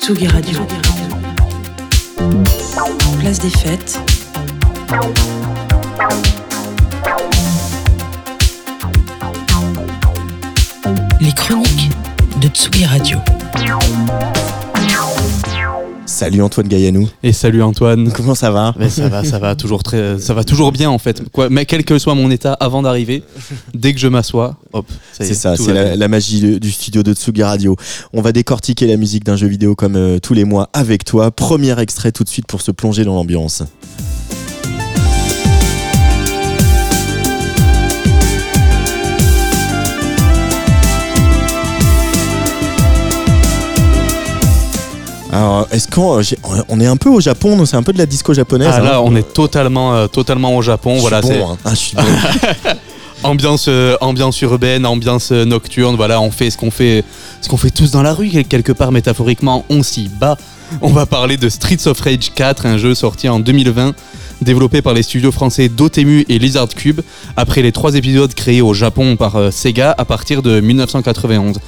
Tsugi 0.00 0.28
Radio. 0.28 0.60
Place 3.18 3.40
des 3.40 3.50
fêtes. 3.50 3.98
Les 11.20 11.32
chroniques 11.32 11.90
de 12.40 12.46
Tsugi 12.46 12.84
Radio. 12.84 13.18
Salut 16.18 16.42
Antoine 16.42 16.66
Gaillanou. 16.66 17.08
Et 17.22 17.32
salut 17.32 17.62
Antoine. 17.62 18.10
Comment 18.10 18.34
ça 18.34 18.50
va? 18.50 18.74
Mais 18.76 18.88
ça 18.88 19.08
va, 19.08 19.22
ça 19.22 19.38
va 19.38 19.54
toujours 19.54 19.84
très, 19.84 20.18
ça 20.18 20.34
va 20.34 20.42
toujours 20.42 20.72
bien 20.72 20.90
en 20.90 20.98
fait. 20.98 21.22
Quoi, 21.30 21.48
mais 21.48 21.64
quel 21.64 21.84
que 21.84 21.96
soit 21.96 22.16
mon 22.16 22.28
état 22.32 22.54
avant 22.54 22.82
d'arriver, 22.82 23.22
dès 23.72 23.94
que 23.94 24.00
je 24.00 24.08
m'assois, 24.08 24.56
hop. 24.72 24.84
y 24.90 24.94
C'est 25.12 25.30
est, 25.30 25.34
ça, 25.34 25.56
c'est 25.56 25.96
la, 25.96 26.08
magie 26.08 26.58
du 26.58 26.72
studio 26.72 27.04
de 27.04 27.14
Tsugi 27.14 27.44
Radio. 27.44 27.76
On 28.12 28.20
va 28.20 28.32
décortiquer 28.32 28.88
la 28.88 28.96
musique 28.96 29.22
d'un 29.22 29.36
jeu 29.36 29.46
vidéo 29.46 29.76
comme 29.76 29.94
euh, 29.94 30.18
tous 30.18 30.34
les 30.34 30.44
mois 30.44 30.70
avec 30.72 31.04
toi. 31.04 31.30
Premier 31.30 31.78
extrait 31.78 32.10
tout 32.10 32.24
de 32.24 32.28
suite 32.28 32.46
pour 32.46 32.62
se 32.62 32.72
plonger 32.72 33.04
dans 33.04 33.14
l'ambiance. 33.14 33.62
Alors, 45.38 45.68
est-ce 45.70 45.86
qu'on 45.86 46.18
euh, 46.18 46.62
on 46.68 46.80
est 46.80 46.86
un 46.86 46.96
peu 46.96 47.08
au 47.08 47.20
Japon, 47.20 47.56
donc 47.56 47.68
c'est 47.68 47.76
un 47.76 47.82
peu 47.84 47.92
de 47.92 47.98
la 47.98 48.06
disco 48.06 48.34
japonaise. 48.34 48.70
Ah, 48.72 48.78
hein. 48.80 48.82
là, 48.84 49.02
on 49.02 49.14
est 49.14 49.32
totalement, 49.32 49.94
euh, 49.94 50.06
totalement 50.08 50.56
au 50.56 50.62
Japon. 50.62 50.94
Je 50.96 51.00
suis 51.00 51.08
Voilà, 51.08 51.20
bon, 51.20 51.28
c'est 51.28 51.42
hein. 51.42 51.56
Ah, 51.64 51.70
je 51.70 51.76
suis 51.76 51.96
bon. 51.96 52.02
ambiance, 53.22 53.66
euh, 53.68 53.96
ambiance 54.00 54.40
urbaine, 54.40 54.84
ambiance 54.84 55.30
euh, 55.30 55.44
nocturne. 55.44 55.94
Voilà, 55.94 56.20
on 56.20 56.32
fait 56.32 56.50
ce 56.50 56.58
qu'on 56.58 56.72
fait, 56.72 57.04
ce 57.40 57.48
qu'on 57.48 57.56
fait 57.56 57.70
tous 57.70 57.92
dans 57.92 58.02
la 58.02 58.14
rue 58.14 58.28
quel- 58.30 58.46
quelque 58.46 58.72
part 58.72 58.90
métaphoriquement. 58.90 59.64
On 59.68 59.84
s'y 59.84 60.08
bat. 60.08 60.36
On 60.82 60.88
va 60.90 61.06
parler 61.06 61.36
de 61.36 61.48
Streets 61.48 61.86
of 61.86 62.00
Rage 62.00 62.32
4, 62.34 62.66
un 62.66 62.76
jeu 62.76 62.94
sorti 62.94 63.28
en 63.28 63.38
2020, 63.38 63.94
développé 64.42 64.82
par 64.82 64.92
les 64.92 65.02
studios 65.02 65.32
français 65.32 65.68
Dotemu 65.70 66.26
et 66.28 66.38
Lizard 66.38 66.68
Cube, 66.68 67.00
après 67.36 67.62
les 67.62 67.72
trois 67.72 67.94
épisodes 67.94 68.34
créés 68.34 68.60
au 68.60 68.74
Japon 68.74 69.16
par 69.16 69.36
euh, 69.36 69.50
Sega 69.50 69.94
à 69.96 70.04
partir 70.04 70.42
de 70.42 70.60
1991. 70.60 71.58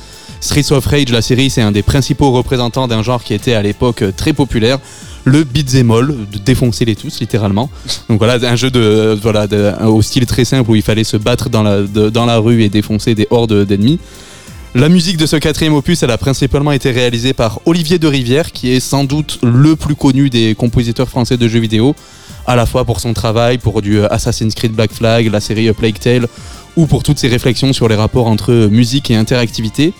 Streets 0.41 0.72
of 0.72 0.86
Rage, 0.86 1.11
la 1.11 1.22
série, 1.22 1.51
c'est 1.51 1.61
un 1.62 1.72
des 1.72 1.82
principaux 1.82 2.30
représentants 2.30 2.88
d'un 2.88 3.03
genre 3.03 3.22
qui 3.22 3.34
était 3.34 3.53
à 3.55 3.62
l'époque 3.62 4.03
euh, 4.03 4.12
très 4.16 4.32
populaire, 4.32 4.78
le 5.24 5.45
beat'em 5.45 5.91
all, 5.91 6.07
de 6.32 6.38
défoncer 6.38 6.86
les 6.86 6.97
tous 6.97 7.20
littéralement. 7.20 7.68
Donc 8.09 8.18
voilà, 8.18 8.38
un 8.51 8.57
jeu 8.57 8.70
de, 8.70 8.80
euh, 8.80 9.16
voilà, 9.20 9.47
de- 9.47 9.72
au 9.84 10.01
style 10.01 10.24
très 10.24 10.47
simple 10.47 10.70
où 10.70 10.74
il 10.76 10.82
fallait 10.82 11.05
se 11.05 11.18
battre 11.18 11.51
dans 11.51 11.62
la, 11.62 11.82
dans 11.82 12.24
la 12.24 12.38
rue 12.38 12.62
et 12.62 12.70
défoncer 12.70 13.14
des 13.14 13.26
hordes 13.30 13.64
d'ennemis. 13.66 13.99
La 14.74 14.88
musique 14.88 15.16
de 15.18 15.26
ce 15.26 15.36
quatrième 15.36 15.74
opus, 15.74 16.03
elle 16.05 16.11
a 16.12 16.16
principalement 16.16 16.72
été 16.72 16.91
réalisée 16.93 17.32
par 17.32 17.61
Olivier 17.66 17.99
de 17.99 18.07
Rivière, 18.07 18.53
qui 18.53 18.70
est 18.70 18.80
sans 18.80 19.05
doute 19.05 19.41
le 19.43 19.74
plus 19.76 19.97
connu 19.97 20.30
des 20.30 20.55
compositeurs 20.55 21.09
français 21.09 21.36
de 21.36 21.49
jeux 21.49 21.59
vidéo, 21.59 21.95
à 22.47 22.57
la 22.57 22.64
fois 22.66 22.84
pour 22.84 23.01
son 23.01 23.12
travail, 23.12 23.59
pour 23.59 23.82
du 23.82 23.99
euh, 23.99 24.07
Assassin's 24.11 24.55
Creed 24.55 24.72
Black 24.72 24.93
Flag, 24.93 25.30
la 25.30 25.41
série 25.41 25.70
Plague 25.72 25.99
Tale, 25.99 26.28
ou 26.76 26.86
pour 26.86 27.03
toutes 27.03 27.18
ses 27.18 27.28
réflexions 27.28 27.72
sur 27.74 27.88
les 27.88 27.97
rapports 27.97 28.26
entre 28.28 28.53
euh, 28.53 28.68
musique 28.70 29.11
et 29.11 29.16
interactivité. 29.16 29.93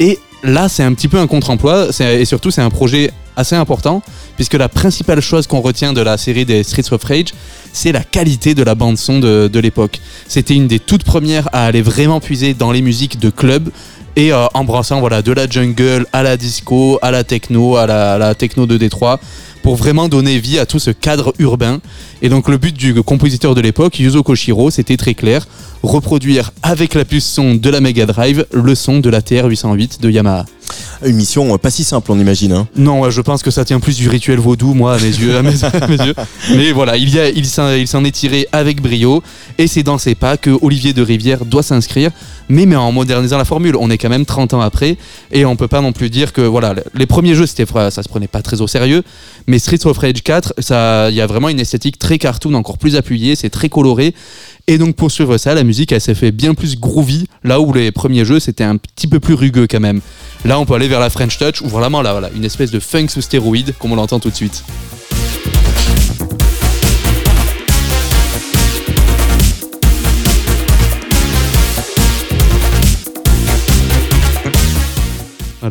Et 0.00 0.18
là, 0.42 0.68
c'est 0.68 0.82
un 0.82 0.92
petit 0.94 1.08
peu 1.08 1.18
un 1.18 1.26
contre-emploi, 1.26 1.88
et 2.00 2.24
surtout, 2.24 2.50
c'est 2.50 2.62
un 2.62 2.70
projet 2.70 3.10
assez 3.36 3.56
important, 3.56 4.02
puisque 4.36 4.54
la 4.54 4.68
principale 4.68 5.20
chose 5.20 5.46
qu'on 5.46 5.60
retient 5.60 5.92
de 5.92 6.00
la 6.00 6.16
série 6.16 6.44
des 6.44 6.62
Streets 6.62 6.92
of 6.92 7.02
Rage, 7.04 7.34
c'est 7.72 7.92
la 7.92 8.02
qualité 8.02 8.54
de 8.54 8.62
la 8.62 8.74
bande-son 8.74 9.20
de, 9.20 9.48
de 9.48 9.60
l'époque. 9.60 10.00
C'était 10.26 10.54
une 10.54 10.66
des 10.66 10.80
toutes 10.80 11.04
premières 11.04 11.48
à 11.52 11.66
aller 11.66 11.82
vraiment 11.82 12.20
puiser 12.20 12.54
dans 12.54 12.72
les 12.72 12.82
musiques 12.82 13.18
de 13.18 13.30
club, 13.30 13.70
et 14.16 14.32
euh, 14.32 14.46
embrassant 14.54 14.98
voilà, 14.98 15.22
de 15.22 15.30
la 15.30 15.48
jungle 15.48 16.06
à 16.12 16.24
la 16.24 16.36
disco, 16.36 16.98
à 17.02 17.12
la 17.12 17.22
techno, 17.22 17.76
à 17.76 17.86
la 17.86 18.34
techno 18.34 18.66
de 18.66 18.76
Détroit, 18.76 19.20
pour 19.62 19.76
vraiment 19.76 20.08
donner 20.08 20.38
vie 20.38 20.58
à 20.58 20.66
tout 20.66 20.78
ce 20.78 20.90
cadre 20.90 21.32
urbain. 21.38 21.80
Et 22.22 22.28
donc 22.28 22.48
le 22.48 22.56
but 22.58 22.74
du 22.76 22.94
compositeur 23.02 23.54
de 23.54 23.60
l'époque, 23.60 23.98
Yuzo 23.98 24.22
Koshiro, 24.22 24.70
c'était 24.70 24.96
très 24.96 25.14
clair, 25.14 25.46
reproduire 25.82 26.52
avec 26.62 26.94
la 26.94 27.04
puce 27.04 27.24
son 27.26 27.54
de 27.54 27.70
la 27.70 27.80
Mega 27.80 28.06
Drive 28.06 28.46
le 28.52 28.74
son 28.74 28.98
de 28.98 29.10
la 29.10 29.20
TR-808 29.20 30.00
de 30.00 30.10
Yamaha. 30.10 30.44
Une 31.04 31.16
mission 31.16 31.54
euh, 31.54 31.58
pas 31.58 31.70
si 31.70 31.84
simple, 31.84 32.10
on 32.12 32.18
imagine. 32.18 32.52
hein. 32.52 32.68
Non, 32.76 33.00
ouais, 33.00 33.10
je 33.10 33.20
pense 33.20 33.42
que 33.42 33.50
ça 33.50 33.64
tient 33.64 33.80
plus 33.80 33.96
du 33.96 34.08
rituel 34.08 34.38
vaudou, 34.38 34.74
moi, 34.74 34.94
à 34.94 34.98
mes 34.98 35.06
yeux. 35.06 35.36
À 35.36 35.42
mes, 35.42 35.64
à 35.64 35.86
mes 35.86 35.96
yeux. 35.96 36.14
Mais 36.56 36.72
voilà, 36.72 36.96
il, 36.96 37.08
y 37.14 37.18
a, 37.18 37.28
il 37.30 37.46
s'en 37.46 38.04
est 38.04 38.10
tiré 38.10 38.46
avec 38.52 38.82
brio. 38.82 39.22
Et 39.56 39.66
c'est 39.66 39.82
dans 39.82 39.96
ces 39.96 40.14
pas 40.14 40.36
que 40.36 40.50
Olivier 40.60 40.92
de 40.92 41.02
Rivière 41.02 41.44
doit 41.44 41.62
s'inscrire. 41.62 42.10
Mais, 42.48 42.66
mais 42.66 42.76
en 42.76 42.92
modernisant 42.92 43.38
la 43.38 43.44
formule. 43.44 43.76
On 43.76 43.90
est 43.90 43.96
quand 43.98 44.08
même 44.08 44.26
30 44.26 44.54
ans 44.54 44.60
après. 44.60 44.96
Et 45.32 45.44
on 45.44 45.56
peut 45.56 45.68
pas 45.68 45.80
non 45.80 45.92
plus 45.92 46.10
dire 46.10 46.32
que, 46.32 46.42
voilà, 46.42 46.74
les 46.94 47.06
premiers 47.06 47.34
jeux, 47.34 47.46
c'était, 47.46 47.64
ça 47.90 48.02
se 48.02 48.08
prenait 48.08 48.28
pas 48.28 48.42
très 48.42 48.60
au 48.60 48.66
sérieux. 48.66 49.04
Mais 49.48 49.58
Streets 49.58 49.86
of 49.86 49.96
Rage 49.98 50.22
4, 50.22 50.52
ça- 50.58 51.08
il 51.10 51.16
y 51.16 51.20
a 51.22 51.26
vraiment 51.26 51.48
une 51.48 51.58
esthétique 51.58 51.98
très 51.98 52.18
cartoon, 52.18 52.52
encore 52.54 52.76
plus 52.78 52.94
appuyée. 52.96 53.34
C'est 53.34 53.48
très 53.50 53.68
coloré. 53.70 54.14
Et 54.66 54.76
donc 54.76 54.94
pour 54.94 55.10
suivre 55.10 55.38
ça, 55.38 55.54
la 55.54 55.64
musique 55.64 55.90
elle 55.90 56.00
s'est 56.02 56.14
fait 56.14 56.30
bien 56.30 56.52
plus 56.52 56.78
groovy, 56.78 57.26
là 57.42 57.58
où 57.58 57.72
les 57.72 57.90
premiers 57.90 58.26
jeux 58.26 58.38
c'était 58.40 58.64
un 58.64 58.76
petit 58.76 59.06
peu 59.06 59.18
plus 59.18 59.32
rugueux 59.32 59.66
quand 59.68 59.80
même. 59.80 60.02
Là 60.44 60.60
on 60.60 60.66
peut 60.66 60.74
aller 60.74 60.88
vers 60.88 61.00
la 61.00 61.08
French 61.08 61.38
Touch 61.38 61.62
ou 61.62 61.68
vraiment 61.68 62.02
là 62.02 62.12
voilà, 62.12 62.28
une 62.36 62.44
espèce 62.44 62.70
de 62.70 62.78
funk 62.78 63.08
sous 63.08 63.22
stéroïde 63.22 63.72
comme 63.78 63.92
on 63.92 63.96
l'entend 63.96 64.20
tout 64.20 64.28
de 64.28 64.34
suite. 64.36 64.62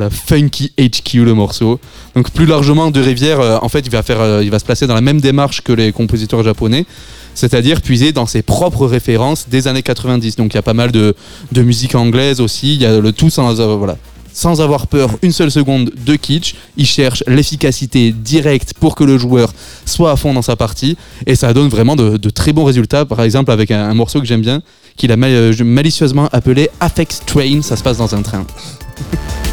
Funky 0.09 0.71
HQ 0.77 1.23
le 1.23 1.33
morceau. 1.33 1.79
Donc 2.15 2.31
plus 2.31 2.45
largement 2.45 2.91
de 2.91 2.99
Rivière, 2.99 3.39
euh, 3.39 3.57
en 3.61 3.69
fait, 3.69 3.79
il 3.79 3.91
va 3.91 4.03
faire, 4.03 4.21
euh, 4.21 4.43
il 4.43 4.49
va 4.49 4.59
se 4.59 4.65
placer 4.65 4.87
dans 4.87 4.95
la 4.95 5.01
même 5.01 5.21
démarche 5.21 5.61
que 5.61 5.71
les 5.71 5.91
compositeurs 5.91 6.43
japonais, 6.43 6.85
c'est-à-dire 7.35 7.81
puiser 7.81 8.11
dans 8.11 8.25
ses 8.25 8.41
propres 8.41 8.87
références 8.87 9.47
des 9.49 9.67
années 9.67 9.83
90. 9.83 10.35
Donc 10.35 10.53
il 10.53 10.55
y 10.55 10.59
a 10.59 10.63
pas 10.63 10.73
mal 10.73 10.91
de, 10.91 11.15
musique 11.55 11.95
anglaise 11.95 12.41
aussi. 12.41 12.75
Il 12.75 12.81
y 12.81 12.85
a 12.85 12.99
le 12.99 13.11
tout 13.11 13.29
sans, 13.29 13.59
euh, 13.59 13.93
sans 14.37 14.61
avoir 14.61 14.87
peur 14.87 15.09
une 15.23 15.31
seule 15.31 15.49
seconde 15.49 15.91
de 16.05 16.15
kitsch. 16.15 16.55
Il 16.77 16.85
cherche 16.85 17.23
l'efficacité 17.27 18.11
directe 18.11 18.73
pour 18.79 18.95
que 18.95 19.03
le 19.03 19.17
joueur 19.17 19.51
soit 19.85 20.11
à 20.11 20.15
fond 20.15 20.33
dans 20.33 20.43
sa 20.43 20.55
partie, 20.55 20.95
et 21.25 21.35
ça 21.35 21.53
donne 21.53 21.69
vraiment 21.69 21.95
de, 21.95 22.29
très 22.29 22.53
bons 22.53 22.63
résultats. 22.63 23.05
Par 23.05 23.21
exemple 23.21 23.51
avec 23.51 23.71
un, 23.71 23.93
morceau 23.95 24.19
que 24.19 24.27
j'aime 24.27 24.41
bien, 24.41 24.61
qu'il 24.95 25.11
a 25.11 25.17
mal- 25.17 25.55
malicieusement 25.63 26.29
appelé 26.31 26.69
Affect 26.79 27.23
Train. 27.25 27.61
Ça 27.63 27.75
se 27.75 27.83
passe 27.83 27.97
dans 27.97 28.13
un 28.13 28.21
train. 28.21 28.45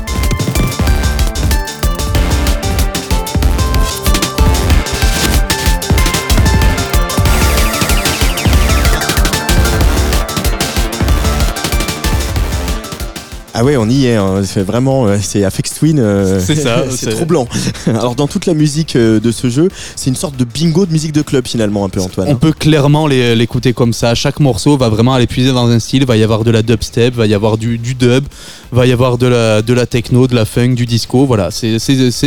Ah 13.56 13.62
ouais, 13.62 13.76
on 13.76 13.88
y 13.88 14.06
est. 14.06 14.16
hein. 14.16 14.42
C'est 14.44 14.62
vraiment, 14.64 15.06
euh, 15.06 15.16
c'est 15.22 15.44
Afex 15.44 15.74
Twin. 15.74 16.00
euh, 16.00 16.40
C'est 16.44 16.56
ça, 16.56 16.84
c'est 16.90 17.24
blanc. 17.24 17.46
Alors 17.86 18.16
dans 18.16 18.26
toute 18.26 18.46
la 18.46 18.54
musique 18.54 18.96
euh, 18.96 19.20
de 19.20 19.30
ce 19.30 19.48
jeu, 19.48 19.68
c'est 19.94 20.10
une 20.10 20.16
sorte 20.16 20.36
de 20.36 20.44
bingo 20.44 20.86
de 20.86 20.92
musique 20.92 21.12
de 21.12 21.22
club 21.22 21.46
finalement 21.46 21.84
un 21.84 21.88
peu 21.88 22.00
Antoine. 22.00 22.26
On 22.28 22.34
peut 22.34 22.52
clairement 22.52 23.06
l'écouter 23.06 23.72
comme 23.72 23.92
ça. 23.92 24.14
Chaque 24.16 24.40
morceau 24.40 24.76
va 24.76 24.88
vraiment 24.88 25.14
aller 25.14 25.28
puiser 25.28 25.52
dans 25.52 25.68
un 25.68 25.78
style. 25.78 26.04
Va 26.04 26.16
y 26.16 26.24
avoir 26.24 26.42
de 26.42 26.50
la 26.50 26.62
dubstep, 26.62 27.14
va 27.14 27.26
y 27.26 27.34
avoir 27.34 27.56
du, 27.56 27.78
du 27.78 27.94
dub, 27.94 28.24
va 28.72 28.86
y 28.86 28.92
avoir 28.92 29.18
de 29.18 29.28
la, 29.28 29.62
de 29.62 29.72
la 29.72 29.86
techno, 29.86 30.26
de 30.26 30.34
la 30.34 30.44
funk, 30.44 30.74
du 30.74 30.84
disco. 30.84 31.24
Voilà, 31.24 31.50
c'est 31.52 31.78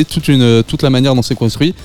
toute, 0.10 0.30
une- 0.30 0.64
toute 0.64 0.82
la 0.82 0.90
manière 0.90 1.14
dont 1.14 1.22
c'est 1.22 1.36
construit. 1.36 1.76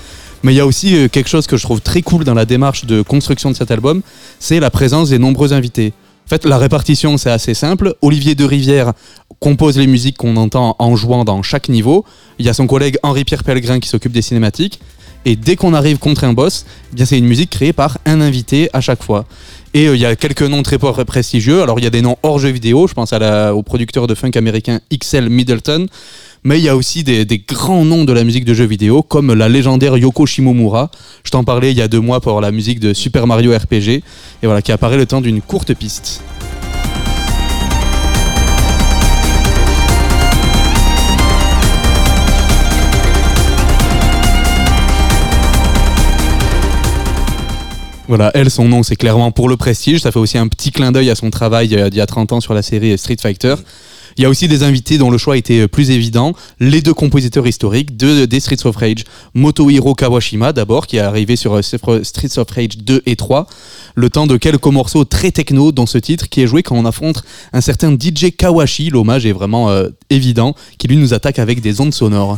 Mais 0.43 0.53
il 0.53 0.57
y 0.57 0.59
a 0.61 0.65
aussi 0.65 1.09
quelque 1.09 1.29
chose 1.29 1.47
que 1.47 1.55
je 1.57 1.63
trouve 1.63 1.79
très 1.81 2.01
cool 2.01 2.23
dans 2.25 2.33
la 2.33 2.45
démarche 2.45 2.85
de 2.85 3.01
construction 3.01 3.49
de 3.51 3.55
cet 3.55 3.71
album, 3.71 4.01
c'est 4.39 4.59
la 4.59 4.69
présence 4.69 5.09
des 5.09 5.17
nombreux 5.19 5.53
invités. 5.53 5.93
Fait, 6.33 6.45
la 6.45 6.57
répartition, 6.57 7.15
c'est 7.17 7.29
assez 7.29 7.53
simple. 7.53 7.93
Olivier 8.01 8.33
de 8.33 8.43
Rivière 8.43 8.93
compose 9.39 9.77
les 9.77 9.85
musiques 9.85 10.17
qu'on 10.17 10.35
entend 10.35 10.75
en 10.79 10.95
jouant 10.95 11.25
dans 11.25 11.43
chaque 11.43 11.69
niveau. 11.69 12.05
Il 12.39 12.45
y 12.47 12.49
a 12.49 12.55
son 12.55 12.65
collègue 12.65 12.97
Henri-Pierre 13.03 13.43
Pellegrin 13.43 13.79
qui 13.79 13.87
s'occupe 13.87 14.11
des 14.11 14.23
cinématiques. 14.23 14.79
Et 15.25 15.35
dès 15.35 15.55
qu'on 15.55 15.75
arrive 15.75 15.99
contre 15.99 16.23
un 16.23 16.33
boss, 16.33 16.65
eh 16.91 16.95
bien 16.95 17.05
c'est 17.05 17.19
une 17.19 17.27
musique 17.27 17.51
créée 17.51 17.71
par 17.71 17.99
un 18.07 18.19
invité 18.19 18.67
à 18.73 18.81
chaque 18.81 19.03
fois. 19.03 19.25
Et 19.75 19.87
euh, 19.87 19.95
il 19.95 20.01
y 20.01 20.07
a 20.07 20.15
quelques 20.15 20.41
noms 20.41 20.63
très 20.63 20.79
prestigieux. 20.79 21.61
Alors 21.61 21.79
il 21.79 21.83
y 21.83 21.87
a 21.87 21.91
des 21.91 22.01
noms 22.01 22.17
hors 22.23 22.39
jeu 22.39 22.49
vidéo. 22.49 22.87
Je 22.87 22.95
pense 22.95 23.13
au 23.13 23.61
producteur 23.61 24.07
de 24.07 24.15
funk 24.15 24.31
américain 24.33 24.79
XL 24.91 25.29
Middleton. 25.29 25.85
Mais 26.45 26.59
il 26.59 26.63
y 26.65 26.67
a 26.67 26.75
aussi 26.75 27.05
des, 27.05 27.25
grands 27.47 27.85
noms 27.85 28.03
de 28.03 28.11
la 28.11 28.25
musique 28.25 28.43
de 28.43 28.53
jeux 28.53 28.65
vidéo, 28.65 29.01
comme 29.01 29.33
la 29.33 29.47
légendaire 29.47 29.95
Yoko 29.95 30.25
Shimomura. 30.25 30.91
Je 31.23 31.31
t'en 31.31 31.45
parlais 31.45 31.71
il 31.71 31.77
y 31.77 31.81
a 31.81 31.87
deux 31.87 32.01
mois 32.01 32.19
pour 32.19 32.41
la 32.41 32.51
musique 32.51 32.81
de 32.81 32.93
Super 32.93 33.27
Mario 33.27 33.55
RPG, 33.57 33.87
et 33.87 34.03
voilà, 34.43 34.61
qui 34.61 34.73
apparaît 34.73 34.97
le 34.97 35.05
temps 35.05 35.21
d'une 35.21 35.41
courte 35.41 35.73
piste. 35.73 36.21
Voilà, 48.09 48.31
elle, 48.33 48.51
son 48.51 48.67
nom, 48.67 48.83
c'est 48.83 48.97
clairement 48.97 49.31
pour 49.31 49.47
le 49.47 49.55
prestige. 49.55 50.01
Ça 50.01 50.11
fait 50.11 50.19
aussi 50.19 50.37
un 50.37 50.49
petit 50.49 50.71
clin 50.71 50.91
d'œil 50.91 51.09
à 51.09 51.15
son 51.15 51.29
travail 51.29 51.73
euh, 51.73 51.89
d'il 51.89 51.99
y 51.99 52.01
a 52.01 52.05
30 52.05 52.33
ans 52.33 52.41
sur 52.41 52.53
la 52.53 52.61
série 52.61 52.97
Street 52.97 53.15
Fighter. 53.19 53.55
Il 54.17 54.23
y 54.23 54.25
a 54.25 54.29
aussi 54.29 54.47
des 54.47 54.63
invités 54.63 54.97
dont 54.97 55.09
le 55.09 55.17
choix 55.17 55.37
était 55.37 55.61
euh, 55.61 55.67
plus 55.67 55.91
évident. 55.91 56.33
Les 56.59 56.81
deux 56.81 56.93
compositeurs 56.93 57.47
historiques 57.47 57.97
de, 57.97 58.25
des 58.25 58.39
Streets 58.39 58.65
of 58.65 58.75
Rage. 58.75 59.03
Motohiro 59.33 59.95
Kawashima, 59.95 60.53
d'abord, 60.53 60.87
qui 60.87 60.97
est 60.97 61.01
arrivé 61.01 61.35
sur 61.35 61.55
euh, 61.55 61.61
Streets 61.61 62.37
of 62.37 62.49
Rage 62.49 62.77
2 62.77 63.03
et 63.05 63.15
3. 63.15 63.47
Le 63.95 64.09
temps 64.09 64.27
de 64.27 64.37
quelques 64.37 64.65
morceaux 64.65 65.05
très 65.05 65.31
techno 65.31 65.71
dans 65.71 65.85
ce 65.85 65.97
titre, 65.97 66.29
qui 66.29 66.41
est 66.41 66.47
joué 66.47 66.63
quand 66.63 66.75
on 66.75 66.85
affronte 66.85 67.23
un 67.53 67.61
certain 67.61 67.93
DJ 67.93 68.35
Kawashi. 68.37 68.89
L'hommage 68.89 69.25
est 69.25 69.31
vraiment 69.33 69.69
euh, 69.69 69.89
évident, 70.09 70.55
qui 70.77 70.87
lui 70.87 70.97
nous 70.97 71.13
attaque 71.13 71.39
avec 71.39 71.61
des 71.61 71.81
ondes 71.81 71.93
sonores. 71.93 72.37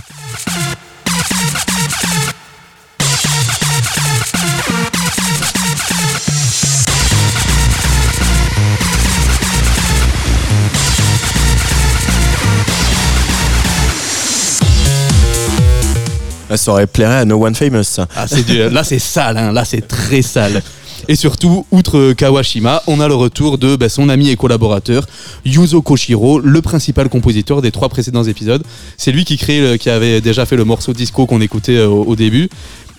Ça 16.56 16.72
aurait 16.72 16.88
plairait 16.88 17.18
à 17.18 17.26
No 17.26 17.44
One 17.44 17.56
Famous. 17.56 18.06
Ah, 18.16 18.26
là, 18.72 18.84
c'est 18.84 19.00
sale, 19.00 19.38
hein. 19.38 19.52
là, 19.52 19.66
c'est 19.66 19.88
très 19.88 20.22
sale. 20.22 20.62
Et 21.08 21.16
surtout, 21.16 21.66
outre 21.72 22.14
Kawashima, 22.14 22.82
on 22.88 23.00
a 23.00 23.08
le 23.08 23.14
retour 23.14 23.58
de 23.58 23.76
bah, 23.76 23.90
son 23.90 24.10
ami 24.10 24.30
et 24.30 24.36
collaborateur 24.36 25.06
Yuzo 25.46 25.82
Koshiro, 25.82 26.40
le 26.40 26.62
principal 26.62 27.10
compositeur 27.10 27.62
des 27.62 27.72
trois 27.72 27.90
précédents 27.90 28.24
épisodes. 28.24 28.64
C'est 28.98 29.12
lui 29.12 29.24
qui, 29.26 29.38
crée, 29.38 29.78
qui 29.80 29.90
avait 29.90 30.22
déjà 30.22 30.46
fait 30.46 30.56
le 30.56 30.64
morceau 30.66 30.94
disco 30.94 31.26
qu'on 31.28 31.42
écoutait 31.42 31.78
euh, 31.78 31.88
au, 31.88 32.16
début. 32.16 32.50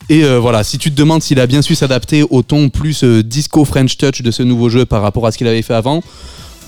Et 0.09 0.23
euh, 0.23 0.39
voilà, 0.39 0.63
si 0.63 0.79
tu 0.79 0.93
te 0.93 0.97
demandes 0.97 1.23
s'il 1.23 1.41
a 1.41 1.47
bien 1.49 1.63
su 1.63 1.75
s'adapter 1.75 2.25
au 2.31 2.43
ton 2.43 2.69
plus 2.69 3.03
euh, 3.03 3.25
disco 3.25 3.65
French 3.65 3.97
touch 3.97 4.23
de 4.23 4.31
ce 4.31 4.45
nouveau 4.45 4.69
jeu 4.69 4.87
par 4.87 5.03
rapport 5.03 5.27
à 5.27 5.33
ce 5.33 5.39
qu'il 5.39 5.49
avait 5.49 5.63
fait 5.63 5.75
avant, 5.75 6.01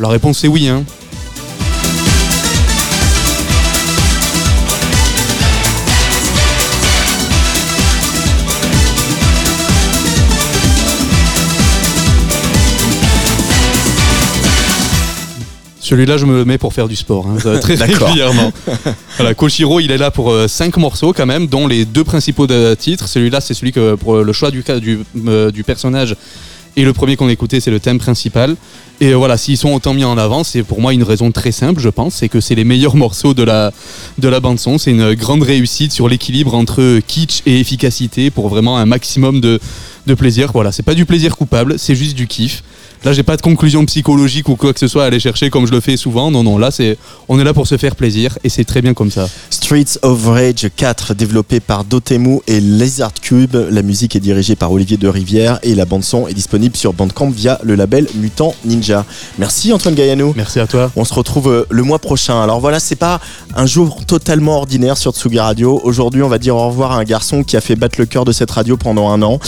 la 0.00 0.08
réponse 0.08 0.38
c'est 0.38 0.48
oui. 0.48 0.66
Hein. 0.66 0.82
Celui-là, 15.88 16.18
je 16.18 16.26
me 16.26 16.34
le 16.36 16.44
mets 16.44 16.58
pour 16.58 16.74
faire 16.74 16.86
du 16.86 16.96
sport, 16.96 17.26
hein, 17.26 17.38
euh, 17.46 17.58
très 17.60 17.74
régulièrement. 18.06 18.52
voilà, 19.16 19.32
Koshiro, 19.32 19.80
il 19.80 19.90
est 19.90 19.96
là 19.96 20.10
pour 20.10 20.34
5 20.46 20.76
morceaux 20.76 21.14
quand 21.14 21.24
même, 21.24 21.46
dont 21.46 21.66
les 21.66 21.86
deux 21.86 22.04
principaux 22.04 22.46
de 22.46 22.74
titres. 22.74 23.08
Celui-là, 23.08 23.40
c'est 23.40 23.54
celui 23.54 23.72
que 23.72 23.94
pour 23.94 24.16
le 24.16 24.32
choix 24.34 24.50
du, 24.50 24.62
ca- 24.66 24.80
du, 24.80 24.98
euh, 25.26 25.50
du 25.50 25.64
personnage. 25.64 26.14
Et 26.76 26.84
le 26.84 26.92
premier 26.92 27.16
qu'on 27.16 27.30
écoutait, 27.30 27.58
c'est 27.60 27.70
le 27.70 27.80
thème 27.80 27.98
principal. 27.98 28.54
Et 29.00 29.08
euh, 29.12 29.14
voilà, 29.16 29.38
s'ils 29.38 29.56
sont 29.56 29.72
autant 29.72 29.94
mis 29.94 30.04
en 30.04 30.18
avant, 30.18 30.44
c'est 30.44 30.62
pour 30.62 30.80
moi 30.82 30.92
une 30.92 31.02
raison 31.02 31.32
très 31.32 31.52
simple, 31.52 31.80
je 31.80 31.88
pense, 31.88 32.16
c'est 32.16 32.28
que 32.28 32.40
c'est 32.40 32.54
les 32.54 32.64
meilleurs 32.64 32.94
morceaux 33.04 33.32
de 33.32 33.42
la, 33.42 33.72
de 34.18 34.28
la 34.28 34.40
bande 34.40 34.58
son. 34.60 34.76
C'est 34.76 34.90
une 34.90 35.14
grande 35.14 35.42
réussite 35.42 35.92
sur 35.92 36.06
l'équilibre 36.08 36.54
entre 36.54 37.00
kitsch 37.06 37.40
et 37.46 37.58
efficacité 37.60 38.30
pour 38.30 38.48
vraiment 38.50 38.76
un 38.76 38.84
maximum 38.84 39.40
de, 39.40 39.58
de 40.06 40.14
plaisir. 40.14 40.50
Voilà, 40.52 40.70
c'est 40.70 40.82
pas 40.84 40.94
du 40.94 41.06
plaisir 41.06 41.34
coupable, 41.36 41.78
c'est 41.78 41.94
juste 41.94 42.14
du 42.14 42.26
kiff. 42.26 42.62
Là, 43.04 43.12
j'ai 43.12 43.22
pas 43.22 43.36
de 43.36 43.42
conclusion 43.42 43.84
psychologique 43.86 44.48
ou 44.48 44.56
quoi 44.56 44.72
que 44.72 44.80
ce 44.80 44.88
soit 44.88 45.04
à 45.04 45.06
aller 45.06 45.20
chercher 45.20 45.50
comme 45.50 45.66
je 45.66 45.72
le 45.72 45.80
fais 45.80 45.96
souvent. 45.96 46.30
Non, 46.30 46.42
non, 46.42 46.58
là, 46.58 46.70
c'est, 46.70 46.98
on 47.28 47.38
est 47.38 47.44
là 47.44 47.54
pour 47.54 47.66
se 47.66 47.76
faire 47.76 47.94
plaisir 47.94 48.38
et 48.42 48.48
c'est 48.48 48.64
très 48.64 48.82
bien 48.82 48.92
comme 48.92 49.10
ça. 49.10 49.28
Streets 49.50 49.98
of 50.02 50.26
Rage 50.26 50.68
4, 50.74 51.14
développé 51.14 51.60
par 51.60 51.84
Dotemu 51.84 52.40
et 52.48 52.60
Lizard 52.60 53.12
Cube. 53.14 53.56
La 53.70 53.82
musique 53.82 54.16
est 54.16 54.20
dirigée 54.20 54.56
par 54.56 54.72
Olivier 54.72 54.96
de 54.96 55.06
Rivière 55.06 55.60
et 55.62 55.74
la 55.74 55.84
bande-son 55.84 56.26
est 56.26 56.34
disponible 56.34 56.76
sur 56.76 56.92
Bandcamp 56.92 57.30
via 57.30 57.60
le 57.62 57.76
label 57.76 58.06
Mutant 58.16 58.54
Ninja. 58.64 59.04
Merci 59.38 59.72
Antoine 59.72 59.94
Gaillanou. 59.94 60.32
Merci 60.36 60.58
à 60.58 60.66
toi. 60.66 60.90
On 60.96 61.04
se 61.04 61.14
retrouve 61.14 61.52
euh, 61.52 61.66
le 61.70 61.84
mois 61.84 62.00
prochain. 62.00 62.42
Alors 62.42 62.58
voilà, 62.58 62.80
c'est 62.80 62.96
pas 62.96 63.20
un 63.54 63.66
jour 63.66 64.04
totalement 64.06 64.56
ordinaire 64.56 64.96
sur 64.96 65.12
Tsugi 65.12 65.38
Radio. 65.38 65.80
Aujourd'hui, 65.84 66.22
on 66.22 66.28
va 66.28 66.38
dire 66.38 66.56
au 66.56 66.66
revoir 66.68 66.92
à 66.92 66.96
un 66.98 67.04
garçon 67.04 67.44
qui 67.44 67.56
a 67.56 67.60
fait 67.60 67.76
battre 67.76 67.96
le 67.98 68.06
cœur 68.06 68.24
de 68.24 68.32
cette 68.32 68.50
radio 68.50 68.76
pendant 68.76 69.10
un 69.10 69.22
an. 69.22 69.38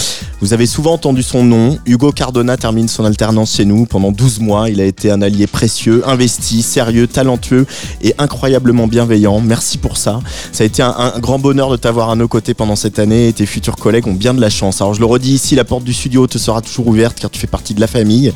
Vous 0.41 0.53
avez 0.53 0.67
souvent 0.67 0.93
entendu 0.93 1.23
son 1.23 1.45
nom. 1.45 1.79
Hugo 1.85 2.13
Cardona 2.13 2.57
termine 2.57 2.89
son 2.89 3.05
alternance 3.05 3.40
chez 3.45 3.65
nous 3.65 3.87
pendant 3.87 4.13
12 4.13 4.41
mois. 4.41 4.71
Il 4.71 4.81
a 4.81 4.85
été 4.85 5.11
un 5.11 5.23
allié 5.23 5.47
précieux, 5.47 6.03
investi, 6.09 6.63
sérieux, 6.63 7.07
talentueux 7.07 7.67
et 8.03 8.15
incroyablement 8.19 8.87
bienveillant. 8.87 9.41
Merci 9.41 9.79
pour 9.79 9.97
ça. 9.97 10.21
Ça 10.53 10.65
a 10.65 10.67
été 10.67 10.83
un, 10.83 11.15
grand 11.19 11.39
bonheur 11.39 11.71
de 11.71 11.77
t'avoir 11.77 12.11
à 12.11 12.17
nos 12.17 12.29
côtés 12.29 12.55
pendant 12.55 12.77
cette 12.77 12.99
année 12.99 13.29
et 13.29 13.33
tes 13.33 13.47
futurs 13.47 13.77
collègues 13.77 14.07
ont 14.07 14.15
bien 14.15 14.35
de 14.35 14.41
la 14.41 14.51
chance. 14.51 14.81
Alors 14.81 14.95
je 14.95 15.01
le 15.01 15.07
redis 15.07 15.33
ici, 15.33 15.55
la 15.55 15.65
porte 15.65 15.85
du 15.85 15.93
studio 15.93 16.27
te 16.27 16.39
sera 16.39 16.61
toujours 16.63 16.89
ouverte 16.89 17.19
car 17.21 17.31
tu 17.31 17.39
fais 17.39 17.47
partie 17.47 17.75
de 17.75 17.81
la 17.81 17.87
famille. 17.87 18.33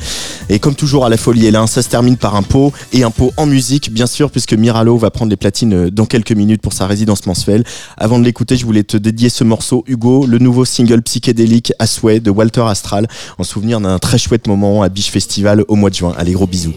Et 0.48 0.58
comme 0.58 0.74
toujours 0.74 1.04
à 1.04 1.08
la 1.08 1.16
folie 1.16 1.50
L1, 1.50 1.66
ça 1.66 1.82
se 1.82 1.88
termine 1.88 2.16
par 2.16 2.36
un 2.36 2.42
pot 2.42 2.72
et 2.92 3.02
un 3.02 3.10
pot 3.10 3.32
en 3.36 3.46
musique, 3.46 3.92
bien 3.92 4.06
sûr, 4.06 4.30
puisque 4.30 4.54
Miralo 4.54 4.96
va 4.98 5.10
prendre 5.10 5.30
les 5.30 5.36
platines 5.36 5.90
dans 5.90 6.06
quelques 6.06 6.32
minutes 6.32 6.62
pour 6.62 6.72
sa 6.72 6.86
résidence 6.86 7.26
mensuelle. 7.26 7.64
Avant 7.96 8.18
de 8.18 8.24
l'écouter, 8.24 8.56
je 8.56 8.64
voulais 8.64 8.84
te 8.84 8.96
dédier 8.96 9.28
ce 9.28 9.44
morceau, 9.44 9.84
Hugo, 9.86 10.26
le 10.26 10.38
nouveau 10.38 10.64
single 10.64 11.02
psychédélique 11.02 11.72
à 11.78 11.86
souhait 11.86 12.20
de 12.20 12.30
Walter 12.30 12.64
Astral, 12.66 13.06
en 13.38 13.44
souvenir 13.44 13.80
d'un 13.80 13.98
très 13.98 14.18
chouette 14.18 14.46
moment 14.46 14.82
à 14.82 14.88
Biche 14.94 15.10
Festival 15.10 15.64
au 15.66 15.74
mois 15.74 15.90
de 15.90 15.96
juin. 15.96 16.14
Allez, 16.16 16.32
gros 16.32 16.46
bisous. 16.46 16.72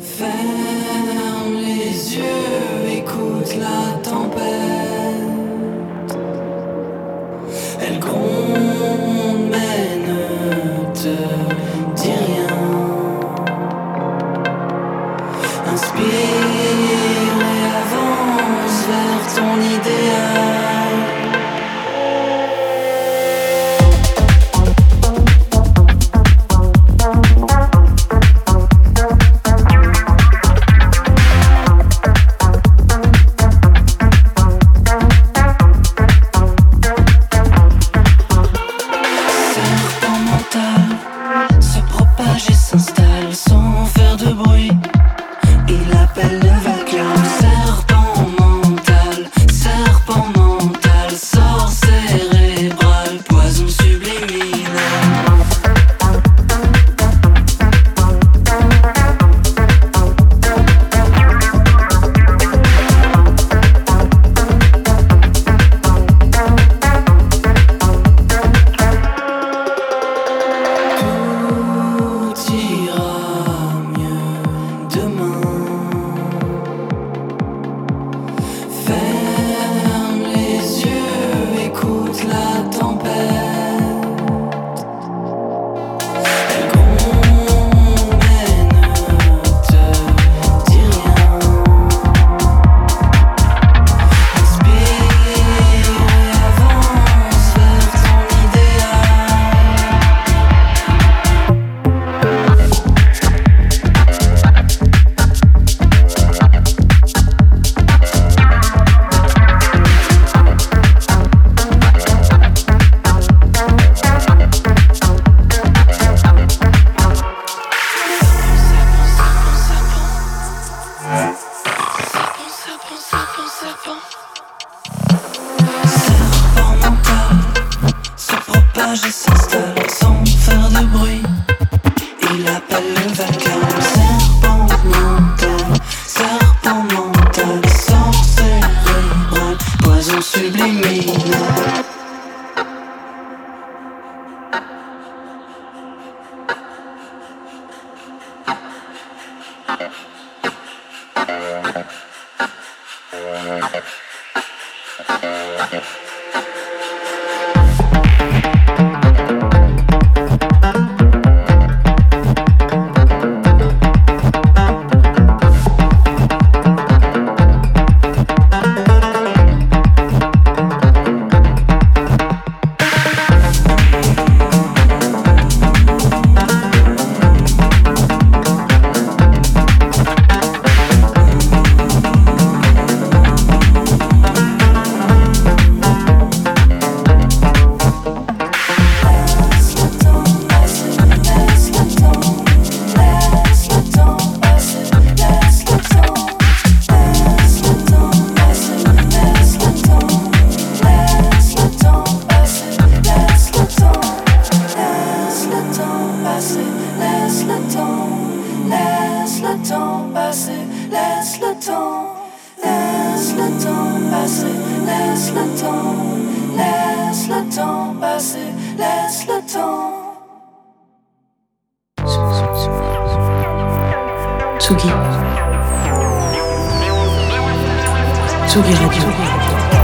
Ferme 0.00 1.56
les 1.56 2.14
yeux, 2.14 2.98
écoute 2.98 3.56
la 3.58 3.98
tempête. 4.08 4.79